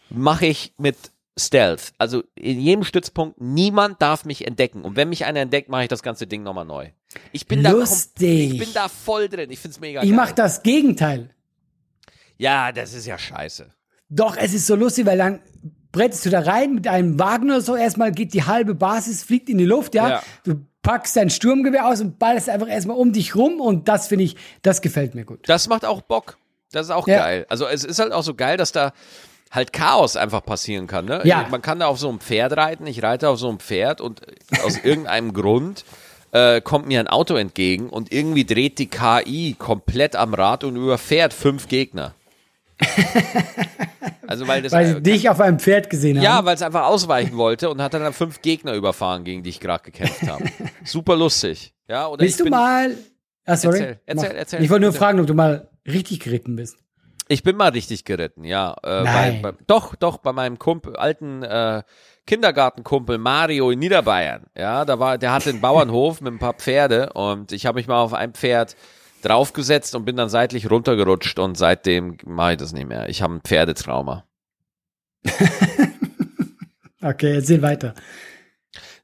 mache 0.10 0.48
ich 0.48 0.74
mit 0.78 0.96
Stealth. 1.40 1.94
Also 1.98 2.24
in 2.36 2.60
jedem 2.60 2.84
Stützpunkt, 2.84 3.40
niemand 3.42 4.02
darf 4.02 4.26
mich 4.26 4.46
entdecken. 4.46 4.84
Und 4.84 4.96
wenn 4.96 5.10
mich 5.10 5.26
einer 5.26 5.40
entdeckt, 5.40 5.70
mache 5.70 5.84
ich 5.84 5.88
das 5.88 6.04
ganze 6.04 6.28
Ding 6.28 6.44
nochmal 6.44 6.66
neu. 6.66 6.90
Ich 7.32 7.48
bin 7.48 7.64
da, 7.64 7.72
Lustig. 7.72 8.54
ich 8.54 8.60
bin 8.60 8.70
da 8.74 8.88
voll 8.88 9.30
drin. 9.30 9.50
Ich 9.50 9.60
find's 9.60 9.80
mega 9.80 10.02
Ich 10.04 10.10
geil. 10.10 10.16
mache 10.16 10.36
das 10.36 10.62
Gegenteil. 10.64 11.34
Ja, 12.38 12.72
das 12.72 12.94
ist 12.94 13.06
ja 13.06 13.18
scheiße. 13.18 13.68
Doch, 14.10 14.38
es 14.38 14.54
ist 14.54 14.68
so 14.68 14.76
lustig, 14.76 15.06
weil 15.06 15.18
dann 15.18 15.40
brettest 15.92 16.26
du 16.26 16.30
da 16.30 16.42
rein 16.42 16.76
mit 16.76 16.88
einem 16.88 17.20
Wagen 17.20 17.46
oder 17.50 17.62
so. 17.62 17.76
Erstmal 17.76 18.12
geht 18.12 18.34
die 18.34 18.44
halbe 18.44 18.76
Basis, 18.76 19.24
fliegt 19.24 19.50
in 19.50 19.58
die 19.58 19.66
Luft, 19.66 19.96
ja. 19.96 20.10
Ja. 20.10 20.24
Du 20.44 20.66
packst 20.82 21.16
dein 21.16 21.30
Sturmgewehr 21.30 21.86
aus 21.88 22.00
und 22.02 22.18
ballerst 22.20 22.50
einfach 22.50 22.70
erstmal 22.70 22.98
um 22.98 23.12
dich 23.12 23.36
rum 23.36 23.60
und 23.60 23.88
das 23.88 24.08
finde 24.08 24.24
ich, 24.24 24.36
das 24.62 24.82
gefällt 24.82 25.14
mir 25.16 25.26
gut. 25.26 25.48
Das 25.50 25.68
macht 25.68 25.84
auch 25.86 26.02
Bock. 26.02 26.38
Das 26.72 26.86
ist 26.86 26.92
auch 26.92 27.08
Ja. 27.08 27.18
geil. 27.20 27.46
Also 27.50 27.68
es 27.68 27.84
ist 27.84 28.00
halt 28.00 28.14
auch 28.14 28.24
so 28.24 28.34
geil, 28.36 28.56
dass 28.56 28.72
da 28.72 28.94
halt 29.52 29.74
Chaos 29.74 30.16
einfach 30.16 30.44
passieren 30.44 30.88
kann. 30.88 31.06
Ne? 31.06 31.22
Ja. 31.24 31.48
Man 31.50 31.62
kann 31.62 31.80
da 31.80 31.88
auf 31.88 32.00
so 32.00 32.10
einem 32.10 32.20
Pferd 32.20 32.56
reiten. 32.56 32.86
Ich 32.88 33.02
reite 33.02 33.30
auf 33.30 33.40
so 33.40 33.50
einem 33.50 33.60
Pferd 33.60 34.02
und 34.02 34.22
aus 34.64 34.78
irgendeinem 34.84 35.34
Grund 35.34 35.86
äh, 36.32 36.62
kommt 36.62 36.88
mir 36.88 37.00
ein 37.00 37.08
Auto 37.08 37.36
entgegen 37.36 37.90
und 37.90 38.12
irgendwie 38.12 38.46
dreht 38.46 38.78
die 38.78 38.88
KI 38.88 39.56
komplett 39.58 40.16
am 40.16 40.34
Rad 40.34 40.64
und 40.64 40.76
überfährt 40.76 41.34
fünf 41.34 41.68
Gegner. 41.68 42.14
Also 44.30 44.48
weil 44.48 44.62
das 44.62 44.72
Weil 44.72 44.86
sie 44.86 45.02
dich 45.02 45.28
auf 45.28 45.42
einem 45.42 45.58
Pferd 45.58 45.90
gesehen 45.90 46.18
haben. 46.18 46.24
ja, 46.24 46.46
weil 46.46 46.54
es 46.54 46.62
einfach 46.62 46.84
ausweichen 46.84 47.36
wollte 47.36 47.72
und 47.72 47.82
hat 47.82 47.96
dann 47.96 48.14
fünf 48.14 48.44
Gegner 48.44 48.74
überfahren, 48.74 49.24
gegen 49.24 49.42
die 49.42 49.50
ich 49.50 49.60
gerade 49.60 49.84
gekämpft 49.84 50.28
habe. 50.28 50.44
Super 50.84 51.16
lustig. 51.16 51.74
Ja, 51.88 52.08
oder 52.08 52.22
Willst 52.22 52.40
ich 52.40 52.46
du 52.46 52.52
mal. 52.52 52.96
Ah, 53.46 53.58
sorry. 53.58 53.80
Erzähl, 53.80 54.00
erzähl, 54.06 54.32
erzähl, 54.36 54.64
Ich 54.64 54.70
wollte 54.70 54.84
nur 54.84 54.94
fragen, 54.94 55.20
ob 55.20 55.26
du 55.26 55.34
mal 55.34 55.68
richtig 55.88 56.20
geritten 56.20 56.56
bist. 56.56 56.78
Ich 57.32 57.44
bin 57.44 57.56
mal 57.56 57.70
richtig 57.70 58.06
geritten, 58.06 58.44
ja. 58.44 58.76
Äh, 58.84 59.04
Nein. 59.04 59.42
Bei, 59.42 59.52
bei, 59.52 59.58
doch, 59.68 59.96
doch, 59.96 60.18
bei 60.18 60.34
meinem 60.34 60.58
Kumpel, 60.58 60.96
alten 60.96 61.44
äh, 61.44 61.84
Kindergartenkumpel 62.26 63.20
Mario 63.20 63.70
in 63.70 63.80
Niederbayern. 63.80 64.48
Ja, 64.58 64.84
da 64.84 65.00
war, 65.00 65.18
der 65.20 65.32
hatte 65.32 65.52
einen 65.52 65.62
Bauernhof 65.62 66.22
mit 66.22 66.34
ein 66.34 66.40
paar 66.40 66.56
Pferde 66.56 67.14
und 67.14 67.52
ich 67.52 67.68
habe 67.68 67.78
mich 67.78 67.88
mal 67.88 68.02
auf 68.02 68.14
ein 68.14 68.34
Pferd 68.34 68.76
draufgesetzt 69.22 69.94
und 69.96 70.06
bin 70.06 70.16
dann 70.16 70.30
seitlich 70.30 70.72
runtergerutscht 70.72 71.38
und 71.38 71.56
seitdem 71.56 72.18
mache 72.26 72.54
ich 72.54 72.58
das 72.58 72.74
nicht 72.74 72.88
mehr. 72.88 73.10
Ich 73.10 73.22
habe 73.22 73.36
ein 73.36 73.42
Pferdetrauma. 73.42 74.26
Okay, 77.02 77.36
erzähl 77.36 77.62
weiter. 77.62 77.94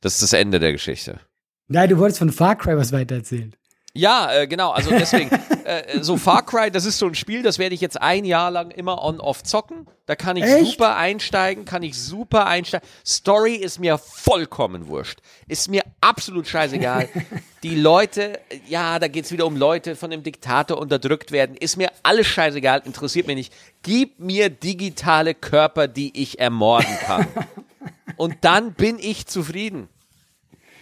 Das 0.01 0.15
ist 0.15 0.23
das 0.23 0.33
Ende 0.33 0.59
der 0.59 0.73
Geschichte. 0.73 1.19
Nein, 1.67 1.89
du 1.89 1.97
wolltest 1.97 2.19
von 2.19 2.31
Far 2.31 2.57
Cry 2.57 2.77
was 2.77 2.91
weiter 2.91 3.15
erzählen. 3.15 3.55
Ja, 3.97 4.33
äh, 4.33 4.47
genau. 4.47 4.71
Also 4.71 4.89
deswegen, 4.91 5.29
äh, 5.63 6.01
so 6.01 6.17
Far 6.17 6.45
Cry, 6.45 6.69
das 6.69 6.83
ist 6.85 6.99
so 6.99 7.07
ein 7.07 7.15
Spiel, 7.15 7.41
das 7.43 7.57
werde 7.59 7.73
ich 7.73 7.81
jetzt 7.81 8.01
ein 8.01 8.25
Jahr 8.25 8.51
lang 8.51 8.69
immer 8.71 9.01
on-off 9.01 9.41
zocken. 9.41 9.87
Da 10.05 10.15
kann 10.15 10.35
ich 10.35 10.43
Echt? 10.43 10.71
super 10.71 10.97
einsteigen, 10.97 11.63
kann 11.63 11.81
ich 11.81 11.97
super 11.97 12.45
einsteigen. 12.45 12.87
Story 13.05 13.55
ist 13.55 13.79
mir 13.79 13.97
vollkommen 13.97 14.87
wurscht. 14.87 15.19
Ist 15.47 15.69
mir 15.69 15.81
absolut 16.01 16.45
scheißegal. 16.47 17.07
Die 17.63 17.75
Leute, 17.75 18.39
ja, 18.67 18.99
da 18.99 19.07
geht's 19.07 19.31
wieder 19.31 19.45
um 19.47 19.55
Leute 19.55 19.95
von 19.95 20.11
dem 20.11 20.23
Diktator 20.23 20.77
unterdrückt 20.77 21.31
werden. 21.31 21.55
Ist 21.55 21.77
mir 21.77 21.89
alles 22.03 22.27
scheißegal, 22.27 22.83
interessiert 22.85 23.27
mich 23.27 23.35
nicht. 23.37 23.53
Gib 23.81 24.19
mir 24.19 24.49
digitale 24.49 25.33
Körper, 25.33 25.87
die 25.87 26.21
ich 26.21 26.37
ermorden 26.37 26.95
kann. 26.99 27.27
Und 28.17 28.35
dann 28.41 28.73
bin 28.73 28.99
ich 28.99 29.25
zufrieden. 29.25 29.87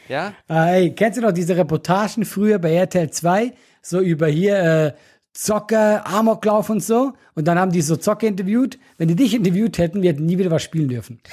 Ja? 0.09 0.33
Ey, 0.47 0.93
kennst 0.93 1.17
du 1.17 1.21
noch 1.21 1.31
diese 1.31 1.55
Reportagen 1.55 2.25
früher 2.25 2.59
bei 2.59 2.73
RTL 2.73 3.09
2? 3.09 3.53
So 3.81 3.99
über 3.99 4.27
hier 4.27 4.59
äh, 4.59 4.93
Zocker, 5.33 6.05
Amoklauf 6.05 6.69
und 6.69 6.83
so. 6.83 7.13
Und 7.35 7.45
dann 7.47 7.57
haben 7.57 7.71
die 7.71 7.81
so 7.81 7.95
Zocker 7.95 8.27
interviewt. 8.27 8.77
Wenn 8.97 9.07
die 9.07 9.15
dich 9.15 9.33
interviewt 9.33 9.77
hätten, 9.77 10.01
wir 10.01 10.11
hätten 10.11 10.25
nie 10.25 10.37
wieder 10.37 10.51
was 10.51 10.63
spielen 10.63 10.89
dürfen. 10.89 11.21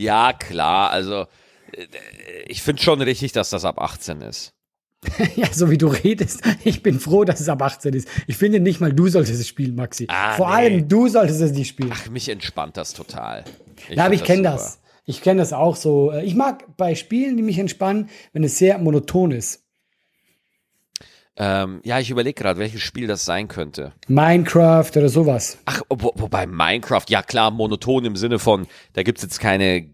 Ja, 0.00 0.32
klar. 0.32 0.90
Also, 0.90 1.26
äh, 1.72 1.86
ich 2.46 2.62
finde 2.62 2.82
schon 2.82 3.02
richtig, 3.02 3.32
dass 3.32 3.50
das 3.50 3.64
ab 3.64 3.80
18 3.80 4.22
ist. 4.22 4.54
ja, 5.36 5.52
so 5.52 5.70
wie 5.70 5.78
du 5.78 5.88
redest. 5.88 6.42
Ich 6.64 6.82
bin 6.82 7.00
froh, 7.00 7.24
dass 7.24 7.40
es 7.40 7.48
ab 7.48 7.62
18 7.62 7.94
ist. 7.94 8.08
Ich 8.26 8.36
finde 8.36 8.60
nicht 8.60 8.80
mal 8.80 8.92
du 8.92 9.08
solltest 9.08 9.40
es 9.40 9.48
spielen, 9.48 9.74
Maxi. 9.74 10.06
Ah, 10.08 10.36
Vor 10.36 10.48
nee. 10.48 10.54
allem 10.54 10.88
du 10.88 11.08
solltest 11.08 11.40
es 11.40 11.52
nicht 11.52 11.68
spielen. 11.68 11.92
Ach, 11.92 12.08
mich 12.08 12.28
entspannt 12.28 12.76
das 12.76 12.92
total. 12.92 13.44
Ich 13.88 13.96
ja, 13.96 14.04
aber 14.04 14.14
ich 14.14 14.24
kenne 14.24 14.42
das. 14.42 14.80
Ich 15.06 15.22
kenne 15.22 15.40
das 15.40 15.52
auch 15.52 15.76
so. 15.76 16.12
Äh, 16.12 16.24
Ich 16.24 16.34
mag 16.34 16.76
bei 16.76 16.94
Spielen, 16.94 17.36
die 17.36 17.42
mich 17.42 17.58
entspannen, 17.58 18.08
wenn 18.32 18.44
es 18.44 18.58
sehr 18.58 18.78
monoton 18.78 19.32
ist. 19.32 19.64
Ähm, 21.36 21.80
ja, 21.84 21.98
ich 21.98 22.10
überlege 22.10 22.42
gerade, 22.42 22.58
welches 22.58 22.82
Spiel 22.82 23.06
das 23.06 23.24
sein 23.24 23.48
könnte. 23.48 23.92
Minecraft 24.08 24.90
oder 24.96 25.08
sowas. 25.08 25.58
Ach, 25.64 25.80
wo, 25.88 26.12
wobei 26.16 26.46
Minecraft, 26.46 27.04
ja 27.08 27.22
klar, 27.22 27.50
monoton 27.50 28.04
im 28.04 28.16
Sinne 28.16 28.38
von, 28.38 28.66
da 28.92 29.02
gibt's 29.02 29.22
jetzt 29.22 29.40
keine, 29.40 29.86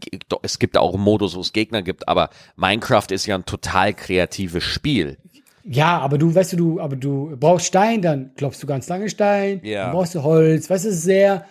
es 0.42 0.58
gibt 0.58 0.76
auch 0.76 0.94
einen 0.94 1.04
Modus, 1.04 1.36
wo 1.36 1.40
es 1.40 1.52
Gegner 1.52 1.82
gibt, 1.82 2.08
aber 2.08 2.30
Minecraft 2.56 3.06
ist 3.10 3.26
ja 3.26 3.36
ein 3.36 3.44
total 3.44 3.94
kreatives 3.94 4.64
Spiel. 4.64 5.18
Ja, 5.62 5.98
aber 5.98 6.18
du, 6.18 6.34
weißt 6.34 6.54
du, 6.54 6.56
du, 6.56 6.80
aber 6.80 6.96
du 6.96 7.36
brauchst 7.38 7.66
Stein, 7.66 8.02
dann 8.02 8.32
klopfst 8.34 8.60
du 8.62 8.66
ganz 8.66 8.88
lange 8.88 9.08
Stein, 9.08 9.60
Ja. 9.62 9.84
dann 9.84 9.92
brauchst 9.92 10.14
du 10.16 10.22
Holz, 10.24 10.68
weißt 10.68 10.84
du, 10.84 10.88
es 10.88 10.96
ist 10.96 11.02
sehr 11.02 11.44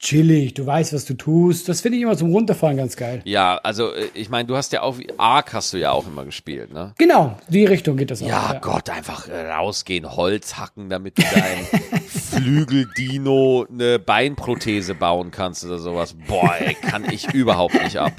chillig, 0.00 0.54
du 0.54 0.66
weißt, 0.66 0.92
was 0.94 1.04
du 1.04 1.14
tust. 1.14 1.68
Das 1.68 1.82
finde 1.82 1.98
ich 1.98 2.02
immer 2.02 2.16
zum 2.16 2.30
Runterfahren 2.32 2.76
ganz 2.78 2.96
geil. 2.96 3.20
Ja, 3.24 3.56
also 3.58 3.92
äh, 3.92 4.08
ich 4.14 4.30
meine, 4.30 4.46
du 4.46 4.56
hast 4.56 4.72
ja 4.72 4.82
auch, 4.82 4.96
Ark 5.18 5.52
hast 5.52 5.72
du 5.72 5.76
ja 5.78 5.92
auch 5.92 6.06
immer 6.06 6.24
gespielt, 6.24 6.72
ne? 6.72 6.94
Genau, 6.98 7.36
die 7.48 7.66
Richtung 7.66 7.96
geht 7.96 8.10
das 8.10 8.20
Ja, 8.20 8.56
auch. 8.56 8.60
Gott, 8.62 8.88
einfach 8.90 9.28
äh, 9.28 9.50
rausgehen, 9.52 10.10
Holz 10.16 10.56
hacken, 10.56 10.88
damit 10.88 11.18
du 11.18 11.22
dein 11.22 12.00
Flügeldino 12.08 13.66
eine 13.70 13.98
Beinprothese 13.98 14.94
bauen 14.94 15.30
kannst 15.30 15.64
oder 15.64 15.78
sowas. 15.78 16.14
Boah, 16.26 16.54
ey, 16.58 16.74
kann 16.74 17.04
ich 17.12 17.32
überhaupt 17.34 17.80
nicht 17.82 17.98
ab. 17.98 18.12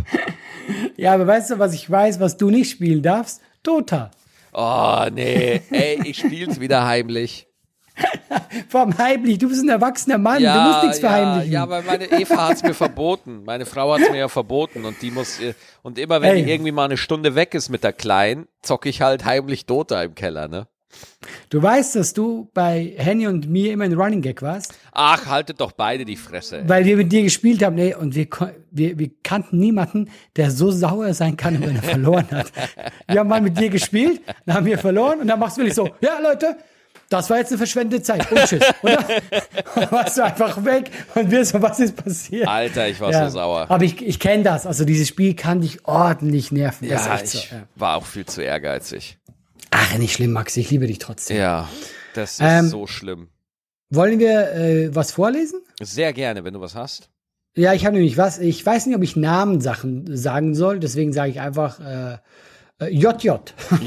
Ja, 0.98 1.14
aber 1.14 1.26
weißt 1.28 1.50
du, 1.52 1.60
was 1.60 1.74
ich 1.74 1.90
weiß, 1.90 2.20
was 2.20 2.38
du 2.38 2.50
nicht 2.52 2.70
spielen 2.70 3.02
darfst? 3.02 3.42
Dota. 3.64 4.12
Oh, 4.54 5.06
nee, 5.14 5.62
ey, 5.72 6.00
ich 6.06 6.20
spiel's 6.20 6.60
wieder 6.60 6.86
heimlich. 6.86 7.48
Vor 8.70 8.82
allem 8.82 8.98
heimlich, 8.98 9.38
du 9.38 9.50
bist 9.50 9.64
ein 9.64 9.70
erwachsener 9.70 10.18
Mann, 10.18 10.42
du 10.42 10.50
musst 10.50 10.84
nichts 10.84 11.02
ja, 11.02 11.10
verheimlichen. 11.10 11.52
ja, 11.52 11.70
weil 11.70 11.84
meine 11.84 12.12
Eva 12.12 12.50
hat's 12.50 12.64
mir 12.64 12.74
verboten. 12.74 13.44
Meine 13.44 13.66
Frau 13.66 13.94
hat's 13.94 14.10
mir 14.10 14.18
ja 14.18 14.28
verboten 14.28 14.86
und 14.86 15.02
die 15.02 15.12
muss 15.12 15.40
äh, 15.40 15.54
und 15.82 15.98
immer 16.00 16.22
wenn 16.22 16.36
Ey. 16.36 16.44
die 16.44 16.52
irgendwie 16.52 16.72
mal 16.72 16.86
eine 16.86 16.98
Stunde 16.98 17.36
weg 17.36 17.54
ist 17.54 17.70
mit 17.70 17.84
der 17.84 17.94
Kleinen, 17.94 18.48
zocke 18.62 18.90
ich 18.90 19.02
halt 19.02 19.26
heimlich 19.26 19.66
Dota 19.66 20.02
im 20.04 20.16
Keller, 20.16 20.48
ne? 20.48 20.68
Du 21.50 21.62
weißt, 21.64 21.96
dass 21.96 22.14
du 22.14 22.50
bei 22.54 22.94
Henny 22.98 23.26
und 23.28 23.50
mir 23.50 23.72
immer 23.72 23.86
ein 23.86 23.94
Running 23.94 24.22
Gag 24.22 24.42
warst, 24.42 24.74
Ach, 24.92 25.26
haltet 25.26 25.62
doch 25.62 25.72
beide 25.72 26.04
die 26.04 26.18
Fresse. 26.18 26.64
weil 26.68 26.84
wir 26.84 26.98
mit 26.98 27.12
dir 27.12 27.24
gespielt 27.24 27.64
haben. 27.64 27.76
Nee, 27.76 27.96
und 27.96 28.14
wir, 28.16 28.28
wir, 28.72 29.00
wir 29.00 29.10
kannten 29.24 29.58
niemanden, 29.58 30.10
der 30.36 30.52
so 30.52 30.70
sauer 30.72 31.14
sein 31.14 31.38
kann, 31.38 31.62
wenn 31.62 31.78
er 31.78 31.84
verloren 31.96 32.28
hat. 32.32 32.52
Wir 33.08 33.20
haben 33.22 33.30
mal 33.30 33.40
mit 33.42 33.58
dir 33.58 33.70
gespielt, 33.70 34.22
dann 34.46 34.58
haben 34.58 34.66
wir 34.66 34.78
verloren 34.78 35.20
und 35.22 35.28
dann 35.28 35.40
machst 35.40 35.56
du 35.58 35.62
wirklich 35.62 35.76
so, 35.76 35.90
ja 36.02 36.20
Leute, 36.20 36.58
das 37.12 37.30
war 37.30 37.38
jetzt 37.38 37.50
eine 37.50 37.58
verschwendete 37.58 38.02
Zeit. 38.02 38.32
Und 38.32 38.40
tschüss. 38.46 38.64
Und 38.82 38.92
dann, 38.92 39.06
dann 39.76 39.92
warst 39.92 40.18
du 40.18 40.24
einfach 40.24 40.64
weg 40.66 40.90
und 41.14 41.30
wir 41.30 41.46
so, 41.46 41.62
was 41.62 41.80
ist 41.80 41.96
passiert? 41.96 42.48
Alter, 42.48 42.88
ich 42.88 43.00
war 43.00 43.12
Ja. 43.12 43.26
so 43.30 43.34
sauer. 43.38 43.66
Aber 43.70 43.84
ich, 43.84 44.02
ich 44.02 44.20
kenne 44.20 44.44
das. 44.44 44.66
Also 44.66 44.86
dieses 44.86 45.08
Spiel 45.08 45.36
kann 45.36 45.62
dich 45.62 45.86
ordentlich 45.86 46.52
nerven. 46.52 46.88
Ja, 46.88 47.20
ich 47.22 47.30
so. 47.30 47.38
Ja. 47.40 47.64
war 47.76 47.98
auch 47.98 48.06
viel 48.06 48.26
zu 48.26 48.42
ehrgeizig. 48.42 49.18
Ach, 49.70 49.98
nicht 49.98 50.14
schlimm, 50.14 50.32
Max. 50.32 50.58
Ich 50.58 50.70
liebe 50.72 50.88
dich 50.88 51.00
trotzdem. 51.00 51.38
Ja, 51.38 51.70
das 52.14 52.34
ist 52.34 52.40
Ähm, 52.42 52.68
so 52.68 52.88
schlimm. 52.88 53.28
Wollen 53.90 54.20
wir 54.20 54.54
äh, 54.54 54.96
was 54.96 55.12
vorlesen? 55.12 55.62
Sehr 55.82 56.14
gerne, 56.14 56.44
wenn 56.44 56.54
du 56.54 56.62
was 56.62 56.76
hast. 56.76 57.10
Ja, 57.56 57.74
ich 57.74 57.86
habe 57.86 57.96
nämlich 57.96 58.18
was. 58.18 58.40
Ich 58.40 58.66
weiß 58.66 58.86
nicht, 58.86 58.96
ob 58.96 59.04
ich 59.04 59.18
Namensachen 59.18 60.16
sagen 60.16 60.56
soll, 60.56 60.80
deswegen 60.80 61.12
sage 61.12 61.32
ich 61.32 61.42
einfach 61.42 61.80
äh, 61.82 62.18
JJ. 62.90 63.30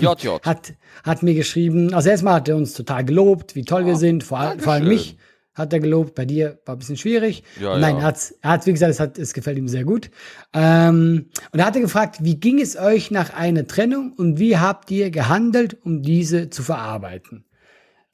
JJ. 0.01 0.29
hat, 0.43 0.75
hat 1.03 1.23
mir 1.23 1.35
geschrieben, 1.35 1.93
also 1.95 2.09
erstmal 2.11 2.35
hat 2.35 2.49
er 2.49 2.57
uns 2.57 2.75
total 2.75 3.05
gelobt, 3.05 3.55
wie 3.55 3.65
toll 3.65 3.87
wir 3.87 3.97
sind, 3.97 4.23
vor, 4.25 4.39
all- 4.39 4.59
vor 4.59 4.75
allem 4.75 4.89
mich 4.89 5.17
hat 5.55 5.73
er 5.73 5.79
gelobt, 5.79 6.17
bei 6.17 6.25
dir 6.25 6.59
war 6.67 6.75
ein 6.75 6.79
bisschen 6.79 6.97
schwierig. 6.97 7.45
Ja, 7.61 7.79
Nein, 7.79 7.95
ja. 7.97 8.01
er 8.01 8.07
hat, 8.07 8.35
er 8.43 8.51
hat, 8.51 8.67
wie 8.67 8.73
gesagt, 8.73 8.91
es, 8.91 8.99
hat, 8.99 9.19
es 9.19 9.35
gefällt 9.35 9.57
ihm 9.57 9.69
sehr 9.69 9.85
gut. 9.85 10.11
Ähm, 10.53 11.27
und 11.53 11.59
er 11.61 11.67
hatte 11.67 11.81
gefragt, 11.81 12.17
wie 12.23 12.35
ging 12.41 12.61
es 12.61 12.77
euch 12.77 13.13
nach 13.13 13.33
einer 13.35 13.65
Trennung 13.67 14.13
und 14.17 14.41
wie 14.41 14.59
habt 14.59 14.91
ihr 14.91 15.11
gehandelt, 15.11 15.77
um 15.85 16.03
diese 16.03 16.51
zu 16.51 16.63
verarbeiten? 16.65 17.45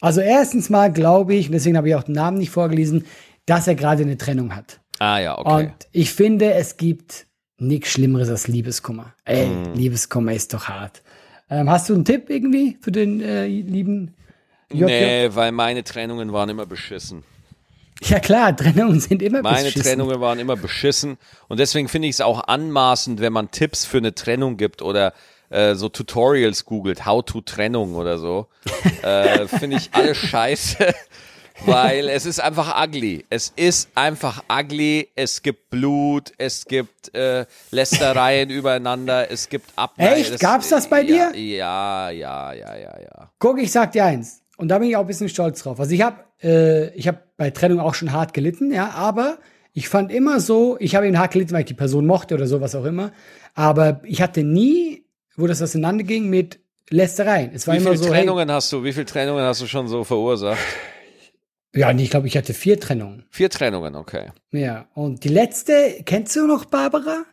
Also 0.03 0.21
erstens 0.21 0.69
mal 0.71 0.93
glaube 0.93 1.35
ich, 1.35 1.47
und 1.47 1.53
deswegen 1.53 1.77
habe 1.79 1.89
ich 1.89 1.95
auch 1.95 2.03
den 2.03 2.15
Namen 2.15 2.37
nicht 2.39 2.51
vorgelesen, 2.51 3.07
dass 3.47 3.67
er 3.67 3.75
gerade 3.75 4.03
eine 4.03 4.19
Trennung 4.19 4.55
hat. 4.55 4.81
Ah 4.99 5.19
ja, 5.19 5.39
okay. 5.39 5.65
Und 5.65 5.73
ich 5.93 6.13
finde, 6.13 6.53
es 6.53 6.77
gibt 6.77 7.27
nichts 7.61 7.91
Schlimmeres 7.91 8.29
als 8.29 8.49
Liebeskummer. 8.49 9.13
Ey, 9.25 9.47
Mhm. 9.47 9.75
Liebeskummer 9.75 10.33
ist 10.33 10.53
doch 10.55 10.65
hart. 10.69 11.03
Ähm, 11.49 11.69
hast 11.71 11.89
du 11.89 11.95
einen 11.95 12.05
Tipp 12.05 12.31
irgendwie 12.31 12.77
für 12.81 12.93
den 12.93 13.21
äh, 13.21 13.47
lieben 13.47 14.15
JJ? 14.73 14.85
nee, 14.85 15.29
weil 15.33 15.53
meine 15.53 15.83
Trennungen 15.85 16.33
waren 16.33 16.49
immer 16.49 16.67
beschissen. 16.67 17.23
Ja 18.03 18.19
klar, 18.21 18.57
Trennungen 18.57 19.01
sind 19.01 19.21
immer 19.21 19.43
Meine 19.43 19.65
beschissen. 19.65 19.83
Trennungen 19.83 20.21
waren 20.21 20.39
immer 20.39 20.57
beschissen. 20.57 21.19
Und 21.49 21.61
deswegen 21.61 21.89
finde 21.89 22.09
ich 22.09 22.15
es 22.15 22.21
auch 22.21 22.45
anmaßend, 22.47 23.21
wenn 23.21 23.33
man 23.33 23.51
Tipps 23.51 23.85
für 23.85 23.99
eine 23.99 24.15
Trennung 24.15 24.57
gibt 24.57 24.81
oder 24.81 25.13
äh, 25.51 25.75
so 25.75 25.89
Tutorials 25.89 26.65
googelt, 26.65 27.05
how 27.05 27.25
to 27.25 27.41
Trennung 27.41 27.95
oder 27.97 28.19
so. 28.19 28.47
äh, 29.03 29.47
finde 29.49 29.77
ich 29.77 29.91
alles 29.93 30.17
scheiße. 30.17 30.95
Weil 31.67 32.09
es 32.09 32.27
ist 32.27 32.41
einfach 32.41 32.83
ugly. 32.83 33.25
Es 33.29 33.53
ist 33.55 33.91
einfach 33.95 34.43
ugly. 34.51 35.09
Es 35.15 35.43
gibt 35.43 35.71
Blut, 35.71 36.33
es 36.39 36.65
gibt 36.65 37.15
äh, 37.15 37.45
Lästereien 37.71 38.51
übereinander, 38.51 39.31
es 39.31 39.49
gibt 39.49 39.71
Abneid. 39.77 40.19
Echt? 40.19 40.41
Gab's 40.41 40.71
das 40.71 40.89
bei 40.89 41.05
dir? 41.05 41.33
Ja, 41.37 42.11
ja, 42.11 42.53
ja, 42.53 42.75
ja, 42.75 43.01
ja. 43.01 43.31
Guck, 43.39 43.61
ich 43.61 43.71
sag 43.71 43.93
dir 43.93 44.05
eins. 44.05 44.43
Und 44.57 44.69
da 44.69 44.79
bin 44.79 44.89
ich 44.89 44.97
auch 44.97 45.03
ein 45.03 45.07
bisschen 45.07 45.29
stolz 45.29 45.63
drauf. 45.63 45.79
Also 45.81 45.93
ich 45.95 46.03
habe 46.03 46.17
äh, 46.43 46.95
ich 46.95 47.09
hab 47.09 47.37
bei 47.37 47.51
Trennung 47.51 47.81
auch 47.81 47.95
schon 47.95 48.13
hart 48.13 48.35
gelitten, 48.35 48.73
ja, 48.73 48.91
aber 48.91 49.39
ich 49.73 49.89
fand 49.89 50.11
immer 50.11 50.41
so, 50.41 50.77
ich 50.81 50.95
habe 50.95 51.07
ihn 51.07 51.19
hart 51.19 51.33
gelitten, 51.33 51.53
weil 51.53 51.61
ich 51.61 51.67
die 51.67 51.75
Person 51.75 52.07
mochte 52.07 52.35
oder 52.35 52.47
so, 52.47 52.61
was 52.61 52.75
auch 52.75 52.85
immer. 52.85 53.13
Aber 53.55 54.01
ich 54.05 54.21
hatte 54.23 54.43
nie, 54.43 55.05
wo 55.37 55.47
das 55.47 55.63
auseinanderging, 55.63 56.29
mit 56.29 56.61
Lästereien. 56.89 57.53
Es 57.55 57.67
war 57.67 57.75
Wie 57.75 57.79
immer 57.79 57.91
viele 57.91 58.03
so, 58.03 58.05
hey, 58.07 58.23
Trennungen 58.23 58.51
hast 58.51 58.73
du? 58.73 58.83
Wie 58.83 58.93
viele 58.93 59.07
Trennungen 59.07 59.45
hast 59.45 59.61
du 59.61 59.67
schon 59.67 59.87
so 59.89 60.03
verursacht? 60.05 60.59
Ja, 61.75 61.93
nee, 61.93 62.05
ich 62.05 62.11
glaube, 62.11 62.27
ich 62.27 62.37
hatte 62.37 62.55
vier 62.55 62.79
Trennungen. 62.81 63.25
Vier 63.31 63.51
Trennungen, 63.51 63.95
okay. 63.97 64.33
Ja, 64.53 64.87
und 64.95 65.25
die 65.25 65.29
letzte, 65.29 66.03
kennst 66.05 66.35
du 66.37 66.47
noch 66.47 66.65
Barbara? 66.65 67.25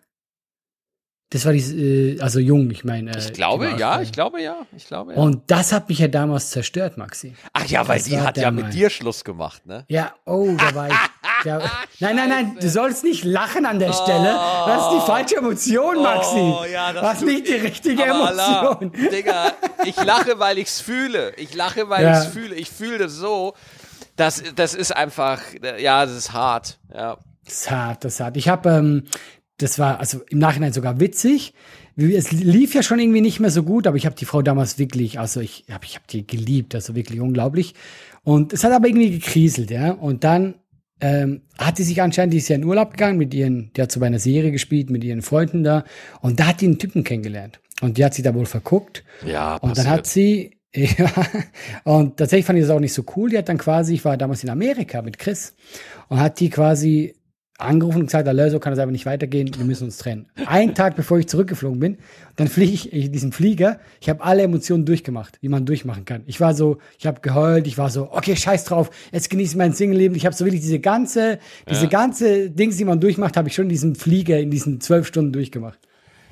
Das 1.30 1.46
war 1.46 1.52
die, 1.52 1.60
äh, 1.60 2.22
also 2.22 2.40
jung, 2.40 2.72
ich 2.72 2.86
meine. 2.86 3.12
Äh, 3.12 3.18
Ich 3.20 3.34
glaube, 3.34 3.74
ja, 3.78 4.02
ich 4.02 4.14
glaube, 4.14 4.42
ja, 4.42 4.66
ich 4.76 4.88
glaube, 4.88 5.12
ja. 5.14 5.20
Und 5.20 5.52
das 5.52 5.74
hat 5.74 5.90
mich 5.90 6.00
ja 6.00 6.08
damals 6.08 6.52
zerstört, 6.52 6.98
Maxi. 6.98 7.34
Ach 7.52 7.66
ja, 7.66 7.86
weil 7.86 7.98
das 7.98 8.06
die 8.08 8.18
hat 8.18 8.38
ja 8.38 8.50
mit 8.50 8.74
dir 8.74 8.90
Schluss 8.90 9.26
gemacht, 9.26 9.66
ne? 9.66 9.84
Ja, 9.90 10.14
oh, 10.26 10.56
da 10.58 10.74
war 10.74 10.88
ich. 10.88 10.96
Da, 11.44 11.60
nein, 12.00 12.16
nein, 12.16 12.30
nein, 12.30 12.58
du 12.62 12.70
sollst 12.70 13.04
nicht 13.04 13.26
lachen 13.26 13.66
an 13.66 13.78
der 13.78 13.92
Stelle. 13.92 14.40
Das 14.68 14.84
ist 14.86 15.02
die 15.02 15.06
falsche 15.06 15.36
Emotion, 15.36 16.02
Maxi. 16.02 16.38
Oh, 16.40 16.64
ja, 16.72 16.94
das 16.94 17.02
das 17.04 17.18
ist 17.18 17.26
nicht 17.26 17.48
die 17.50 17.54
richtige 17.56 18.04
Aber 18.10 18.30
Allah, 18.30 18.62
Emotion. 18.82 18.92
Digga, 19.12 19.52
ich 19.84 20.02
lache, 20.02 20.40
weil 20.40 20.58
ich's 20.60 20.80
fühle. 20.80 21.34
Ich 21.36 21.54
lache, 21.54 21.90
weil 21.90 22.06
Ja. 22.06 22.14
ich's 22.24 22.28
fühle. 22.32 22.56
Ich 22.56 22.70
fühle 22.70 23.00
das 23.00 23.12
so. 23.12 23.54
Das, 24.18 24.43
das 24.55 24.74
ist 24.74 24.93
einfach, 24.95 25.41
ja, 25.80 26.05
das 26.05 26.15
ist 26.15 26.34
hart. 26.34 26.80
Ja. 26.93 27.18
Das 27.45 27.61
ist 27.61 27.72
hart, 27.72 28.03
das 28.03 28.15
ist 28.15 28.20
hart. 28.20 28.36
Ich 28.36 28.49
habe, 28.49 28.70
ähm, 28.70 29.03
das 29.57 29.80
war 29.80 29.99
also 29.99 30.22
im 30.30 30.39
Nachhinein 30.39 30.74
sogar 30.74 30.99
witzig. 30.99 31.53
Es 31.95 32.32
lief 32.32 32.76
ja 32.76 32.84
schon 32.84 32.99
irgendwie 32.99 33.22
nicht 33.22 33.39
mehr 33.39 33.49
so 33.49 33.63
gut, 33.63 33.88
aber 33.88 33.95
ich 33.95 34.05
habe 34.05 34.15
die 34.15 34.26
Frau 34.26 34.41
damals 34.41 34.78
wirklich, 34.78 35.20
also 35.20 35.39
ich 35.39 35.65
habe 35.72 35.86
ich 35.86 35.95
hab 35.95 36.07
die 36.07 36.28
geliebt, 36.28 36.76
also 36.76 36.93
wirklich 36.93 37.22
unglaublich. 37.22 37.74
Und 38.24 38.53
es 38.53 38.63
hat 38.63 38.72
aber 38.72 38.88
irgendwie 38.88 39.11
gekriselt, 39.11 39.72
ja. 39.72 39.91
Und 39.91 40.24
dann 40.24 40.55
ähm, 40.99 41.43
hat 41.57 41.78
die 41.78 41.84
sich 41.84 42.01
anscheinend, 42.01 42.34
die 42.34 42.38
ist 42.38 42.49
ja 42.49 42.55
in 42.55 42.65
Urlaub 42.65 42.91
gegangen 42.91 43.18
mit 43.18 43.34
ihren, 43.34 43.72
die 43.74 43.82
hat 43.82 43.91
so 43.91 43.99
bei 43.99 44.07
einer 44.07 44.20
Serie 44.20 44.51
gespielt 44.51 44.89
mit 44.89 45.03
ihren 45.03 45.22
Freunden 45.22 45.63
da. 45.63 45.86
Und 46.22 46.39
da 46.39 46.47
hat 46.47 46.61
die 46.61 46.65
einen 46.65 46.80
Typen 46.80 47.03
kennengelernt. 47.03 47.59
Und 47.82 47.97
die 47.97 48.05
hat 48.05 48.15
sich 48.15 48.24
da 48.24 48.34
wohl 48.34 48.47
verguckt. 48.47 49.03
Ja, 49.26 49.55
Und 49.57 49.78
dann 49.78 49.88
hat 49.88 50.07
sie, 50.07 50.57
ja, 50.78 51.11
und 51.84 52.17
tatsächlich 52.17 52.45
fand 52.45 52.59
ich 52.59 52.65
das 52.65 52.75
auch 52.75 52.80
nicht 52.80 52.93
so 52.93 53.03
cool. 53.15 53.30
Die 53.30 53.38
hat 53.38 53.49
dann 53.49 53.57
quasi, 53.57 53.95
ich 53.95 54.05
war 54.05 54.15
damals 54.17 54.43
in 54.43 54.49
Amerika 54.49 55.01
mit 55.01 55.17
Chris 55.17 55.55
und 56.07 56.19
hat 56.19 56.39
die 56.39 56.49
quasi 56.49 57.15
angerufen 57.57 58.01
und 58.01 58.05
gesagt, 58.05 58.28
Alter, 58.28 58.51
so 58.51 58.59
kann 58.59 58.71
das 58.71 58.80
einfach 58.80 58.91
nicht 58.91 59.07
weitergehen, 59.07 59.49
wir 59.57 59.65
müssen 59.65 59.86
uns 59.86 59.97
trennen. 59.97 60.28
Einen 60.45 60.75
Tag 60.75 60.95
bevor 60.95 61.17
ich 61.17 61.28
zurückgeflogen 61.28 61.80
bin, 61.80 61.97
dann 62.36 62.47
fliege 62.47 62.71
ich 62.73 62.93
in 62.93 63.11
diesen 63.11 63.32
Flieger, 63.32 63.80
ich 63.99 64.09
habe 64.09 64.23
alle 64.23 64.43
Emotionen 64.43 64.86
durchgemacht, 64.86 65.39
wie 65.41 65.49
man 65.49 65.65
durchmachen 65.65 66.05
kann. 66.05 66.21
Ich 66.28 66.39
war 66.39 66.53
so, 66.53 66.78
ich 66.99 67.07
habe 67.07 67.21
geheult, 67.21 67.65
ich 67.65 67.80
war 67.80 67.89
so, 67.89 68.11
okay, 68.11 68.36
scheiß 68.36 68.65
drauf, 68.65 68.91
jetzt 69.11 69.32
genieße 69.32 69.53
ich 69.53 69.57
mein 69.57 69.73
Single-Leben. 69.73 70.13
Ich 70.13 70.28
habe 70.28 70.36
so 70.36 70.45
wirklich 70.45 70.61
diese 70.61 70.80
ganze, 70.80 71.39
diese 71.67 71.88
ganze 71.88 72.51
Dings, 72.51 72.78
die 72.78 72.86
man 72.86 72.99
durchmacht, 72.99 73.36
habe 73.38 73.47
ich 73.47 73.55
schon 73.55 73.65
in 73.65 73.69
diesem 73.69 73.95
Flieger 73.95 74.39
in 74.39 74.51
diesen 74.51 74.80
zwölf 74.80 75.07
Stunden 75.07 75.34
durchgemacht. 75.34 75.80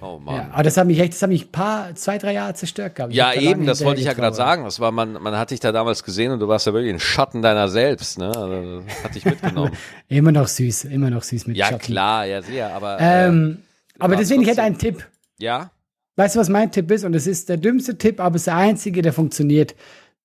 Oh 0.06 0.20
Mann. 0.20 0.36
Ja, 0.36 0.50
aber 0.54 0.64
das 0.64 0.78
hat 0.78 0.86
mich 0.86 1.00
echt, 1.00 1.14
das 1.14 1.22
hat 1.24 1.30
mich 1.30 1.46
ein 1.48 1.52
paar, 1.52 1.96
zwei, 1.96 2.18
drei 2.18 2.34
Jahre 2.34 2.54
zerstört 2.54 2.96
gehabt. 2.96 3.12
Ich 3.12 3.18
Ja, 3.18 3.34
eben, 3.34 3.66
das 3.66 3.84
wollte 3.84 4.00
ich 4.02 4.06
ja 4.06 4.14
gerade 4.14 4.36
sagen. 4.36 4.64
Das 4.64 4.80
war, 4.80 4.92
man, 4.92 5.14
man 5.14 5.36
hat 5.38 5.50
dich 5.52 5.60
da 5.60 5.72
damals 5.72 6.04
gesehen 6.04 6.32
und 6.32 6.40
du 6.40 6.48
warst 6.48 6.68
ja 6.68 6.74
wirklich 6.74 6.94
ein 6.94 7.00
Schatten 7.00 7.42
deiner 7.42 7.68
selbst, 7.70 8.20
ne? 8.20 8.28
Also, 8.28 8.82
das 8.82 9.04
hat 9.04 9.16
dich 9.16 9.26
mitgenommen. 9.26 9.72
Immer 10.08 10.32
noch 10.32 10.48
süß, 10.48 10.86
immer 10.86 11.10
noch 11.10 11.24
süß 11.24 11.48
mit 11.48 11.58
ja, 11.58 11.68
Schatten. 11.68 11.80
klar, 11.80 12.26
ja, 12.26 12.42
sehr, 12.42 12.74
aber. 12.74 13.00
äh, 13.00 13.28
Ähm, 13.28 13.64
aber 13.98 14.14
warst 14.14 14.22
deswegen, 14.24 14.44
ich 14.44 14.50
hätte 14.50 14.62
einen 14.62 14.78
Tipp. 14.78 15.08
ja? 15.40 15.72
Weißt 16.18 16.36
du, 16.36 16.40
was 16.40 16.50
mein 16.50 16.72
Tipp 16.72 16.90
ist? 16.92 17.04
Und 17.04 17.14
es 17.14 17.28
ist 17.28 17.50
der 17.50 17.58
dümmste 17.58 17.98
Tipp, 17.98 18.20
aber 18.22 18.36
es 18.36 18.44
ist 18.44 18.48
der 18.48 18.56
einzige, 18.56 19.02
der 19.02 19.12
funktioniert. 19.12 19.76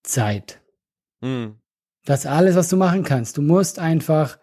Zeit. 0.03 0.61
Hm. 1.23 1.57
Das 2.05 2.21
ist 2.21 2.27
alles, 2.27 2.57
was 2.57 2.69
du 2.69 2.77
machen 2.77 3.05
kannst. 3.05 3.37
Du 3.37 3.43
musst 3.43 3.79
einfach 3.79 4.39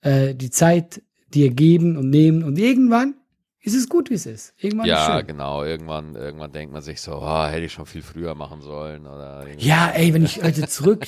äh, 0.00 0.34
die 0.34 0.50
Zeit 0.50 1.02
dir 1.28 1.50
geben 1.50 1.96
und 1.96 2.10
nehmen 2.10 2.42
und 2.42 2.58
irgendwann 2.58 3.14
ist 3.62 3.74
es 3.74 3.88
gut, 3.88 4.10
wie 4.10 4.14
es 4.14 4.26
ist. 4.26 4.54
Irgendwann 4.58 4.86
ist 4.86 4.90
Ja, 4.90 5.18
schön. 5.18 5.26
genau. 5.28 5.64
Irgendwann, 5.64 6.14
irgendwann 6.14 6.52
denkt 6.52 6.72
man 6.72 6.82
sich 6.82 7.00
so, 7.00 7.16
oh, 7.22 7.46
hätte 7.46 7.64
ich 7.64 7.72
schon 7.72 7.86
viel 7.86 8.02
früher 8.02 8.34
machen 8.34 8.60
sollen. 8.60 9.06
Oder 9.06 9.44
irgendwie. 9.46 9.66
Ja, 9.66 9.90
ey, 9.94 10.12
wenn 10.12 10.24
ich 10.24 10.42
heute 10.42 10.66
zurück, 10.66 11.06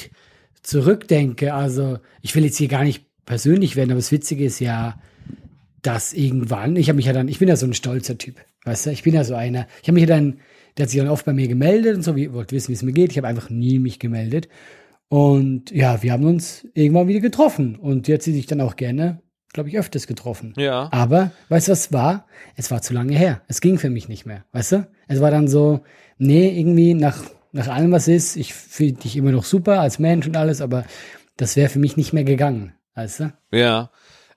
zurückdenke, 0.62 1.54
also 1.54 1.98
ich 2.22 2.34
will 2.34 2.44
jetzt 2.44 2.56
hier 2.56 2.68
gar 2.68 2.84
nicht 2.84 3.04
persönlich 3.26 3.76
werden, 3.76 3.90
aber 3.90 3.98
das 4.00 4.12
Witzige 4.12 4.44
ist 4.44 4.60
ja, 4.60 5.00
dass 5.82 6.12
irgendwann, 6.12 6.76
ich 6.76 6.88
habe 6.88 6.96
mich 6.96 7.06
ja 7.06 7.12
dann, 7.12 7.28
ich 7.28 7.38
bin 7.38 7.48
ja 7.48 7.56
so 7.56 7.66
ein 7.66 7.74
stolzer 7.74 8.16
Typ, 8.18 8.36
weißt 8.64 8.86
du, 8.86 8.90
ich 8.90 9.02
bin 9.02 9.14
ja 9.14 9.24
so 9.24 9.34
einer, 9.34 9.66
ich 9.82 9.88
habe 9.88 9.92
mich 9.94 10.08
ja 10.08 10.14
dann, 10.14 10.40
der 10.76 10.84
hat 10.84 10.90
sich 10.90 10.98
dann 10.98 11.08
oft 11.08 11.26
bei 11.26 11.32
mir 11.32 11.48
gemeldet 11.48 11.96
und 11.96 12.02
so, 12.02 12.16
wie, 12.16 12.32
wollte 12.32 12.54
wissen, 12.56 12.68
wie 12.68 12.74
es 12.74 12.82
mir 12.82 12.92
geht, 12.92 13.12
ich 13.12 13.18
habe 13.18 13.28
einfach 13.28 13.50
nie 13.50 13.78
mich 13.78 13.98
gemeldet 13.98 14.48
und 15.08 15.70
ja, 15.70 16.02
wir 16.02 16.12
haben 16.12 16.24
uns 16.24 16.66
irgendwann 16.74 17.08
wieder 17.08 17.20
getroffen 17.20 17.76
und 17.76 18.06
die 18.08 18.14
hat 18.14 18.22
sie 18.22 18.32
sich 18.32 18.46
dann 18.46 18.60
auch 18.62 18.76
gerne, 18.76 19.20
glaube 19.54 19.70
ich, 19.70 19.78
öfters 19.78 20.06
getroffen. 20.06 20.52
Ja. 20.58 20.88
Aber, 20.92 21.30
weißt 21.48 21.68
du, 21.68 21.72
was 21.72 21.92
war? 21.92 22.26
Es 22.56 22.70
war 22.70 22.82
zu 22.82 22.92
lange 22.92 23.16
her. 23.16 23.40
Es 23.48 23.62
ging 23.62 23.78
für 23.78 23.88
mich 23.88 24.08
nicht 24.08 24.26
mehr, 24.26 24.44
weißt 24.52 24.72
du? 24.72 24.86
Es 25.08 25.20
war 25.22 25.30
dann 25.30 25.48
so, 25.48 25.80
nee, 26.18 26.58
irgendwie 26.60 26.92
nach, 26.92 27.22
nach 27.52 27.68
allem, 27.68 27.92
was 27.92 28.06
ist, 28.08 28.36
ich 28.36 28.52
finde 28.52 29.00
dich 29.02 29.16
immer 29.16 29.30
noch 29.32 29.44
super 29.44 29.80
als 29.80 29.98
Mensch 29.98 30.26
und 30.26 30.36
alles, 30.36 30.60
aber 30.60 30.84
das 31.38 31.56
wäre 31.56 31.70
für 31.70 31.78
mich 31.78 31.96
nicht 31.96 32.12
mehr 32.12 32.24
gegangen, 32.24 32.74
weißt 32.94 33.20
du? 33.20 33.32
Ja. 33.52 33.90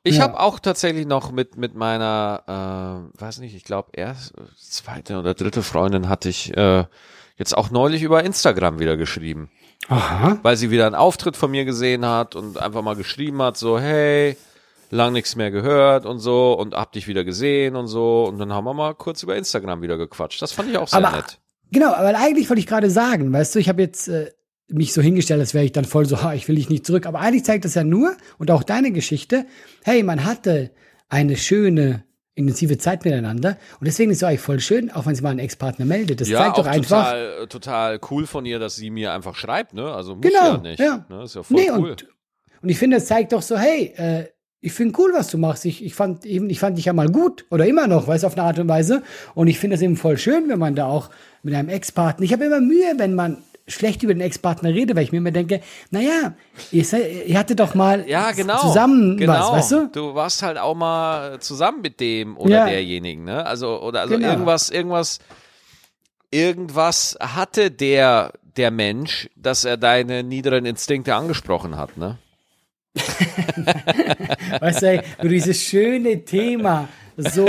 Ich 0.03 0.17
Ja. 0.17 0.23
habe 0.23 0.39
auch 0.39 0.59
tatsächlich 0.59 1.05
noch 1.05 1.31
mit, 1.31 1.57
mit 1.57 1.75
meiner, 1.75 3.09
äh, 3.17 3.19
weiß 3.21 3.39
nicht, 3.39 3.55
ich 3.55 3.63
glaube, 3.65 3.89
erst 3.93 4.33
zweite 4.55 5.19
oder 5.19 5.33
dritte 5.33 5.63
Freundin 5.63 6.07
hatte 6.07 6.29
ich 6.29 6.55
äh, 6.55 6.85
jetzt 7.37 7.57
auch 7.57 7.71
neulich 7.71 8.03
über 8.03 8.23
Instagram 8.23 8.79
wieder 8.79 8.95
geschrieben. 8.95 9.49
Aha. 9.89 10.39
Weil 10.43 10.57
sie 10.57 10.71
wieder 10.71 10.85
einen 10.85 10.95
Auftritt 10.95 11.35
von 11.37 11.51
mir 11.51 11.65
gesehen 11.65 12.05
hat 12.05 12.35
und 12.35 12.57
einfach 12.57 12.81
mal 12.83 12.95
geschrieben 12.95 13.41
hat, 13.41 13.57
so, 13.57 13.79
hey, 13.79 14.37
lang 14.89 15.13
nichts 15.13 15.35
mehr 15.35 15.51
gehört 15.51 16.05
und 16.05 16.19
so 16.19 16.53
und 16.53 16.73
hab 16.73 16.91
dich 16.93 17.07
wieder 17.07 17.23
gesehen 17.23 17.75
und 17.75 17.87
so. 17.87 18.25
Und 18.25 18.37
dann 18.39 18.53
haben 18.53 18.65
wir 18.65 18.73
mal 18.73 18.93
kurz 18.95 19.23
über 19.23 19.35
Instagram 19.35 19.81
wieder 19.81 19.97
gequatscht. 19.97 20.41
Das 20.41 20.51
fand 20.51 20.69
ich 20.69 20.77
auch 20.77 20.87
sehr 20.87 21.05
Aber- 21.05 21.15
nett. 21.17 21.39
Genau, 21.71 21.91
aber 21.93 22.17
eigentlich 22.17 22.49
wollte 22.49 22.61
ich 22.61 22.67
gerade 22.67 22.89
sagen, 22.89 23.33
weißt 23.33 23.53
du, 23.55 23.59
ich 23.59 23.67
habe 23.67 23.81
jetzt, 23.81 24.07
äh, 24.07 24.31
mich 24.69 24.93
so 24.93 25.01
hingestellt, 25.01 25.39
als 25.41 25.53
wäre 25.53 25.65
ich 25.65 25.71
dann 25.73 25.83
voll 25.85 26.05
so, 26.05 26.21
ha, 26.23 26.33
ich 26.33 26.47
will 26.47 26.55
dich 26.55 26.69
nicht 26.69 26.85
zurück. 26.85 27.05
Aber 27.05 27.19
eigentlich 27.19 27.43
zeigt 27.43 27.65
das 27.65 27.75
ja 27.75 27.83
nur, 27.83 28.15
und 28.37 28.51
auch 28.51 28.63
deine 28.63 28.91
Geschichte, 28.91 29.45
hey, 29.83 30.01
man 30.03 30.23
hatte 30.25 30.71
eine 31.09 31.35
schöne, 31.37 32.03
intensive 32.35 32.77
Zeit 32.77 33.03
miteinander. 33.03 33.57
Und 33.79 33.85
deswegen 33.87 34.11
ist 34.11 34.17
es 34.17 34.23
eigentlich 34.23 34.41
voll 34.41 34.59
schön, 34.59 34.91
auch 34.91 35.05
wenn 35.05 35.15
sich 35.15 35.23
mal 35.23 35.31
ein 35.31 35.39
Ex-Partner 35.39 35.85
meldet. 35.85 36.21
Das 36.21 36.29
ja, 36.29 36.39
zeigt 36.39 36.51
auch 36.59 36.63
doch 36.63 36.67
einfach. 36.67 37.05
Total, 37.11 37.47
total 37.47 37.99
cool 38.11 38.27
von 38.27 38.45
ihr, 38.45 38.59
dass 38.59 38.75
sie 38.75 38.89
mir 38.89 39.11
einfach 39.13 39.35
schreibt, 39.35 39.73
ne? 39.73 39.91
Also 39.91 40.15
muss 40.15 40.21
Genau, 40.25 40.39
ja 40.53 40.57
nicht. 40.59 40.79
ja. 40.79 41.05
Ne? 41.09 41.23
Ist 41.23 41.35
ja 41.35 41.43
voll 41.43 41.57
Nee, 41.57 41.71
cool. 41.71 41.91
und, 41.91 42.07
und 42.61 42.69
ich 42.69 42.77
finde, 42.77 42.97
es 42.97 43.07
zeigt 43.07 43.33
doch 43.33 43.41
so, 43.41 43.57
hey, 43.57 43.93
äh, 43.97 44.25
ich 44.59 44.73
finde 44.73 44.99
cool, 44.99 45.11
was 45.13 45.29
du 45.29 45.37
machst. 45.37 45.65
Ich, 45.65 45.85
ich 45.85 45.93
fand 45.93 46.25
eben, 46.25 46.49
ich 46.49 46.59
fand 46.59 46.77
dich 46.77 46.85
ja 46.85 46.93
mal 46.93 47.09
gut 47.09 47.45
oder 47.51 47.65
immer 47.67 47.87
noch, 47.87 48.07
weißt 48.07 48.23
du, 48.23 48.27
auf 48.27 48.37
eine 48.37 48.43
Art 48.47 48.59
und 48.59 48.67
Weise. 48.67 49.03
Und 49.35 49.47
ich 49.47 49.59
finde 49.59 49.75
es 49.75 49.81
eben 49.81 49.97
voll 49.97 50.17
schön, 50.17 50.49
wenn 50.49 50.59
man 50.59 50.75
da 50.75 50.87
auch 50.87 51.09
mit 51.43 51.53
einem 51.53 51.69
Ex-Partner. 51.69 52.25
Ich 52.25 52.33
habe 52.33 52.45
immer 52.45 52.59
Mühe, 52.59 52.93
wenn 52.97 53.13
man 53.13 53.37
schlecht 53.67 54.01
über 54.01 54.13
den 54.13 54.21
Ex-Partner 54.21 54.69
redet, 54.69 54.95
weil 54.95 55.03
ich 55.03 55.11
mir 55.11 55.17
immer 55.19 55.31
denke, 55.31 55.61
naja, 55.91 56.33
ihr, 56.71 56.85
ihr 57.27 57.37
hattet 57.37 57.59
doch 57.59 57.75
mal 57.75 58.07
ja, 58.07 58.31
genau. 58.31 58.59
zusammen 58.59 59.17
genau. 59.17 59.33
was, 59.33 59.51
weißt 59.51 59.71
du? 59.73 59.89
Du 59.91 60.15
warst 60.15 60.41
halt 60.41 60.57
auch 60.57 60.75
mal 60.75 61.39
zusammen 61.39 61.81
mit 61.81 61.99
dem 61.99 62.37
oder 62.37 62.55
Ja. 62.55 62.65
derjenigen, 62.65 63.25
ne? 63.25 63.45
Also, 63.45 63.81
oder 63.81 64.01
also 64.01 64.15
Genau. 64.15 64.29
irgendwas, 64.29 64.69
irgendwas, 64.69 65.19
irgendwas 66.31 67.17
hatte 67.19 67.69
der, 67.71 68.33
der 68.55 68.71
Mensch, 68.71 69.29
dass 69.35 69.65
er 69.65 69.77
deine 69.77 70.23
niederen 70.23 70.65
Instinkte 70.65 71.13
angesprochen 71.15 71.77
hat, 71.77 71.97
ne? 71.97 72.17
Weißt 74.59 74.81
du, 74.81 74.87
ey, 74.87 75.01
du 75.21 75.27
dieses 75.27 75.61
schöne 75.61 76.23
Thema 76.23 76.87
so. 77.17 77.47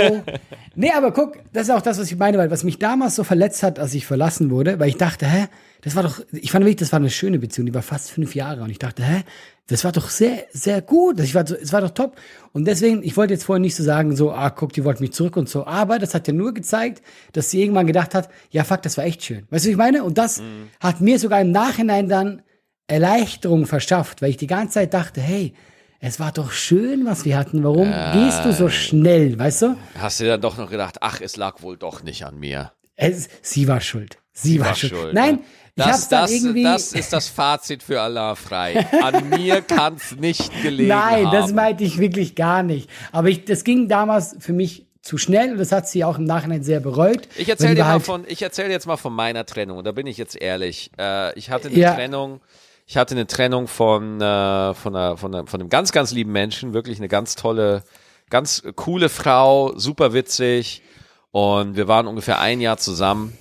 Nee, 0.75 0.91
aber 0.91 1.11
guck, 1.11 1.37
das 1.53 1.67
ist 1.67 1.73
auch 1.73 1.81
das, 1.81 1.99
was 1.99 2.11
ich 2.11 2.17
meine, 2.17 2.37
weil 2.37 2.51
was 2.51 2.63
mich 2.63 2.79
damals 2.79 3.15
so 3.15 3.23
verletzt 3.23 3.63
hat, 3.63 3.79
als 3.79 3.93
ich 3.93 4.05
verlassen 4.05 4.49
wurde, 4.49 4.79
weil 4.79 4.89
ich 4.89 4.97
dachte, 4.97 5.27
hä, 5.27 5.47
das 5.81 5.95
war 5.95 6.03
doch, 6.03 6.21
ich 6.31 6.51
fand 6.51 6.65
wirklich, 6.65 6.77
das 6.77 6.91
war 6.91 6.99
eine 6.99 7.09
schöne 7.09 7.39
Beziehung, 7.39 7.67
die 7.67 7.73
war 7.73 7.81
fast 7.81 8.11
fünf 8.11 8.35
Jahre 8.35 8.63
und 8.63 8.69
ich 8.69 8.79
dachte, 8.79 9.03
hä, 9.03 9.23
das 9.67 9.83
war 9.83 9.91
doch 9.91 10.09
sehr, 10.09 10.45
sehr 10.51 10.81
gut, 10.81 11.19
das 11.19 11.33
war, 11.35 11.45
so, 11.45 11.55
es 11.55 11.71
war 11.71 11.81
doch 11.81 11.91
top. 11.91 12.15
Und 12.53 12.65
deswegen, 12.65 13.03
ich 13.03 13.15
wollte 13.17 13.33
jetzt 13.33 13.43
vorher 13.43 13.59
nicht 13.59 13.75
so 13.75 13.83
sagen, 13.83 14.15
so, 14.15 14.31
ah, 14.31 14.49
guck, 14.49 14.73
die 14.73 14.83
wollten 14.83 15.03
mich 15.03 15.13
zurück 15.13 15.37
und 15.37 15.47
so, 15.47 15.67
aber 15.67 15.99
das 15.99 16.15
hat 16.15 16.27
ja 16.27 16.33
nur 16.33 16.53
gezeigt, 16.53 17.03
dass 17.33 17.51
sie 17.51 17.61
irgendwann 17.61 17.85
gedacht 17.85 18.15
hat, 18.15 18.29
ja, 18.49 18.63
fuck, 18.63 18.81
das 18.81 18.97
war 18.97 19.05
echt 19.05 19.23
schön. 19.23 19.45
Weißt 19.49 19.65
du, 19.65 19.69
was 19.69 19.71
ich 19.71 19.77
meine? 19.77 20.03
Und 20.03 20.17
das 20.17 20.41
hat 20.79 21.01
mir 21.01 21.19
sogar 21.19 21.41
im 21.41 21.51
Nachhinein 21.51 22.09
dann 22.09 22.41
Erleichterung 22.89 23.65
verschafft, 23.65 24.21
weil 24.21 24.29
ich 24.31 24.37
die 24.37 24.47
ganze 24.47 24.75
Zeit 24.75 24.93
dachte, 24.93 25.21
hey, 25.21 25.53
es 26.01 26.19
war 26.19 26.31
doch 26.31 26.51
schön, 26.51 27.05
was 27.05 27.25
wir 27.25 27.37
hatten. 27.37 27.63
Warum 27.63 27.91
gehst 28.13 28.45
du 28.45 28.53
so 28.53 28.69
schnell, 28.69 29.37
weißt 29.37 29.61
du? 29.63 29.77
Hast 29.97 30.19
du 30.21 30.25
dann 30.25 30.39
doch 30.41 30.57
noch 30.57 30.69
gedacht, 30.69 30.97
ach, 31.01 31.19
es 31.21 31.35
lag 31.35 31.61
wohl 31.61 31.77
doch 31.77 32.03
nicht 32.03 32.23
an 32.25 32.39
mir. 32.39 32.71
Es, 32.95 33.27
sie 33.41 33.67
war 33.67 33.81
schuld. 33.81 34.17
Sie, 34.31 34.59
war, 34.59 34.67
war 34.67 34.75
schuld. 34.75 34.93
schuld, 34.93 35.13
Nein, 35.13 35.35
ne? 35.35 35.41
ich 35.75 35.83
Das, 35.83 35.87
hab's 35.87 36.07
dann 36.09 36.21
das, 36.23 36.31
irgendwie. 36.31 36.63
das 36.63 36.93
ist 36.93 37.11
das 37.13 37.27
Fazit 37.27 37.83
für 37.83 37.99
Allah 38.01 38.35
frei. 38.35 38.85
An 39.03 39.29
mir 39.29 39.61
kann's 39.61 40.15
nicht 40.15 40.51
gelegen 40.63 40.89
Nein, 40.89 41.25
haben. 41.27 41.31
das 41.35 41.51
meinte 41.53 41.83
ich 41.83 41.97
wirklich 41.99 42.35
gar 42.35 42.63
nicht. 42.63 42.89
Aber 43.11 43.27
ich, 43.27 43.43
das 43.45 43.63
ging 43.65 43.89
damals 43.89 44.35
für 44.39 44.53
mich 44.53 44.87
zu 45.01 45.17
schnell 45.17 45.51
und 45.51 45.57
das 45.57 45.71
hat 45.73 45.87
sie 45.89 46.03
auch 46.05 46.17
im 46.17 46.25
Nachhinein 46.25 46.63
sehr 46.63 46.79
bereut. 46.79 47.27
Ich 47.37 47.49
erzähle 47.49 47.75
dir 47.75 47.81
war 47.81 47.87
mal 47.87 47.93
halt- 47.93 48.03
von, 48.03 48.23
ich 48.27 48.41
erzähle 48.41 48.69
jetzt 48.71 48.85
mal 48.87 48.97
von 48.97 49.13
meiner 49.13 49.45
Trennung 49.45 49.77
und 49.77 49.85
da 49.85 49.91
bin 49.91 50.07
ich 50.07 50.17
jetzt 50.17 50.39
ehrlich. 50.39 50.91
Äh, 50.99 51.37
ich 51.37 51.49
hatte 51.49 51.67
eine 51.69 51.77
Ja. 51.77 51.93
Trennung, 51.93 52.41
ich 52.89 52.97
hatte 52.97 53.13
eine 53.13 53.27
Trennung 53.27 53.67
von 53.67 54.19
äh, 54.19 54.73
von 54.73 54.95
einer, 54.95 55.15
von, 55.15 55.35
einer, 55.35 55.45
von 55.45 55.61
einem 55.61 55.69
ganz 55.69 55.91
ganz 55.91 56.11
lieben 56.11 56.31
Menschen, 56.31 56.73
wirklich 56.73 56.97
eine 56.97 57.07
ganz 57.07 57.35
tolle, 57.35 57.83
ganz 58.31 58.63
coole 58.75 59.09
Frau, 59.09 59.77
super 59.77 60.11
witzig 60.13 60.81
und 61.29 61.75
wir 61.75 61.87
waren 61.87 62.07
ungefähr 62.07 62.39
ein 62.39 62.61
Jahr 62.61 62.77
zusammen. 62.77 63.37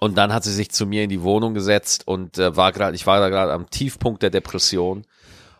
Und 0.00 0.18
dann 0.18 0.34
hat 0.34 0.42
sie 0.44 0.52
sich 0.52 0.72
zu 0.72 0.84
mir 0.84 1.04
in 1.04 1.10
die 1.10 1.22
Wohnung 1.22 1.54
gesetzt 1.54 2.08
und 2.08 2.38
äh, 2.38 2.56
war 2.56 2.72
gerade, 2.72 2.96
ich 2.96 3.06
war 3.06 3.20
da 3.20 3.28
gerade 3.28 3.52
am 3.52 3.70
Tiefpunkt 3.70 4.22
der 4.22 4.30
Depression. 4.30 5.06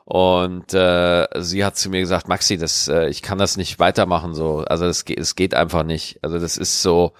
Und 0.05 0.75
äh, 0.75 1.27
sie 1.39 1.65
hat 1.65 1.79
zu 1.79 1.89
mir 1.89 2.01
gesagt, 2.01 2.29
Maxi, 2.29 2.59
das, 2.59 2.89
äh, 2.89 3.09
ich 3.09 3.23
kann 3.23 3.39
das 3.39 3.57
nicht 3.57 3.79
weitermachen 3.79 4.35
so. 4.35 4.59
Also 4.67 4.85
das 4.85 5.05
geht, 5.05 5.19
es 5.19 5.37
geht 5.37 5.55
einfach 5.55 5.85
nicht. 5.85 6.19
Also 6.23 6.39
das 6.39 6.59
ist 6.59 6.83
so, 6.83 7.13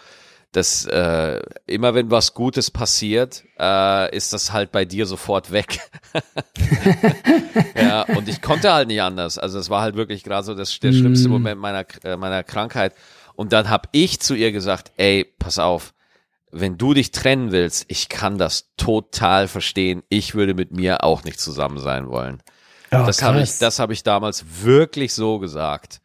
dass 0.57 0.87
äh, 0.87 1.41
immer 1.67 1.95
wenn 1.95 2.11
was 2.11 2.33
Gutes 2.33 2.71
passiert, 2.71 3.45
äh, 3.59 4.17
ist 4.17 4.33
das 4.33 4.53
halt 4.55 4.73
bei 4.73 4.87
dir 4.87 5.05
sofort 5.05 5.53
weg. 5.53 5.81
ja, 7.77 8.03
und 8.03 8.27
ich 8.29 8.41
konnte 8.41 8.73
halt 8.73 8.89
nicht 8.89 9.03
anders. 9.03 9.37
Also 9.37 9.59
es 9.59 9.69
war 9.69 9.83
halt 9.83 9.97
wirklich 9.97 10.25
gerade 10.25 10.45
so 10.47 10.55
das, 10.55 10.79
der 10.81 10.93
schlimmste 10.93 11.29
Moment 11.29 11.61
meiner 11.61 11.85
äh, 12.05 12.17
meiner 12.17 12.43
Krankheit. 12.43 12.95
Und 13.35 13.53
dann 13.53 13.69
habe 13.69 13.89
ich 13.93 14.19
zu 14.21 14.35
ihr 14.35 14.51
gesagt, 14.51 14.93
ey, 14.97 15.27
pass 15.39 15.59
auf, 15.59 15.93
wenn 16.51 16.79
du 16.79 16.95
dich 16.95 17.11
trennen 17.11 17.53
willst, 17.53 17.85
ich 17.89 18.09
kann 18.09 18.39
das 18.39 18.71
total 18.79 19.49
verstehen. 19.49 20.05
Ich 20.09 20.35
würde 20.35 20.55
mit 20.55 20.73
mir 20.73 21.05
auch 21.05 21.23
nicht 21.23 21.39
zusammen 21.39 21.79
sein 21.79 22.09
wollen. 22.09 22.43
Oh, 22.93 23.05
das 23.05 23.23
habe 23.23 23.43
ich, 23.43 23.59
das 23.59 23.79
habe 23.79 23.93
ich 23.93 24.05
damals 24.05 24.45
wirklich 24.63 25.13
so 25.13 25.39
gesagt. 25.39 26.01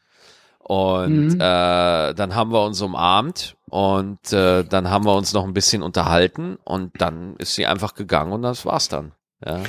Und 0.60 1.30
Mhm. 1.30 1.40
äh, 1.40 2.14
dann 2.14 2.36
haben 2.36 2.52
wir 2.52 2.64
uns 2.66 2.82
umarmt 2.82 3.56
und 3.72 4.32
äh, 4.34 4.64
dann 4.64 4.90
haben 4.90 5.06
wir 5.06 5.16
uns 5.16 5.34
noch 5.34 5.46
ein 5.46 5.54
bisschen 5.54 5.82
unterhalten 5.82 6.58
und 6.64 7.02
dann 7.02 7.36
ist 7.38 7.56
sie 7.56 7.66
einfach 7.66 7.94
gegangen 7.96 8.32
und 8.34 8.42
das 8.44 8.66
war's 8.66 8.88
dann. 8.90 9.14
Ja, 9.44 9.62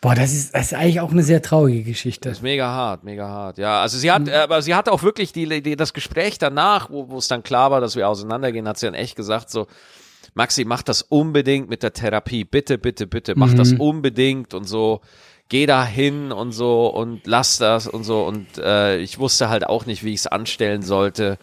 Boah, 0.00 0.14
das 0.14 0.32
ist, 0.32 0.54
das 0.54 0.66
ist 0.66 0.74
eigentlich 0.74 1.00
auch 1.00 1.10
eine 1.10 1.22
sehr 1.22 1.42
traurige 1.42 1.82
Geschichte. 1.82 2.28
das 2.28 2.38
ist 2.38 2.42
mega 2.42 2.68
hart, 2.68 3.02
mega 3.02 3.28
hart. 3.28 3.58
Ja, 3.58 3.80
also 3.82 3.98
sie 3.98 4.12
hat, 4.12 4.22
Mhm. 4.22 4.28
aber 4.30 4.62
sie 4.62 4.74
hat 4.74 4.88
auch 4.88 5.02
wirklich 5.02 5.32
die, 5.32 5.60
die 5.62 5.74
das 5.74 5.92
Gespräch 5.94 6.38
danach, 6.38 6.90
wo 6.90 7.16
es 7.18 7.28
dann 7.28 7.42
klar 7.42 7.70
war, 7.70 7.80
dass 7.80 7.96
wir 7.96 8.08
auseinandergehen, 8.08 8.68
hat 8.68 8.78
sie 8.78 8.86
dann 8.86 8.94
echt 8.94 9.16
gesagt 9.16 9.50
so, 9.50 9.66
Maxi, 10.34 10.64
mach 10.64 10.82
das 10.82 11.02
unbedingt 11.02 11.68
mit 11.68 11.82
der 11.82 11.92
Therapie, 11.94 12.44
bitte, 12.44 12.78
bitte, 12.78 13.06
bitte, 13.06 13.34
mach 13.36 13.54
das 13.54 13.72
Mhm. 13.72 13.80
unbedingt 13.80 14.54
und 14.54 14.64
so. 14.64 15.00
Geh 15.48 15.64
da 15.66 15.84
hin 15.84 16.30
und 16.30 16.52
so 16.52 16.88
und 16.88 17.26
lass 17.26 17.58
das 17.58 17.86
und 17.86 18.04
so 18.04 18.24
und 18.24 18.58
äh, 18.58 18.98
ich 18.98 19.18
wusste 19.18 19.48
halt 19.48 19.66
auch 19.66 19.86
nicht, 19.86 20.04
wie 20.04 20.10
ich 20.12 20.20
es 20.20 20.26
anstellen 20.26 20.82
sollte 20.82 21.38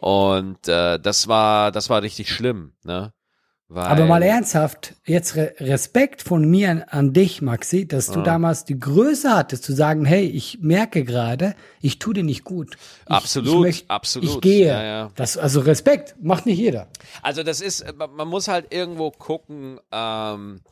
und 0.00 0.66
äh, 0.68 0.98
das 0.98 1.28
war 1.28 1.70
das 1.72 1.90
war 1.90 2.02
richtig 2.02 2.30
schlimm, 2.30 2.72
ne? 2.84 3.12
Weil, 3.72 3.86
Aber 3.86 4.06
mal 4.06 4.20
ernsthaft, 4.24 4.96
jetzt 5.06 5.36
Re 5.36 5.54
Respekt 5.60 6.22
von 6.22 6.44
mir 6.44 6.70
an, 6.72 6.82
an 6.82 7.12
dich, 7.12 7.40
Maxi, 7.40 7.86
dass 7.86 8.10
du 8.10 8.20
damals 8.20 8.64
die 8.64 8.76
Größe 8.80 9.30
hattest, 9.30 9.62
zu 9.62 9.72
sagen, 9.74 10.04
hey, 10.04 10.24
ich 10.26 10.58
merke 10.60 11.04
gerade, 11.04 11.54
ich 11.80 12.00
tue 12.00 12.14
dir 12.14 12.24
nicht 12.24 12.42
gut. 12.42 12.76
Ich, 13.06 13.10
Absolut, 13.14 13.68
ich 13.68 13.82
möcht- 13.82 13.84
absolut, 13.88 14.28
Ich 14.28 14.40
gehe. 14.40 14.66
ja, 14.66 14.82
ja. 14.82 15.10
Das, 15.14 15.36
also 15.38 15.60
Respekt, 15.60 16.16
macht 16.20 16.46
nicht 16.46 16.58
jeder. 16.58 16.88
Also 17.22 17.44
das 17.44 17.60
ist, 17.60 17.84
man 17.96 18.12
man 18.16 18.26
muss 18.26 18.48
halt 18.48 18.74
irgendwo 18.74 19.12
gucken. 19.12 19.78
Ähm, 19.92 20.62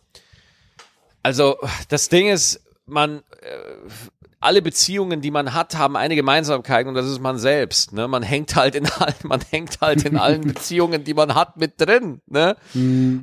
also 1.22 1.57
das 1.89 2.09
Ding 2.09 2.26
ist, 2.29 2.61
man, 2.85 3.18
äh, 3.43 4.18
alle 4.41 4.62
Beziehungen, 4.62 5.20
die 5.20 5.30
man 5.30 5.53
hat, 5.55 5.76
haben 5.76 5.97
eine 5.97 6.14
Gemeinsamkeit 6.14 6.86
und 6.86 6.95
das 6.95 7.07
ist 7.07 7.20
man 7.20 7.39
selbst. 7.39 7.93
Ne? 7.93 8.07
Man 8.07 8.22
hängt 8.22 8.55
halt 8.55 8.74
in 8.74 8.86
allen, 8.86 9.14
man 9.24 9.41
hängt 9.51 9.80
halt 9.80 10.05
in 10.05 10.16
allen 10.16 10.41
Beziehungen, 10.47 11.05
die 11.05 11.14
man 11.14 11.34
hat, 11.34 11.57
mit 11.57 11.80
drin. 11.80 12.20
Ne? 12.26 12.57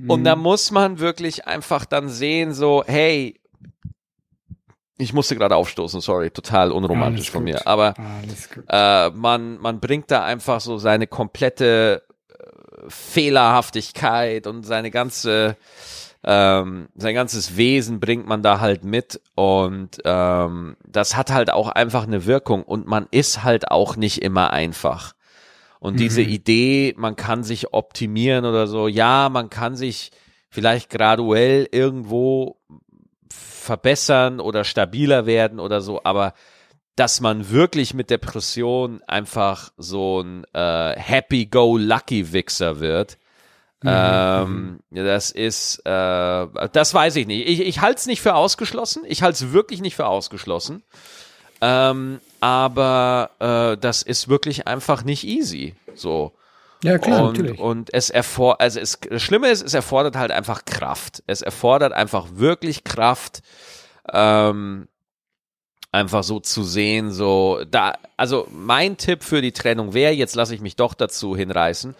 Und 0.10 0.24
da 0.26 0.36
muss 0.36 0.72
man 0.72 1.00
wirklich 1.00 1.48
einfach 1.48 1.86
dann 1.86 2.10
sehen, 2.10 2.54
so, 2.54 2.84
hey, 2.86 3.40
ich 4.98 5.14
musste 5.14 5.36
gerade 5.36 5.56
aufstoßen, 5.56 6.00
sorry, 6.02 6.32
total 6.32 6.72
unromantisch 6.72 7.30
von 7.30 7.44
mir. 7.44 7.68
Aber 7.68 7.94
äh, 8.70 9.10
man, 9.10 9.60
man 9.60 9.80
bringt 9.80 10.10
da 10.10 10.24
einfach 10.24 10.62
so 10.62 10.78
seine 10.78 11.06
komplette 11.08 12.04
äh, 12.30 12.90
Fehlerhaftigkeit 12.90 14.48
und 14.48 14.64
seine 14.64 14.92
ganze, 14.92 15.58
ähm, 16.26 16.90
sein 16.96 17.14
ganzes 17.14 17.56
Wesen 17.56 18.00
bringt 18.00 18.28
man 18.28 18.42
da 18.42 18.60
halt 18.60 18.84
mit 18.84 19.22
und 19.36 20.02
ähm, 20.04 20.76
das 20.88 21.16
hat 21.16 21.32
halt 21.32 21.52
auch 21.52 21.70
einfach 21.70 22.04
eine 22.04 22.26
Wirkung 22.26 22.64
und 22.64 22.88
man 22.88 23.08
ist 23.12 23.44
halt 23.44 23.70
auch 23.70 23.96
nicht 23.96 24.22
immer 24.24 24.52
einfach. 24.52 25.14
Und 25.80 26.00
diese 26.00 26.22
Idee, 26.24 26.96
man 26.98 27.16
kann 27.16 27.44
sich 27.44 27.74
optimieren 27.74 28.46
oder 28.46 28.66
so, 28.66 28.88
ja, 28.88 29.30
man 29.30 29.52
kann 29.52 29.76
sich 29.76 30.10
vielleicht 30.50 30.90
graduell 30.90 31.68
irgendwo 31.72 32.58
verbessern 33.30 34.40
oder 34.40 34.64
stabiler 34.64 35.28
werden 35.28 35.60
oder 35.60 35.82
so, 35.82 36.02
aber 36.04 36.34
dass 36.96 37.22
man 37.22 37.52
wirklich 37.52 37.94
mit 37.94 38.10
Depression 38.10 39.02
einfach 39.06 39.72
so 39.78 40.22
ein 40.22 40.46
äh, 40.54 40.96
Happy-Go-Lucky-Wichser 40.98 42.80
wird, 42.80 43.18
ähm, 43.88 44.80
ja, 44.92 45.04
das 45.04 45.32
ist, 45.32 45.80
äh, 45.86 46.48
das 46.72 46.94
weiß 46.94 47.16
ich 47.18 47.28
nicht. 47.28 47.48
Ich, 47.48 47.62
ich 47.62 47.82
halte 47.82 48.00
es 48.00 48.06
nicht 48.06 48.22
für 48.22 48.36
ausgeschlossen. 48.36 49.04
Ich 49.08 49.24
halte 49.24 49.46
es 49.46 49.52
wirklich 49.54 49.82
nicht 49.82 49.96
für 49.96 50.08
ausgeschlossen. 50.08 50.84
Ähm, 51.62 52.20
aber 52.40 53.32
äh, 53.40 53.78
das 53.78 54.02
ist 54.02 54.28
wirklich 54.28 54.68
einfach 54.68 55.04
nicht 55.04 55.24
easy. 55.24 55.76
So. 55.94 56.34
Ja, 56.84 56.98
klar, 56.98 57.24
und, 57.24 57.38
natürlich. 57.38 57.60
Und 57.60 57.94
es 57.94 58.10
erfordert, 58.10 58.62
also 58.62 58.80
es, 58.80 59.00
das 59.10 59.22
Schlimme 59.22 59.50
ist, 59.50 59.64
es 59.64 59.74
erfordert 59.74 60.16
halt 60.16 60.32
einfach 60.32 60.66
Kraft. 60.66 61.24
Es 61.28 61.42
erfordert 61.42 61.94
einfach 61.94 62.28
wirklich 62.34 62.84
Kraft, 62.84 63.42
ähm, 64.12 64.88
einfach 65.92 66.24
so 66.24 66.40
zu 66.40 66.64
sehen, 66.64 67.12
so 67.12 67.64
da, 67.72 67.94
also 68.18 68.48
mein 68.52 68.98
Tipp 68.98 69.24
für 69.24 69.42
die 69.42 69.54
Trennung 69.54 69.94
wäre, 69.94 70.12
jetzt 70.12 70.36
lasse 70.36 70.54
ich 70.54 70.62
mich 70.62 70.76
doch 70.76 70.94
dazu 70.94 71.36
hinreißen, 71.36 71.96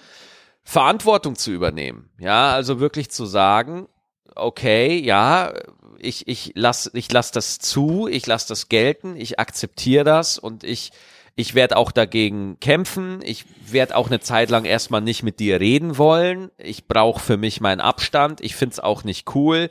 Verantwortung 0.66 1.36
zu 1.36 1.52
übernehmen. 1.52 2.10
Ja, 2.20 2.52
also 2.54 2.80
wirklich 2.80 3.12
zu 3.12 3.26
sagen, 3.26 3.88
okay, 4.36 5.00
ja, 5.00 5.54
ich, 6.00 6.28
ich 6.28 6.52
lass, 6.56 6.92
ich 6.94 7.12
lass 7.12 7.32
das 7.32 7.60
zu, 7.60 8.08
ich 8.08 8.26
lass 8.26 8.48
das 8.48 8.68
gelten, 8.68 9.16
ich 9.16 9.40
akzeptiere 9.40 10.04
das 10.04 10.38
und 10.38 10.64
ich, 10.64 10.92
ich 11.36 11.54
werde 11.54 11.78
auch 11.78 11.92
dagegen 11.92 12.60
kämpfen. 12.60 13.20
Ich 13.24 13.46
werde 13.72 13.96
auch 13.96 14.08
eine 14.08 14.20
Zeit 14.20 14.50
lang 14.50 14.66
erstmal 14.66 15.02
nicht 15.02 15.22
mit 15.22 15.40
dir 15.40 15.60
reden 15.60 15.98
wollen. 15.98 16.50
Ich 16.58 16.88
brauche 16.88 17.20
für 17.20 17.38
mich 17.38 17.62
meinen 17.62 17.82
Abstand. 17.82 18.42
Ich 18.42 18.56
find's 18.56 18.80
auch 18.80 19.04
nicht 19.04 19.36
cool. 19.36 19.70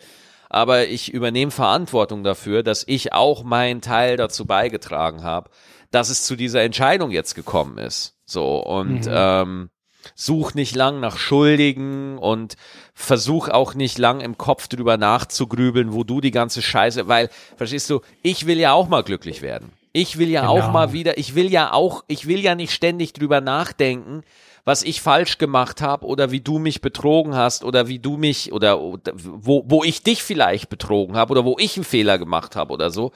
Aber 0.49 0.86
ich 0.86 1.12
übernehme 1.12 1.51
Verantwortung 1.51 2.22
dafür, 2.22 2.62
dass 2.62 2.84
ich 2.86 3.12
auch 3.12 3.42
meinen 3.42 3.80
Teil 3.80 4.16
dazu 4.16 4.45
beigetragen 4.47 5.24
habe, 5.24 5.51
dass 5.90 6.11
es 6.11 6.24
zu 6.24 6.36
dieser 6.36 6.62
Entscheidung 6.62 7.11
jetzt 7.11 7.34
gekommen 7.34 7.78
ist. 7.78 8.18
So 8.26 8.62
und 8.62 9.07
mhm. 9.07 9.11
ähm, 9.11 9.70
such 10.14 10.55
nicht 10.55 10.74
lang 10.74 11.00
nach 11.00 11.18
Schuldigen 11.18 12.18
und 12.18 12.57
versuch 12.94 13.48
auch 13.48 13.74
nicht 13.74 13.98
lang 13.98 14.20
im 14.20 14.38
Kopf 14.38 14.68
drüber 14.68 14.96
nachzugrübeln, 14.96 15.92
wo 15.92 16.05
du 16.05 16.20
die 16.20 16.30
ganze 16.30 16.62
Scheiße, 16.62 17.09
weil, 17.09 17.30
verstehst 17.57 17.90
du, 17.90 18.00
ich 18.22 18.46
will 18.46 18.59
ja 18.59 18.72
auch 18.72 18.88
mal 18.88 19.02
glücklich 19.02 19.42
werden. 19.42 19.72
Ich 19.92 20.18
will 20.18 20.28
ja 20.28 20.40
genau. 20.42 20.59
auch 20.59 20.72
mal 20.72 20.92
wieder, 20.92 21.18
ich 21.18 21.34
will 21.34 21.50
ja 21.50 21.72
auch, 21.72 22.05
ich 22.09 22.26
will 22.26 22.40
ja 22.40 22.55
nicht 22.55 22.72
ständig 22.72 23.12
drüber 23.12 23.40
nachdenken, 23.40 24.24
was 24.64 24.82
ich 24.82 25.00
falsch 25.00 25.38
gemacht 25.38 25.82
habe 25.82 26.07
oder 26.07 26.30
wie 26.30 26.40
du 26.40 26.59
mich 26.59 26.80
betrogen 26.80 27.34
hast 27.34 27.64
oder 27.64 27.86
wie 27.86 27.98
du 27.98 28.16
mich 28.16 28.52
oder, 28.52 28.80
oder 28.80 29.12
wo, 29.14 29.62
wo 29.66 29.84
ich 29.84 30.02
dich 30.02 30.22
vielleicht 30.22 30.68
betrogen 30.68 31.16
habe 31.16 31.32
oder 31.32 31.44
wo 31.44 31.57
ich 31.59 31.76
einen 31.76 31.84
Fehler 31.84 32.18
gemacht 32.18 32.57
habe 32.57 32.72
oder 32.72 32.90
so. 32.90 33.12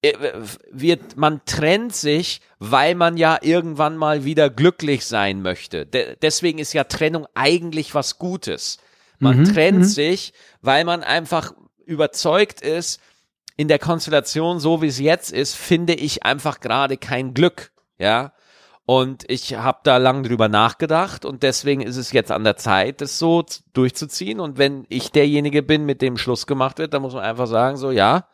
Äh, 0.00 0.12
wird, 0.70 1.16
man 1.16 1.40
trennt 1.44 1.94
sich, 1.94 2.40
weil 2.60 2.94
man 2.94 3.16
ja 3.16 3.38
irgendwann 3.42 3.96
mal 3.96 4.24
wieder 4.24 4.48
glücklich 4.48 5.04
sein 5.06 5.42
möchte. 5.42 5.86
De 5.86 6.16
deswegen 6.22 6.58
ist 6.58 6.72
ja 6.72 6.84
Trennung 6.84 7.26
eigentlich 7.34 7.94
was 7.94 8.18
Gutes. 8.18 8.78
Man 9.18 9.40
mhm, 9.40 9.44
trennt 9.52 9.78
mhm. 9.78 9.84
sich, 9.84 10.32
weil 10.62 10.84
man 10.84 11.02
einfach 11.02 11.52
überzeugt 11.84 12.60
ist, 12.60 13.00
in 13.56 13.66
der 13.66 13.80
Konstellation, 13.80 14.60
so 14.60 14.82
wie 14.82 14.86
es 14.86 15.00
jetzt 15.00 15.32
ist, 15.32 15.56
finde 15.56 15.94
ich 15.94 16.22
einfach 16.22 16.60
gerade 16.60 16.96
kein 16.96 17.34
Glück. 17.34 17.72
Ja. 17.98 18.32
Und 18.86 19.24
ich 19.28 19.54
habe 19.54 19.80
da 19.82 19.96
lang 19.96 20.22
drüber 20.22 20.48
nachgedacht 20.48 21.24
und 21.24 21.42
deswegen 21.42 21.82
ist 21.82 21.96
es 21.96 22.12
jetzt 22.12 22.30
an 22.30 22.44
der 22.44 22.56
Zeit, 22.56 23.00
das 23.00 23.18
so 23.18 23.44
durchzuziehen. 23.72 24.38
Und 24.38 24.58
wenn 24.58 24.86
ich 24.88 25.10
derjenige 25.10 25.62
bin, 25.62 25.84
mit 25.84 26.00
dem 26.02 26.16
Schluss 26.16 26.46
gemacht 26.46 26.78
wird, 26.78 26.94
dann 26.94 27.02
muss 27.02 27.14
man 27.14 27.24
einfach 27.24 27.48
sagen, 27.48 27.76
so 27.76 27.90
ja, 27.90 28.28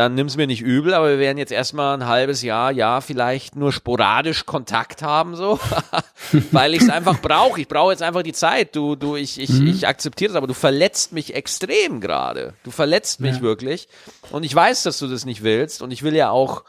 dann 0.00 0.14
nimm's 0.14 0.38
mir 0.38 0.46
nicht 0.46 0.62
übel, 0.62 0.94
aber 0.94 1.10
wir 1.10 1.18
werden 1.18 1.36
jetzt 1.36 1.52
erstmal 1.52 1.94
ein 1.94 2.06
halbes 2.06 2.40
Jahr, 2.40 2.72
ja, 2.72 3.02
vielleicht 3.02 3.54
nur 3.54 3.70
sporadisch 3.70 4.46
Kontakt 4.46 5.02
haben, 5.02 5.36
so, 5.36 5.60
weil 6.52 6.72
ich 6.72 6.80
es 6.80 6.88
einfach 6.88 7.20
brauche. 7.20 7.60
Ich 7.60 7.68
brauche 7.68 7.92
jetzt 7.92 8.02
einfach 8.02 8.22
die 8.22 8.32
Zeit. 8.32 8.74
Du, 8.74 8.96
du, 8.96 9.16
ich, 9.16 9.38
ich, 9.38 9.50
mhm. 9.50 9.66
ich 9.66 9.86
akzeptiere 9.86 10.30
das, 10.30 10.36
aber 10.38 10.46
du 10.46 10.54
verletzt 10.54 11.12
mich 11.12 11.34
extrem 11.34 12.00
gerade. 12.00 12.54
Du 12.64 12.70
verletzt 12.70 13.20
mich 13.20 13.36
ja. 13.36 13.42
wirklich. 13.42 13.88
Und 14.30 14.44
ich 14.44 14.54
weiß, 14.54 14.84
dass 14.84 14.98
du 14.98 15.06
das 15.06 15.26
nicht 15.26 15.42
willst. 15.42 15.82
Und 15.82 15.90
ich 15.90 16.02
will 16.02 16.16
ja 16.16 16.30
auch, 16.30 16.64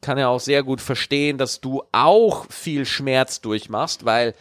kann 0.00 0.16
ja 0.16 0.28
auch 0.28 0.40
sehr 0.40 0.62
gut 0.62 0.80
verstehen, 0.80 1.36
dass 1.36 1.60
du 1.60 1.82
auch 1.90 2.46
viel 2.48 2.86
Schmerz 2.86 3.40
durchmachst, 3.40 4.04
weil 4.04 4.34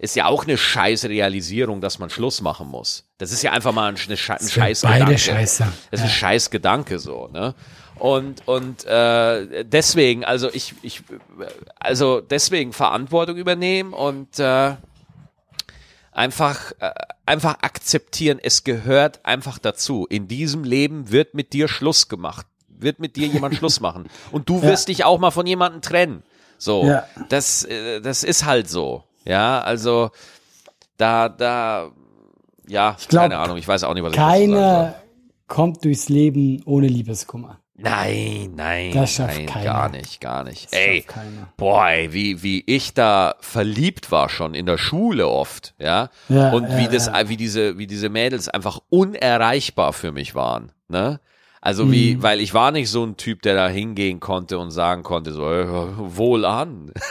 ist 0.00 0.16
ja 0.16 0.26
auch 0.26 0.44
eine 0.44 0.58
scheiß 0.58 1.04
Realisierung, 1.04 1.80
dass 1.80 2.00
man 2.00 2.10
Schluss 2.10 2.40
machen 2.40 2.66
muss. 2.66 3.04
Das 3.18 3.30
ist 3.30 3.42
ja 3.42 3.52
einfach 3.52 3.72
mal 3.72 3.88
ein, 3.88 3.96
eine 3.96 4.14
ein 4.14 4.16
scheiß 4.16 4.80
Gedanke. 4.80 5.18
Scheiße. 5.18 5.66
Das 5.92 6.00
ist 6.00 6.06
ein 6.06 6.10
scheiß 6.10 6.50
Gedanke 6.50 6.98
so, 6.98 7.28
ne? 7.28 7.54
Und, 7.98 8.46
und 8.46 8.84
äh, 8.86 9.64
deswegen, 9.64 10.24
also 10.24 10.50
ich, 10.52 10.74
ich, 10.82 11.02
also 11.78 12.20
deswegen 12.20 12.72
Verantwortung 12.72 13.36
übernehmen 13.36 13.92
und 13.92 14.38
äh, 14.38 14.74
einfach, 16.10 16.72
äh, 16.80 16.90
einfach 17.26 17.58
akzeptieren, 17.62 18.40
es 18.42 18.64
gehört 18.64 19.24
einfach 19.24 19.58
dazu. 19.58 20.06
In 20.08 20.28
diesem 20.28 20.64
Leben 20.64 21.10
wird 21.10 21.34
mit 21.34 21.52
dir 21.52 21.68
Schluss 21.68 22.08
gemacht. 22.08 22.46
Wird 22.68 22.98
mit 22.98 23.16
dir 23.16 23.28
jemand 23.28 23.54
Schluss 23.54 23.80
machen. 23.80 24.08
Und 24.32 24.48
du 24.48 24.62
wirst 24.62 24.88
ja. 24.88 24.94
dich 24.94 25.04
auch 25.04 25.18
mal 25.18 25.30
von 25.30 25.46
jemandem 25.46 25.80
trennen. 25.80 26.22
So, 26.58 26.84
ja. 26.84 27.06
das, 27.28 27.64
äh, 27.64 28.00
das 28.00 28.24
ist 28.24 28.44
halt 28.44 28.68
so. 28.68 29.04
Ja, 29.24 29.60
also 29.60 30.10
da, 30.96 31.28
da, 31.28 31.90
ja, 32.66 32.96
ich 32.98 33.08
glaub, 33.08 33.22
keine 33.22 33.38
Ahnung, 33.38 33.56
ich 33.56 33.66
weiß 33.66 33.84
auch 33.84 33.94
nicht, 33.94 34.02
was 34.02 34.12
ich 34.12 34.18
Keiner 34.18 34.96
kommt 35.46 35.84
durchs 35.84 36.08
Leben 36.08 36.62
ohne 36.64 36.88
Liebeskummer. 36.88 37.60
Nein, 37.76 38.52
nein, 38.54 38.92
das 38.92 39.14
schafft 39.14 39.36
nein, 39.36 39.46
keiner. 39.46 39.64
gar 39.64 39.88
nicht, 39.88 40.20
gar 40.20 40.44
nicht. 40.44 40.66
Das 40.66 40.72
ey, 40.78 41.04
boah, 41.56 41.88
ey, 41.88 42.12
wie, 42.12 42.40
wie 42.44 42.62
ich 42.66 42.94
da 42.94 43.34
verliebt 43.40 44.12
war 44.12 44.28
schon 44.28 44.54
in 44.54 44.64
der 44.64 44.78
Schule 44.78 45.26
oft, 45.26 45.74
ja. 45.78 46.08
ja 46.28 46.52
und 46.52 46.68
wie 46.68 46.84
ja, 46.84 46.88
das, 46.88 47.06
ja. 47.06 47.28
wie 47.28 47.36
diese, 47.36 47.76
wie 47.76 47.88
diese 47.88 48.10
Mädels 48.10 48.48
einfach 48.48 48.78
unerreichbar 48.90 49.92
für 49.92 50.12
mich 50.12 50.36
waren, 50.36 50.70
ne? 50.88 51.18
Also 51.60 51.90
wie, 51.90 52.16
mhm. 52.16 52.22
weil 52.22 52.40
ich 52.40 52.52
war 52.52 52.70
nicht 52.72 52.90
so 52.90 53.04
ein 53.04 53.16
Typ, 53.16 53.40
der 53.40 53.54
da 53.54 53.68
hingehen 53.68 54.20
konnte 54.20 54.58
und 54.58 54.70
sagen 54.70 55.02
konnte, 55.02 55.32
so, 55.32 55.50
äh, 55.50 55.66
wohl 55.66 56.44
an. 56.44 56.92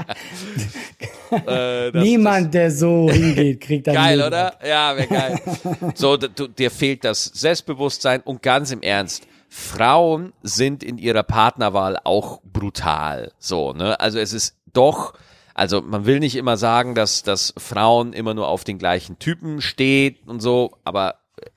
äh, 1.32 1.90
Niemand, 1.92 2.54
der 2.54 2.70
so 2.70 3.10
hingeht, 3.10 3.60
kriegt 3.60 3.86
dann 3.86 3.94
Geil, 3.94 4.22
oder? 4.22 4.54
Ja, 4.66 4.96
wäre 4.96 5.08
geil. 5.08 5.40
So, 5.94 6.16
du, 6.16 6.48
dir 6.48 6.70
fehlt 6.70 7.04
das 7.04 7.24
Selbstbewusstsein 7.24 8.20
und 8.22 8.42
ganz 8.42 8.70
im 8.70 8.82
Ernst, 8.82 9.26
Frauen 9.48 10.32
sind 10.42 10.82
in 10.82 10.96
ihrer 10.96 11.22
Partnerwahl 11.22 11.98
auch 12.04 12.40
brutal. 12.42 13.32
So, 13.38 13.72
ne? 13.72 14.00
Also 14.00 14.18
es 14.18 14.32
ist 14.32 14.56
doch, 14.72 15.12
also 15.54 15.82
man 15.82 16.06
will 16.06 16.20
nicht 16.20 16.36
immer 16.36 16.56
sagen, 16.56 16.94
dass, 16.94 17.22
dass 17.22 17.52
Frauen 17.58 18.14
immer 18.14 18.32
nur 18.32 18.48
auf 18.48 18.64
den 18.64 18.78
gleichen 18.78 19.18
Typen 19.18 19.60
steht 19.60 20.26
und 20.26 20.40
so, 20.40 20.72
aber 20.84 21.16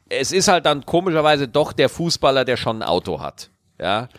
es 0.10 0.32
ist 0.32 0.48
halt 0.48 0.66
dann 0.66 0.86
komischerweise 0.86 1.48
doch 1.48 1.74
der 1.74 1.90
Fußballer, 1.90 2.46
der 2.46 2.58
schon 2.58 2.82
ein 2.82 2.88
Auto 2.88 3.22
hat. 3.22 3.50
Ja. 3.80 4.10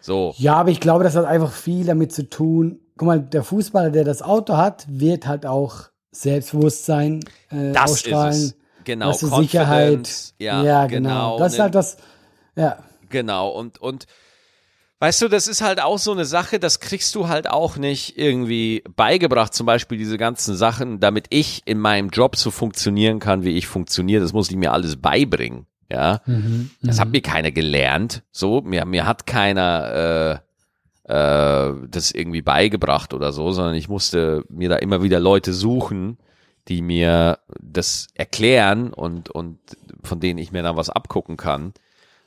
So. 0.00 0.34
Ja, 0.38 0.54
aber 0.54 0.70
ich 0.70 0.80
glaube, 0.80 1.04
das 1.04 1.16
hat 1.16 1.24
einfach 1.24 1.52
viel 1.52 1.86
damit 1.86 2.12
zu 2.12 2.28
tun. 2.28 2.80
Guck 2.98 3.06
mal, 3.06 3.20
der 3.20 3.44
Fußballer, 3.44 3.90
der 3.90 4.04
das 4.04 4.22
Auto 4.22 4.56
hat, 4.56 4.84
wird 4.88 5.26
halt 5.26 5.46
auch 5.46 5.84
Selbstbewusstsein 6.10 7.20
äh, 7.50 7.72
das 7.72 7.92
ausstrahlen. 7.92 8.32
Ist 8.32 8.42
es. 8.42 8.56
Genau, 8.84 9.06
das 9.06 9.22
ist 9.22 9.34
Sicherheit. 9.36 10.34
Ja, 10.38 10.62
ja 10.62 10.86
genau. 10.86 11.08
genau. 11.08 11.38
Das 11.38 11.52
ist 11.54 11.58
halt 11.58 11.74
das. 11.74 11.96
Ja. 12.56 12.78
Genau. 13.08 13.48
Und 13.50 13.78
und 13.80 14.06
Weißt 15.00 15.22
du, 15.22 15.28
das 15.28 15.46
ist 15.46 15.60
halt 15.60 15.80
auch 15.80 15.98
so 15.98 16.10
eine 16.10 16.24
Sache, 16.24 16.58
das 16.58 16.80
kriegst 16.80 17.14
du 17.14 17.28
halt 17.28 17.48
auch 17.48 17.76
nicht 17.76 18.18
irgendwie 18.18 18.82
beigebracht, 18.96 19.54
zum 19.54 19.64
Beispiel 19.64 19.96
diese 19.96 20.18
ganzen 20.18 20.56
Sachen, 20.56 20.98
damit 20.98 21.26
ich 21.30 21.62
in 21.66 21.78
meinem 21.78 22.08
Job 22.08 22.34
so 22.34 22.50
funktionieren 22.50 23.20
kann, 23.20 23.44
wie 23.44 23.56
ich 23.56 23.68
funktioniere, 23.68 24.20
das 24.20 24.32
muss 24.32 24.50
ich 24.50 24.56
mir 24.56 24.72
alles 24.72 24.96
beibringen, 24.96 25.66
ja. 25.88 26.20
Mhm, 26.26 26.70
das 26.82 26.98
hat 26.98 27.08
mhm. 27.08 27.12
mir 27.12 27.22
keiner 27.22 27.52
gelernt, 27.52 28.24
so, 28.32 28.60
mir, 28.60 28.84
mir 28.86 29.06
hat 29.06 29.24
keiner 29.24 30.40
äh, 30.42 30.47
äh, 31.08 31.72
das 31.88 32.12
irgendwie 32.12 32.42
beigebracht 32.42 33.14
oder 33.14 33.32
so, 33.32 33.50
sondern 33.52 33.74
ich 33.74 33.88
musste 33.88 34.44
mir 34.50 34.68
da 34.68 34.76
immer 34.76 35.02
wieder 35.02 35.18
Leute 35.18 35.54
suchen, 35.54 36.18
die 36.68 36.82
mir 36.82 37.38
das 37.60 38.08
erklären 38.14 38.92
und, 38.92 39.30
und 39.30 39.58
von 40.02 40.20
denen 40.20 40.38
ich 40.38 40.52
mir 40.52 40.62
dann 40.62 40.76
was 40.76 40.90
abgucken 40.90 41.38
kann. 41.38 41.72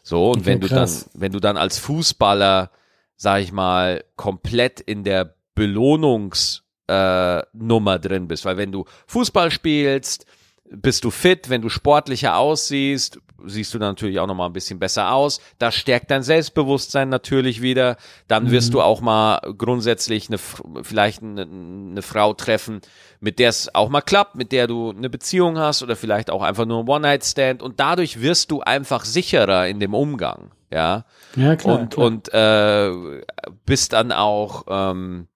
So, 0.02 0.32
und 0.32 0.48
wenn 0.48 0.60
du 0.60 0.68
dann, 0.68 0.90
wenn 1.14 1.32
du 1.32 1.40
dann 1.40 1.58
als 1.58 1.78
Fußballer, 1.78 2.72
sag 3.16 3.42
ich 3.42 3.52
mal, 3.52 4.04
komplett 4.16 4.80
in 4.80 5.04
der 5.04 5.36
Belohnungsnummer 5.54 6.64
äh, 6.88 8.00
drin 8.00 8.28
bist, 8.28 8.46
weil 8.46 8.58
wenn 8.58 8.72
du 8.72 8.86
Fußball 9.06 9.52
spielst, 9.52 10.26
bist 10.72 11.04
du 11.04 11.12
fit, 11.12 11.50
wenn 11.50 11.62
du 11.62 11.70
sportlicher 11.70 12.38
aussiehst, 12.38 13.20
siehst 13.46 13.74
du 13.74 13.80
natürlich 13.80 14.20
auch 14.20 14.28
noch 14.28 14.36
mal 14.36 14.46
ein 14.46 14.54
bisschen 14.54 14.80
besser 14.80 15.14
aus. 15.14 15.42
Das 15.60 15.76
stärkt 15.76 16.12
dein 16.12 16.24
Selbstbewusstsein 16.24 17.10
natürlich 17.10 17.62
wieder. 17.62 17.98
Dann 18.28 18.52
wirst 18.52 18.70
mhm. 18.70 18.74
du 18.74 18.82
auch 18.82 19.02
mal 19.02 19.40
grundsätzlich 19.58 20.30
eine, 20.30 20.38
vielleicht 20.84 21.22
eine, 21.22 21.44
eine 21.44 22.02
Frau 22.02 22.34
treffen, 22.34 22.82
mit 23.20 23.40
der 23.40 23.50
es 23.50 23.74
auch 23.74 23.90
mal 23.90 24.02
klappt, 24.02 24.36
mit 24.36 24.52
der 24.52 24.68
du 24.68 24.92
eine 24.92 25.10
Beziehung 25.10 25.58
hast 25.58 25.84
oder 25.84 25.96
vielleicht 25.96 26.30
auch 26.30 26.42
einfach 26.42 26.66
nur 26.66 26.80
ein 26.80 26.88
One-Night-Stand 26.88 27.62
und 27.62 27.80
dadurch 27.80 28.22
wirst 28.22 28.52
du 28.52 28.62
einfach 28.62 29.06
sicherer 29.06 29.68
in 29.68 29.80
dem 29.80 29.94
Umgang. 29.94 30.52
Ja, 30.72 31.06
ja 31.36 31.56
klar. 31.56 31.80
Und, 31.80 31.94
klar. 31.94 32.08
und 32.08 32.34
äh, 32.34 33.22
bist 33.66 33.94
dann 33.94 34.12
auch 34.12 34.66
ähm, 34.70 35.28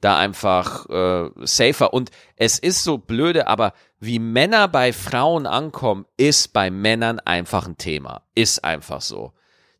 da 0.00 0.18
einfach 0.18 0.88
äh, 0.88 1.30
safer. 1.44 1.92
Und 1.92 2.10
es 2.36 2.58
ist 2.58 2.84
so 2.84 2.98
blöde, 2.98 3.46
aber 3.46 3.72
wie 3.98 4.18
Männer 4.18 4.68
bei 4.68 4.92
Frauen 4.92 5.46
ankommen, 5.46 6.06
ist 6.16 6.52
bei 6.52 6.70
Männern 6.70 7.18
einfach 7.20 7.66
ein 7.66 7.78
Thema. 7.78 8.22
Ist 8.34 8.64
einfach 8.64 9.00
so. 9.00 9.32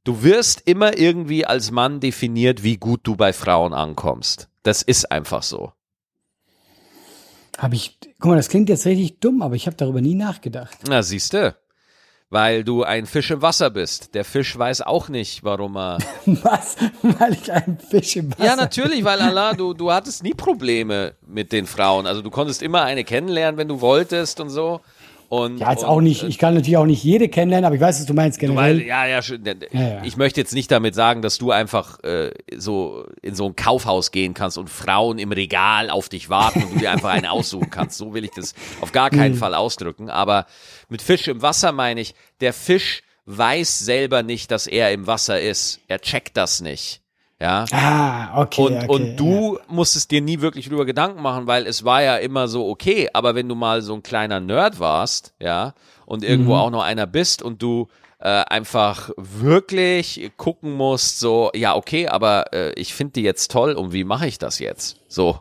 Du 0.05 0.23
wirst 0.23 0.63
immer 0.67 0.97
irgendwie 0.97 1.45
als 1.45 1.71
Mann 1.71 2.01
definiert, 2.01 2.63
wie 2.63 2.77
gut 2.77 3.01
du 3.03 3.17
bei 3.17 3.33
Frauen 3.33 3.75
ankommst. 3.75 4.49
Das 4.63 4.83
ist 4.83 5.11
einfach 5.11 5.43
so. 5.43 5.73
Habe 7.59 7.75
ich, 7.75 7.99
guck 8.21 8.31
mal, 8.31 8.37
das 8.37 8.49
klingt 8.49 8.69
jetzt 8.69 8.87
richtig 8.87 9.21
dumm, 9.21 9.43
aber 9.43 9.55
ich 9.55 9.67
habe 9.67 9.77
darüber 9.77 10.01
nie 10.01 10.15
nachgedacht. 10.15 10.77
Na, 10.87 11.03
siehst 11.03 11.33
du 11.33 11.57
weil 12.31 12.65
du 12.65 12.83
ein 12.83 13.07
Fisch 13.07 13.31
im 13.31 13.43
Wasser 13.43 13.71
bist. 13.71 14.15
Der 14.15 14.25
Fisch 14.25 14.59
weiß 14.59 14.83
auch 14.83 15.09
nicht, 15.09 15.45
warum 15.45 15.77
er. 15.77 15.99
Was? 16.27 16.77
Weil 17.03 17.35
ich 17.35 17.53
ein 17.53 17.79
Fisch 17.79 18.17
im 18.17 18.33
Wasser 18.33 18.45
Ja, 18.45 18.57
natürlich, 18.57 19.05
weil 19.05 19.21
Allah, 19.21 19.55
du, 19.55 19.75
du 19.75 19.93
hattest 19.93 20.23
nie 20.23 20.35
Probleme 20.35 21.15
mit 21.27 21.53
den 21.53 21.67
Frauen. 21.67 22.07
Also 22.07 22.23
du 22.23 22.31
konntest 22.31 22.63
immer 22.63 22.83
eine 22.83 23.05
kennenlernen, 23.05 23.59
wenn 23.59 23.69
du 23.69 23.81
wolltest 23.81 24.41
und 24.41 24.51
so. 24.51 24.81
Und, 25.29 25.59
Ja, 25.59 25.71
jetzt 25.73 25.83
und, 25.83 25.89
auch 25.89 26.01
nicht, 26.01 26.23
äh, 26.23 26.27
ich 26.29 26.39
kann 26.39 26.55
natürlich 26.55 26.77
auch 26.77 26.87
nicht 26.87 27.03
jede 27.03 27.29
kennenlernen, 27.29 27.65
aber 27.65 27.75
ich 27.75 27.81
weiß, 27.81 27.99
was 27.99 28.07
du 28.07 28.15
meinst 28.15 28.41
Du 28.41 28.47
generell. 28.47 28.79
weißt, 28.79 28.87
ja, 28.87 29.07
ja, 29.07 29.23
schön. 29.23 29.45
Ja, 29.45 29.81
ja. 29.81 30.03
Ich 30.05 30.17
möchte 30.17 30.41
jetzt 30.41 30.55
nicht 30.55 30.71
damit 30.71 30.95
sagen, 30.95 31.23
dass 31.23 31.39
du 31.39 31.51
einfach 31.51 32.03
äh, 32.05 32.31
so 32.57 33.05
in 33.23 33.35
so 33.35 33.47
ein 33.47 33.57
Kaufhaus 33.57 34.11
gehen 34.13 34.35
kannst 34.35 34.57
und 34.59 34.71
Frauen 34.71 35.19
im 35.19 35.33
Regal 35.33 35.91
auf 35.91 36.09
dich 36.09 36.29
warten 36.31 36.63
und 36.63 36.75
du 36.75 36.79
dir 36.79 36.91
einfach 36.93 37.11
einen 37.11 37.27
aussuchen 37.27 37.71
kannst. 37.71 37.99
So 37.99 38.15
will 38.15 38.25
ich 38.25 38.31
das 38.33 38.55
auf 38.81 38.93
gar 38.93 39.11
keinen 39.11 39.35
Mhm. 39.35 39.39
Fall 39.39 39.55
ausdrücken. 39.55 40.11
Aber 40.11 40.47
mit 40.89 41.03
Fisch 41.03 41.27
im 41.29 41.43
Wasser 41.43 41.73
meine 41.73 42.01
ich, 42.01 42.15
der 42.41 42.53
Fisch 42.53 43.03
weiß 43.27 43.81
selber 43.81 44.23
nicht, 44.23 44.51
dass 44.53 44.67
er 44.69 44.93
im 44.93 45.07
Wasser 45.09 45.41
ist. 45.41 45.81
Er 45.89 46.01
checkt 46.01 46.37
das 46.37 46.61
nicht. 46.61 47.01
Ja. 47.41 47.67
ah, 47.71 48.41
okay. 48.41 48.63
Und, 48.63 48.77
okay, 48.77 48.87
und 48.89 49.17
du 49.17 49.59
musstest 49.69 50.11
dir 50.11 50.23
nie 50.23 50.41
wirklich 50.41 50.69
drüber 50.69 50.87
Gedanken 50.87 51.21
machen, 51.21 51.47
weil 51.47 51.67
es 51.67 51.85
war 51.85 52.03
ja 52.03 52.17
immer 52.17 52.49
so 52.49 52.67
okay. 52.69 53.09
Aber 53.13 53.35
wenn 53.35 53.49
du 53.49 53.55
mal 53.55 53.83
so 53.83 53.93
ein 53.95 54.03
kleiner 54.03 54.41
Nerd 54.41 54.81
warst, 54.81 55.35
ja, 55.39 55.75
und 56.07 56.25
irgendwo 56.25 56.53
Mhm. 56.55 56.59
auch 56.59 56.71
noch 56.71 56.83
einer 56.83 57.07
bist 57.07 57.43
und 57.43 57.61
du 57.61 57.89
äh, 58.21 58.29
einfach 58.29 59.11
wirklich 59.19 60.31
gucken 60.39 60.73
musst, 60.73 61.21
so, 61.21 61.51
ja, 61.55 61.77
okay, 61.77 62.09
aber 62.09 62.53
äh, 62.55 62.73
ich 62.73 62.95
finde 62.95 63.13
die 63.13 63.23
jetzt 63.23 63.51
toll 63.51 63.75
und 63.75 63.93
wie 63.93 64.05
mache 64.05 64.27
ich 64.27 64.39
das 64.39 64.59
jetzt? 64.59 64.97
So, 65.07 65.41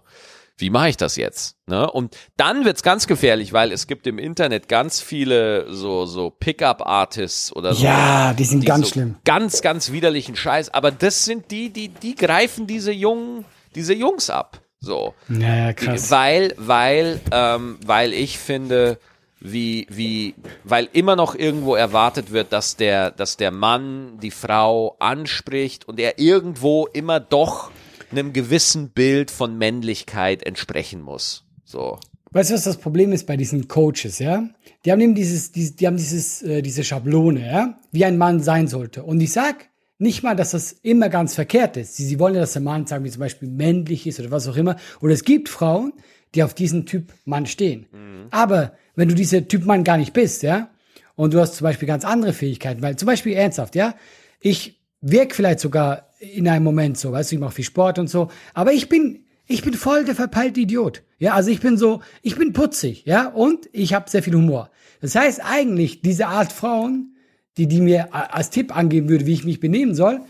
wie 0.58 0.70
mache 0.70 0.90
ich 0.90 0.98
das 0.98 1.18
jetzt? 1.18 1.58
Ne? 1.68 1.90
Und 1.90 2.16
dann 2.38 2.64
wird's 2.64 2.82
ganz 2.82 3.08
gefährlich, 3.08 3.52
weil 3.52 3.72
es 3.72 3.88
gibt 3.88 4.08
im 4.08 4.18
Internet 4.18 4.70
ganz 4.70 5.02
viele 5.02 5.74
so, 5.74 6.06
so 6.06 6.30
Pickup-Artists 6.30 7.54
oder 7.54 7.74
so. 7.74 7.84
Ja, 7.84 8.34
die 8.34 8.46
sind 8.46 8.66
ganz 8.66 8.88
so 8.88 8.94
schlimm. 8.94 9.16
Ganz, 9.26 9.62
ganz 9.62 9.92
widerlichen 9.92 10.36
Scheiß. 10.36 10.74
Aber 10.74 10.92
das 10.92 11.26
sind 11.26 11.52
die, 11.52 11.72
die, 11.72 11.90
die 11.90 12.16
greifen 12.16 12.68
diese 12.68 12.94
Jungen, 12.94 13.44
diese 13.76 13.94
Jungs 13.94 14.30
ab. 14.30 14.62
So. 14.80 15.14
Ja, 15.28 15.56
ja, 15.56 15.74
krass. 15.74 16.10
Weil, 16.12 16.54
weil, 16.58 17.20
ähm, 17.32 17.78
weil 17.86 18.14
ich 18.14 18.38
finde, 18.38 18.98
wie, 19.42 19.88
wie, 19.90 20.36
weil 20.64 20.88
immer 20.94 21.16
noch 21.16 21.36
irgendwo 21.36 21.76
erwartet 21.76 22.32
wird, 22.32 22.54
dass 22.54 22.78
der, 22.78 23.12
dass 23.12 23.36
der 23.36 23.52
Mann 23.52 24.20
die 24.22 24.32
Frau 24.32 24.96
anspricht 25.00 25.86
und 25.88 26.00
er 26.00 26.18
irgendwo 26.20 26.88
immer 26.88 27.20
doch 27.20 27.72
einem 28.18 28.34
gewissen 28.34 28.90
Bild 28.90 29.32
von 29.32 29.58
Männlichkeit 29.58 30.44
entsprechen 30.46 31.02
muss. 31.02 31.46
So. 31.64 32.00
Weißt 32.32 32.50
du, 32.50 32.56
was 32.56 32.64
das 32.64 32.78
Problem 32.78 33.12
ist 33.12 33.28
bei 33.28 33.38
diesen 33.38 33.68
Coaches, 33.68 34.20
ja? 34.20 34.50
Die 34.84 34.92
haben 34.92 35.00
eben 35.02 35.16
dieses, 35.16 35.52
dieses 35.52 35.76
die 35.76 35.88
haben 35.88 35.98
dieses, 35.98 36.42
äh, 36.42 36.62
diese 36.62 36.84
Schablone, 36.84 37.46
ja? 37.46 37.80
Wie 37.92 38.06
ein 38.06 38.18
Mann 38.18 38.42
sein 38.42 38.68
sollte. 38.68 39.04
Und 39.04 39.22
ich 39.22 39.32
sag 39.32 39.70
nicht 39.98 40.24
mal, 40.24 40.36
dass 40.36 40.52
das 40.52 40.74
immer 40.74 41.10
ganz 41.10 41.34
verkehrt 41.34 41.78
ist. 41.78 41.96
Sie, 41.96 42.06
sie 42.06 42.20
wollen 42.20 42.36
ja, 42.36 42.42
dass 42.42 42.54
der 42.54 42.62
Mann, 42.62 42.86
sagen 42.86 43.06
wir 43.06 43.12
zum 43.12 43.22
Beispiel, 43.22 43.48
männlich 43.48 44.06
ist 44.06 44.20
oder 44.20 44.32
was 44.32 44.48
auch 44.48 44.58
immer. 44.58 44.76
Oder 45.00 45.14
es 45.14 45.24
gibt 45.24 45.48
Frauen, 45.48 45.94
die 46.34 46.44
auf 46.44 46.54
diesen 46.54 46.86
Typ 46.86 47.14
Mann 47.24 47.46
stehen. 47.46 47.88
Aber 48.32 48.74
wenn 48.96 49.08
du 49.08 49.16
dieser 49.16 49.48
Typ 49.48 49.66
Mann 49.66 49.84
gar 49.84 49.98
nicht 49.98 50.14
bist, 50.14 50.44
ja? 50.44 50.70
Und 51.16 51.34
du 51.34 51.40
hast 51.40 51.56
zum 51.56 51.64
Beispiel 51.64 51.88
ganz 51.88 52.04
andere 52.04 52.34
Fähigkeiten, 52.34 52.82
weil 52.82 52.98
zum 52.98 53.06
Beispiel 53.06 53.34
ernsthaft, 53.34 53.76
ja? 53.76 53.96
Ich 54.42 54.82
wirke 55.00 55.34
vielleicht 55.34 55.62
sogar 55.62 56.10
in 56.34 56.48
einem 56.48 56.64
Moment 56.64 56.98
so, 56.98 57.12
weißt 57.12 57.32
du, 57.32 57.36
ich 57.36 57.40
mache 57.42 57.56
viel 57.56 57.66
Sport 57.66 58.00
und 58.00 58.10
so, 58.10 58.30
aber 58.54 58.74
ich 58.74 58.90
bin 58.90 59.26
ich 59.48 59.62
bin 59.62 59.74
voll 59.74 60.06
der 60.06 60.16
verpeilte 60.16 60.62
Idiot. 60.62 61.04
Ja, 61.20 61.34
also 61.34 61.50
ich 61.50 61.60
bin 61.60 61.78
so, 61.78 62.02
ich 62.22 62.36
bin 62.36 62.54
putzig, 62.54 63.06
ja, 63.06 63.28
und 63.28 63.70
ich 63.72 63.94
habe 63.94 64.10
sehr 64.10 64.24
viel 64.24 64.34
Humor. 64.34 64.72
Das 65.02 65.16
heißt 65.16 65.42
eigentlich, 65.44 66.02
diese 66.02 66.28
Art 66.28 66.52
Frauen, 66.52 67.16
die, 67.58 67.68
die 67.68 67.82
mir 67.82 68.14
als 68.14 68.50
Tipp 68.50 68.76
angeben 68.76 69.08
würde, 69.08 69.26
wie 69.26 69.34
ich 69.34 69.46
mich 69.46 69.60
benehmen 69.60 69.96
soll, 69.96 70.22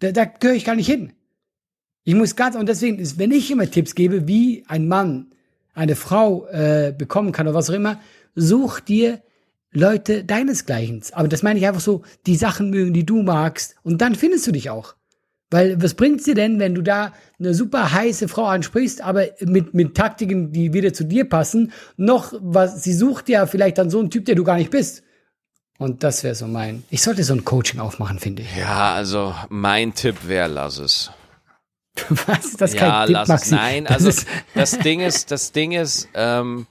da, 0.00 0.12
da 0.12 0.24
gehöre 0.24 0.56
ich 0.56 0.64
gar 0.64 0.76
nicht 0.76 0.86
hin. 0.86 1.12
Ich 2.04 2.14
muss 2.14 2.36
ganz, 2.36 2.54
und 2.54 2.68
deswegen 2.68 2.98
ist, 2.98 3.18
wenn 3.18 3.32
ich 3.32 3.50
immer 3.50 3.70
Tipps 3.70 3.94
gebe, 3.94 4.28
wie 4.28 4.64
ein 4.68 4.88
Mann 4.88 5.32
eine 5.74 5.96
Frau 5.96 6.46
äh, 6.48 6.94
bekommen 6.96 7.32
kann 7.32 7.46
oder 7.46 7.56
was 7.56 7.70
auch 7.70 7.74
immer, 7.74 8.00
such 8.34 8.80
dir 8.80 9.22
Leute 9.72 10.24
deinesgleichen. 10.24 11.02
Aber 11.12 11.28
das 11.28 11.42
meine 11.42 11.58
ich 11.58 11.66
einfach 11.66 11.80
so, 11.80 12.02
die 12.26 12.36
Sachen 12.36 12.70
mögen, 12.70 12.92
die 12.92 13.06
du 13.06 13.22
magst, 13.22 13.76
und 13.82 14.00
dann 14.00 14.14
findest 14.14 14.46
du 14.46 14.52
dich 14.52 14.70
auch. 14.70 14.96
Weil 15.50 15.82
was 15.82 15.94
bringt's 15.94 16.24
dir 16.24 16.34
denn, 16.36 16.60
wenn 16.60 16.74
du 16.76 16.82
da 16.82 17.12
eine 17.40 17.54
super 17.54 17.92
heiße 17.92 18.28
Frau 18.28 18.44
ansprichst, 18.44 19.00
aber 19.02 19.26
mit, 19.40 19.74
mit 19.74 19.96
Taktiken, 19.96 20.52
die 20.52 20.72
weder 20.72 20.92
zu 20.92 21.04
dir 21.04 21.28
passen, 21.28 21.72
noch 21.96 22.32
was, 22.40 22.84
sie 22.84 22.92
sucht 22.92 23.28
ja 23.28 23.46
vielleicht 23.46 23.78
dann 23.78 23.90
so 23.90 23.98
einen 23.98 24.10
Typ, 24.10 24.26
der 24.26 24.36
du 24.36 24.44
gar 24.44 24.56
nicht 24.56 24.70
bist. 24.70 25.02
Und 25.78 26.04
das 26.04 26.22
wäre 26.22 26.34
so 26.34 26.46
mein. 26.46 26.84
Ich 26.90 27.02
sollte 27.02 27.24
so 27.24 27.32
ein 27.34 27.44
Coaching 27.44 27.80
aufmachen, 27.80 28.18
finde 28.20 28.42
ich. 28.42 28.56
Ja, 28.56 28.94
also 28.94 29.34
mein 29.48 29.94
Tipp 29.94 30.16
wäre, 30.28 30.46
lass 30.48 30.78
es. 30.78 31.10
Was 32.26 32.44
ist 32.44 32.60
das 32.60 32.74
kein 32.74 32.88
ja, 32.88 33.06
Tipp, 33.06 33.14
lass 33.14 33.28
Maxi? 33.28 33.44
es. 33.46 33.50
Nein, 33.50 33.84
Das 33.86 33.94
also 33.94 34.08
ist- 34.10 34.26
das 34.54 34.78
Ding 34.78 35.00
ist, 35.00 35.30
das 35.32 35.50
Ding 35.52 35.72
ist, 35.72 36.06
ähm, 36.14 36.66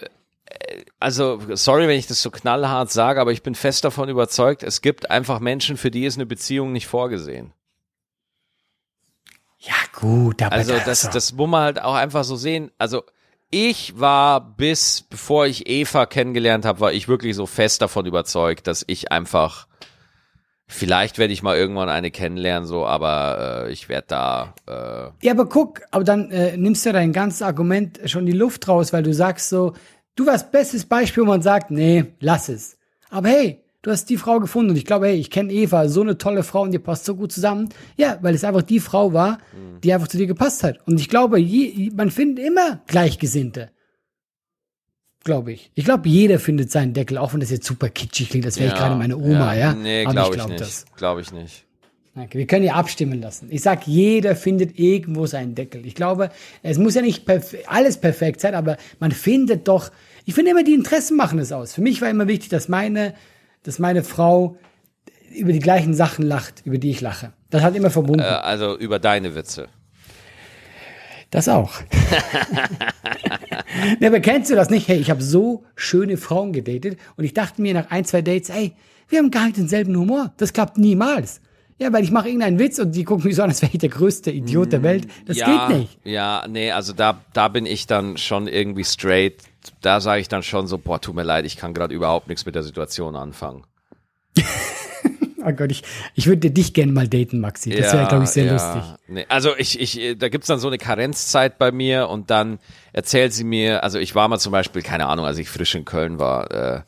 äh, 0.00 0.82
also 1.00 1.40
sorry, 1.54 1.88
wenn 1.88 1.98
ich 1.98 2.06
das 2.06 2.20
so 2.20 2.30
knallhart 2.30 2.90
sage, 2.92 3.20
aber 3.20 3.32
ich 3.32 3.42
bin 3.42 3.54
fest 3.54 3.84
davon 3.84 4.08
überzeugt, 4.08 4.62
es 4.62 4.82
gibt 4.82 5.10
einfach 5.10 5.40
Menschen, 5.40 5.76
für 5.76 5.90
die 5.90 6.04
ist 6.04 6.16
eine 6.16 6.26
Beziehung 6.26 6.72
nicht 6.72 6.86
vorgesehen. 6.86 7.52
Ja, 9.60 9.74
gut, 9.98 10.42
aber 10.42 10.54
Also 10.54 10.72
das, 10.72 10.84
das, 11.02 11.10
das 11.10 11.32
muss 11.32 11.48
man 11.48 11.62
halt 11.62 11.82
auch 11.82 11.94
einfach 11.94 12.24
so 12.24 12.36
sehen. 12.36 12.70
Also 12.78 13.02
ich 13.50 13.98
war 13.98 14.40
bis, 14.40 15.02
bevor 15.02 15.46
ich 15.46 15.68
Eva 15.68 16.06
kennengelernt 16.06 16.64
habe, 16.64 16.80
war 16.80 16.92
ich 16.92 17.08
wirklich 17.08 17.34
so 17.34 17.46
fest 17.46 17.80
davon 17.82 18.06
überzeugt, 18.06 18.66
dass 18.66 18.84
ich 18.86 19.10
einfach, 19.10 19.66
vielleicht 20.66 21.18
werde 21.18 21.32
ich 21.32 21.42
mal 21.42 21.56
irgendwann 21.56 21.88
eine 21.88 22.10
kennenlernen, 22.10 22.68
so, 22.68 22.86
aber 22.86 23.64
äh, 23.66 23.72
ich 23.72 23.88
werde 23.88 24.06
da, 24.08 24.54
äh, 24.66 25.26
Ja, 25.26 25.32
aber 25.32 25.48
guck, 25.48 25.80
aber 25.90 26.04
dann 26.04 26.30
äh, 26.30 26.56
nimmst 26.56 26.84
du 26.84 26.92
dein 26.92 27.12
ganzes 27.12 27.42
Argument 27.42 27.98
schon 28.04 28.26
die 28.26 28.32
Luft 28.32 28.68
raus, 28.68 28.92
weil 28.92 29.02
du 29.02 29.14
sagst 29.14 29.48
so, 29.48 29.72
du 30.14 30.26
warst 30.26 30.52
bestes 30.52 30.84
Beispiel, 30.84 31.22
wo 31.24 31.28
man 31.28 31.42
sagt, 31.42 31.70
nee, 31.70 32.04
lass 32.20 32.48
es. 32.48 32.76
Aber 33.10 33.28
hey, 33.28 33.64
du 33.82 33.90
hast 33.90 34.06
die 34.06 34.16
Frau 34.16 34.40
gefunden 34.40 34.70
und 34.70 34.76
ich 34.76 34.84
glaube, 34.84 35.06
hey, 35.06 35.16
ich 35.16 35.30
kenne 35.30 35.52
Eva, 35.52 35.88
so 35.88 36.00
eine 36.00 36.18
tolle 36.18 36.42
Frau 36.42 36.62
und 36.62 36.72
die 36.72 36.78
passt 36.78 37.04
so 37.04 37.14
gut 37.14 37.32
zusammen. 37.32 37.68
Ja, 37.96 38.18
weil 38.22 38.34
es 38.34 38.44
einfach 38.44 38.62
die 38.62 38.80
Frau 38.80 39.12
war, 39.12 39.38
die 39.82 39.92
einfach 39.92 40.08
zu 40.08 40.16
dir 40.16 40.26
gepasst 40.26 40.64
hat. 40.64 40.78
Und 40.86 41.00
ich 41.00 41.08
glaube, 41.08 41.38
je, 41.38 41.90
man 41.94 42.10
findet 42.10 42.44
immer 42.44 42.80
Gleichgesinnte. 42.86 43.70
Glaube 45.24 45.52
ich. 45.52 45.70
Ich 45.74 45.84
glaube, 45.84 46.08
jeder 46.08 46.38
findet 46.38 46.70
seinen 46.70 46.94
Deckel, 46.94 47.18
auch 47.18 47.32
wenn 47.32 47.40
das 47.40 47.50
jetzt 47.50 47.66
super 47.66 47.88
kitschig 47.88 48.30
klingt, 48.30 48.46
als 48.46 48.58
wäre 48.58 48.68
ich 48.68 48.74
gerade 48.74 48.96
meine 48.96 49.16
Oma, 49.16 49.54
ja. 49.54 49.74
Nee, 49.74 50.04
Aber 50.04 50.12
glaube 50.12 50.28
ich, 50.30 50.34
glaub 50.36 50.48
nicht. 50.48 50.60
das. 50.60 50.84
Glaube 50.96 51.20
ich 51.20 51.32
nicht. 51.32 51.64
Okay, 52.16 52.38
wir 52.38 52.46
können 52.46 52.64
ja 52.64 52.74
abstimmen 52.74 53.20
lassen. 53.20 53.48
Ich 53.50 53.62
sag, 53.62 53.86
jeder 53.86 54.34
findet 54.34 54.78
irgendwo 54.78 55.26
seinen 55.26 55.54
Deckel. 55.54 55.86
Ich 55.86 55.94
glaube, 55.94 56.30
es 56.62 56.78
muss 56.78 56.94
ja 56.94 57.02
nicht 57.02 57.26
perf 57.26 57.54
alles 57.66 57.98
perfekt 57.98 58.40
sein, 58.40 58.54
aber 58.54 58.76
man 58.98 59.12
findet 59.12 59.68
doch, 59.68 59.92
ich 60.24 60.34
finde 60.34 60.50
immer, 60.50 60.64
die 60.64 60.74
Interessen 60.74 61.16
machen 61.16 61.38
es 61.38 61.52
aus. 61.52 61.74
Für 61.74 61.82
mich 61.82 62.00
war 62.00 62.10
immer 62.10 62.26
wichtig, 62.26 62.48
dass 62.48 62.68
meine, 62.68 63.14
dass 63.68 63.78
meine 63.78 64.02
Frau 64.02 64.56
über 65.36 65.52
die 65.52 65.58
gleichen 65.58 65.92
Sachen 65.92 66.24
lacht, 66.24 66.62
über 66.64 66.78
die 66.78 66.88
ich 66.88 67.02
lache. 67.02 67.34
Das 67.50 67.62
hat 67.62 67.76
immer 67.76 67.90
verbunden. 67.90 68.22
Äh, 68.22 68.24
also 68.24 68.78
über 68.78 68.98
deine 68.98 69.34
Witze. 69.34 69.68
Das 71.28 71.50
auch. 71.50 71.82
ne, 74.00 74.06
aber 74.06 74.20
kennst 74.20 74.50
du 74.50 74.54
das 74.54 74.70
nicht? 74.70 74.88
Hey, 74.88 74.96
ich 74.96 75.10
habe 75.10 75.22
so 75.22 75.66
schöne 75.76 76.16
Frauen 76.16 76.54
gedatet 76.54 76.98
und 77.18 77.24
ich 77.24 77.34
dachte 77.34 77.60
mir 77.60 77.74
nach 77.74 77.90
ein, 77.90 78.06
zwei 78.06 78.22
Dates, 78.22 78.48
ey, 78.48 78.72
wir 79.10 79.18
haben 79.18 79.30
gar 79.30 79.44
nicht 79.44 79.58
denselben 79.58 79.94
Humor. 79.94 80.32
Das 80.38 80.54
klappt 80.54 80.78
niemals. 80.78 81.42
Ja, 81.78 81.92
weil 81.92 82.04
ich 82.04 82.10
mache 82.10 82.28
irgendeinen 82.28 82.58
Witz 82.58 82.78
und 82.78 82.92
die 82.92 83.04
gucken 83.04 83.26
mich 83.26 83.36
so 83.36 83.42
an, 83.42 83.50
als 83.50 83.60
wäre 83.60 83.70
ich 83.70 83.80
der 83.80 83.90
größte 83.90 84.30
Idiot 84.30 84.72
der 84.72 84.82
Welt. 84.82 85.06
Das 85.26 85.36
ja, 85.36 85.68
geht 85.68 85.76
nicht. 85.76 85.98
Ja, 86.04 86.46
nee, 86.48 86.72
also 86.72 86.94
da, 86.94 87.20
da 87.34 87.48
bin 87.48 87.66
ich 87.66 87.86
dann 87.86 88.16
schon 88.16 88.48
irgendwie 88.48 88.84
straight. 88.84 89.42
Da 89.80 90.00
sage 90.00 90.20
ich 90.20 90.28
dann 90.28 90.42
schon 90.42 90.66
so, 90.66 90.78
boah, 90.78 91.00
tut 91.00 91.14
mir 91.14 91.22
leid, 91.22 91.44
ich 91.44 91.56
kann 91.56 91.74
gerade 91.74 91.94
überhaupt 91.94 92.28
nichts 92.28 92.46
mit 92.46 92.54
der 92.54 92.62
Situation 92.62 93.16
anfangen. 93.16 93.64
Oh 95.48 95.52
Gott, 95.52 95.70
ich, 95.70 95.82
ich 96.14 96.26
würde 96.26 96.50
dich 96.50 96.74
gerne 96.74 96.92
mal 96.92 97.08
daten, 97.08 97.40
Maxi. 97.40 97.70
Das 97.70 97.92
wäre, 97.92 98.08
glaube 98.08 98.24
ich, 98.24 98.30
sehr 98.30 98.52
lustig. 98.52 98.82
Nee, 99.06 99.24
also 99.28 99.56
ich, 99.56 99.80
ich, 99.80 100.18
da 100.18 100.28
gibt's 100.28 100.48
dann 100.48 100.58
so 100.58 100.66
eine 100.68 100.78
Karenzzeit 100.78 101.58
bei 101.58 101.70
mir 101.70 102.08
und 102.08 102.30
dann 102.30 102.58
erzählt 102.92 103.32
sie 103.32 103.44
mir, 103.44 103.82
also 103.84 103.98
ich 103.98 104.14
war 104.14 104.28
mal 104.28 104.38
zum 104.38 104.52
Beispiel, 104.52 104.82
keine 104.82 105.06
Ahnung, 105.06 105.24
als 105.24 105.38
ich 105.38 105.48
frisch 105.48 105.74
in 105.74 105.84
Köln 105.84 106.18
war, 106.18 106.50
äh, 106.50 106.82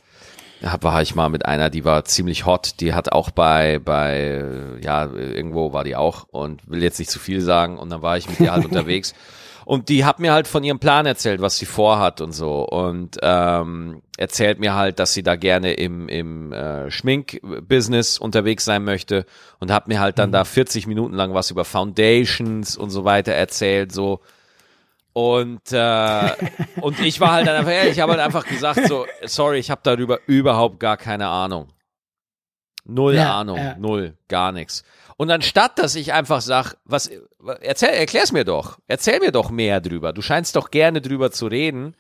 war 0.80 1.00
ich 1.00 1.14
mal 1.14 1.28
mit 1.28 1.46
einer, 1.46 1.70
die 1.70 1.84
war 1.84 2.04
ziemlich 2.04 2.44
hot, 2.44 2.80
die 2.80 2.92
hat 2.92 3.12
auch 3.12 3.30
bei, 3.30 3.78
bei, 3.78 4.44
ja, 4.82 5.06
irgendwo 5.10 5.72
war 5.72 5.84
die 5.84 5.96
auch 5.96 6.26
und 6.28 6.68
will 6.68 6.82
jetzt 6.82 6.98
nicht 6.98 7.10
zu 7.10 7.18
viel 7.18 7.40
sagen 7.40 7.78
und 7.78 7.88
dann 7.88 8.02
war 8.02 8.18
ich 8.18 8.28
mit 8.28 8.40
ihr 8.40 8.52
halt 8.52 8.64
unterwegs 8.66 9.14
und 9.70 9.88
die 9.88 10.04
hat 10.04 10.18
mir 10.18 10.32
halt 10.32 10.48
von 10.48 10.64
ihrem 10.64 10.80
Plan 10.80 11.06
erzählt, 11.06 11.40
was 11.40 11.56
sie 11.56 11.64
vorhat 11.64 12.20
und 12.20 12.32
so 12.32 12.66
und 12.66 13.18
ähm, 13.22 14.02
erzählt 14.18 14.58
mir 14.58 14.74
halt, 14.74 14.98
dass 14.98 15.12
sie 15.12 15.22
da 15.22 15.36
gerne 15.36 15.74
im, 15.74 16.08
im 16.08 16.52
äh, 16.52 16.90
Schminkbusiness 16.90 18.18
unterwegs 18.18 18.64
sein 18.64 18.82
möchte 18.82 19.26
und 19.60 19.70
hat 19.70 19.86
mir 19.86 20.00
halt 20.00 20.18
dann 20.18 20.32
da 20.32 20.44
40 20.44 20.88
Minuten 20.88 21.14
lang 21.14 21.34
was 21.34 21.52
über 21.52 21.64
Foundations 21.64 22.76
und 22.76 22.90
so 22.90 23.04
weiter 23.04 23.30
erzählt, 23.30 23.92
so 23.92 24.18
und, 25.12 25.70
äh, 25.70 26.30
und 26.80 26.98
ich 26.98 27.20
war 27.20 27.30
halt 27.30 27.46
dann 27.46 27.54
einfach, 27.54 27.70
ehrlich, 27.70 27.92
ich 27.92 28.00
habe 28.00 28.10
halt 28.10 28.22
einfach 28.22 28.46
gesagt, 28.48 28.88
so, 28.88 29.06
sorry, 29.24 29.58
ich 29.60 29.70
habe 29.70 29.82
darüber 29.84 30.18
überhaupt 30.26 30.80
gar 30.80 30.96
keine 30.96 31.28
Ahnung. 31.28 31.68
Null 32.84 33.14
Ja, 33.14 33.38
Ahnung, 33.38 33.58
ja. 33.58 33.76
null, 33.78 34.16
gar 34.26 34.50
nichts. 34.50 34.82
Und 35.20 35.30
anstatt, 35.30 35.78
dass 35.78 35.96
ich 35.96 36.14
einfach 36.14 36.40
sag, 36.40 36.76
was, 36.86 37.10
erzähl, 37.60 37.90
erklär's 37.90 38.32
mir 38.32 38.46
doch, 38.46 38.78
erzähl 38.88 39.20
mir 39.20 39.32
doch 39.32 39.50
mehr 39.50 39.82
drüber. 39.82 40.14
Du 40.14 40.22
scheinst 40.22 40.56
doch 40.56 40.70
gerne 40.70 41.02
drüber 41.02 41.30
zu 41.30 41.46
reden. 41.46 41.94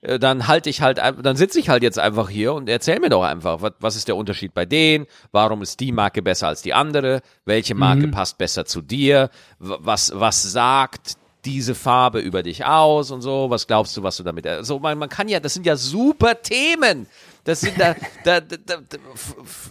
äh, 0.00 0.18
dann 0.18 0.48
halte 0.48 0.70
ich 0.70 0.80
halt, 0.80 0.96
dann 0.96 1.36
sitze 1.36 1.60
ich 1.60 1.68
halt 1.68 1.82
jetzt 1.82 1.98
einfach 1.98 2.30
hier 2.30 2.54
und 2.54 2.70
erzähl 2.70 3.00
mir 3.00 3.10
doch 3.10 3.22
einfach, 3.22 3.60
was, 3.60 3.72
was 3.80 3.96
ist 3.96 4.08
der 4.08 4.16
Unterschied 4.16 4.54
bei 4.54 4.64
denen? 4.64 5.04
Warum 5.30 5.60
ist 5.60 5.78
die 5.78 5.92
Marke 5.92 6.22
besser 6.22 6.48
als 6.48 6.62
die 6.62 6.72
andere? 6.72 7.20
Welche 7.44 7.74
Marke 7.74 8.08
passt 8.08 8.38
besser 8.38 8.64
zu 8.64 8.80
dir? 8.80 9.28
Was, 9.58 10.12
was 10.14 10.42
sagt 10.42 11.18
diese 11.44 11.74
Farbe 11.74 12.20
über 12.20 12.42
dich 12.42 12.64
aus 12.64 13.10
und 13.10 13.20
so? 13.20 13.50
Was 13.50 13.66
glaubst 13.66 13.94
du, 13.94 14.02
was 14.02 14.16
du 14.16 14.22
damit, 14.22 14.46
also 14.46 14.78
man, 14.78 14.96
man 14.96 15.10
kann 15.10 15.28
ja, 15.28 15.38
das 15.38 15.52
sind 15.52 15.66
ja 15.66 15.76
super 15.76 16.40
Themen. 16.40 17.08
Das 17.44 17.60
sind 17.60 17.78
da, 17.78 17.94
da, 18.24 18.40
da, 18.40 18.56
da, 18.64 18.76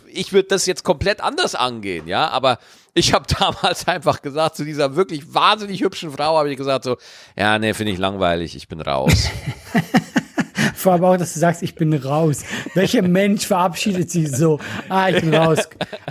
ich 0.07 0.31
würde 0.31 0.47
das 0.49 0.67
jetzt 0.67 0.83
komplett 0.83 1.21
anders 1.21 1.55
angehen, 1.55 2.07
ja, 2.07 2.29
aber 2.29 2.59
ich 2.93 3.13
habe 3.13 3.25
damals 3.39 3.87
einfach 3.87 4.21
gesagt, 4.21 4.55
zu 4.55 4.63
dieser 4.63 4.95
wirklich 4.95 5.33
wahnsinnig 5.33 5.81
hübschen 5.81 6.11
Frau 6.11 6.37
habe 6.37 6.51
ich 6.51 6.57
gesagt 6.57 6.83
so, 6.83 6.97
ja, 7.35 7.57
nee, 7.57 7.73
finde 7.73 7.91
ich 7.91 7.97
langweilig, 7.97 8.55
ich 8.55 8.67
bin 8.67 8.79
raus. 8.81 9.27
Vor 10.75 10.93
allem 10.93 11.03
auch, 11.05 11.17
dass 11.17 11.33
du 11.33 11.39
sagst, 11.39 11.63
ich 11.63 11.75
bin 11.75 11.93
raus. 11.93 12.43
Welcher 12.73 13.01
Mensch 13.01 13.47
verabschiedet 13.47 14.11
sich 14.11 14.29
so? 14.35 14.59
Ah, 14.89 15.09
ich 15.09 15.21
bin 15.21 15.33
raus. 15.33 15.59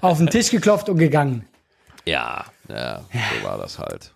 Auf 0.00 0.18
den 0.18 0.28
Tisch 0.28 0.50
geklopft 0.50 0.88
und 0.88 0.98
gegangen. 0.98 1.46
ja, 2.06 2.46
ja, 2.68 3.02
so 3.12 3.46
war 3.46 3.58
das 3.58 3.78
halt. 3.78 4.14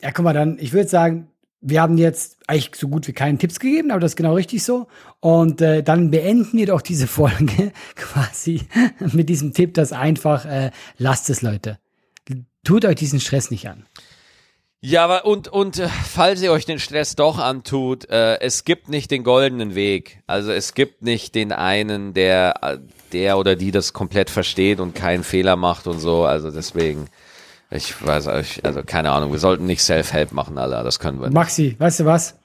Ja, 0.00 0.12
guck 0.12 0.24
mal, 0.24 0.32
dann, 0.32 0.58
ich 0.58 0.72
würde 0.72 0.88
sagen, 0.88 1.28
wir 1.68 1.82
haben 1.82 1.98
jetzt 1.98 2.38
eigentlich 2.46 2.70
so 2.76 2.86
gut 2.86 3.08
wie 3.08 3.12
keinen 3.12 3.38
Tipps 3.38 3.58
gegeben, 3.58 3.90
aber 3.90 3.98
das 3.98 4.12
ist 4.12 4.16
genau 4.16 4.34
richtig 4.34 4.62
so. 4.62 4.86
Und 5.18 5.60
äh, 5.60 5.82
dann 5.82 6.12
beenden 6.12 6.56
wir 6.56 6.66
doch 6.66 6.80
diese 6.80 7.06
Folge 7.08 7.72
quasi 7.96 8.62
mit 9.12 9.28
diesem 9.28 9.52
Tipp, 9.52 9.74
dass 9.74 9.92
einfach, 9.92 10.46
äh, 10.46 10.70
lasst 10.96 11.28
es, 11.28 11.42
Leute. 11.42 11.78
Tut 12.64 12.84
euch 12.84 12.96
diesen 12.96 13.20
Stress 13.20 13.50
nicht 13.50 13.68
an. 13.68 13.84
Ja, 14.80 15.18
und, 15.22 15.48
und 15.48 15.80
äh, 15.80 15.88
falls 15.88 16.40
ihr 16.42 16.52
euch 16.52 16.66
den 16.66 16.78
Stress 16.78 17.16
doch 17.16 17.38
antut, 17.38 18.08
äh, 18.10 18.38
es 18.40 18.64
gibt 18.64 18.88
nicht 18.88 19.10
den 19.10 19.24
goldenen 19.24 19.74
Weg. 19.74 20.22
Also 20.28 20.52
es 20.52 20.74
gibt 20.74 21.02
nicht 21.02 21.34
den 21.34 21.50
einen, 21.50 22.14
der, 22.14 22.54
äh, 22.62 22.78
der 23.12 23.38
oder 23.38 23.56
die 23.56 23.72
das 23.72 23.92
komplett 23.92 24.30
versteht 24.30 24.78
und 24.78 24.94
keinen 24.94 25.24
Fehler 25.24 25.56
macht 25.56 25.88
und 25.88 25.98
so. 25.98 26.24
Also 26.24 26.52
deswegen, 26.52 27.08
ich 27.70 28.04
weiß 28.04 28.28
euch, 28.28 28.64
also 28.64 28.82
keine 28.84 29.10
Ahnung, 29.12 29.32
wir 29.32 29.38
sollten 29.38 29.66
nicht 29.66 29.82
Self-Help 29.82 30.32
machen, 30.32 30.58
Alter, 30.58 30.84
das 30.84 30.98
können 30.98 31.20
wir 31.20 31.26
nicht. 31.28 31.34
Maxi, 31.34 31.76
weißt 31.78 32.00
du 32.00 32.04
was? 32.04 32.38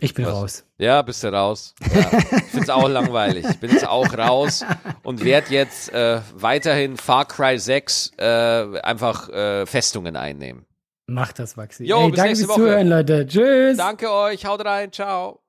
Ich 0.00 0.14
bin 0.14 0.24
Was? 0.26 0.32
raus. 0.34 0.64
Ja, 0.78 1.02
bist 1.02 1.22
du 1.22 1.28
raus. 1.32 1.74
Ja. 1.94 2.18
Ich 2.38 2.44
find's 2.50 2.70
auch 2.70 2.88
langweilig. 2.88 3.46
Ich 3.48 3.60
bin 3.60 3.70
jetzt 3.70 3.86
auch 3.86 4.16
raus 4.16 4.64
und 5.02 5.22
werde 5.22 5.52
jetzt 5.52 5.92
äh, 5.92 6.20
weiterhin 6.34 6.96
Far 6.96 7.26
Cry 7.26 7.58
6 7.58 8.12
äh, 8.18 8.80
einfach 8.82 9.28
äh, 9.28 9.66
Festungen 9.66 10.16
einnehmen. 10.16 10.64
Macht 11.06 11.38
das, 11.38 11.56
Maxi. 11.56 11.84
Jo, 11.84 12.04
Ey, 12.04 12.10
bis 12.10 12.16
danke 12.16 12.36
fürs 12.36 12.48
Woche. 12.48 12.58
Zuhören, 12.60 12.88
Leute. 12.88 13.26
Tschüss. 13.26 13.76
Danke 13.76 14.10
euch, 14.10 14.46
haut 14.46 14.64
rein, 14.64 14.90
ciao. 14.92 15.41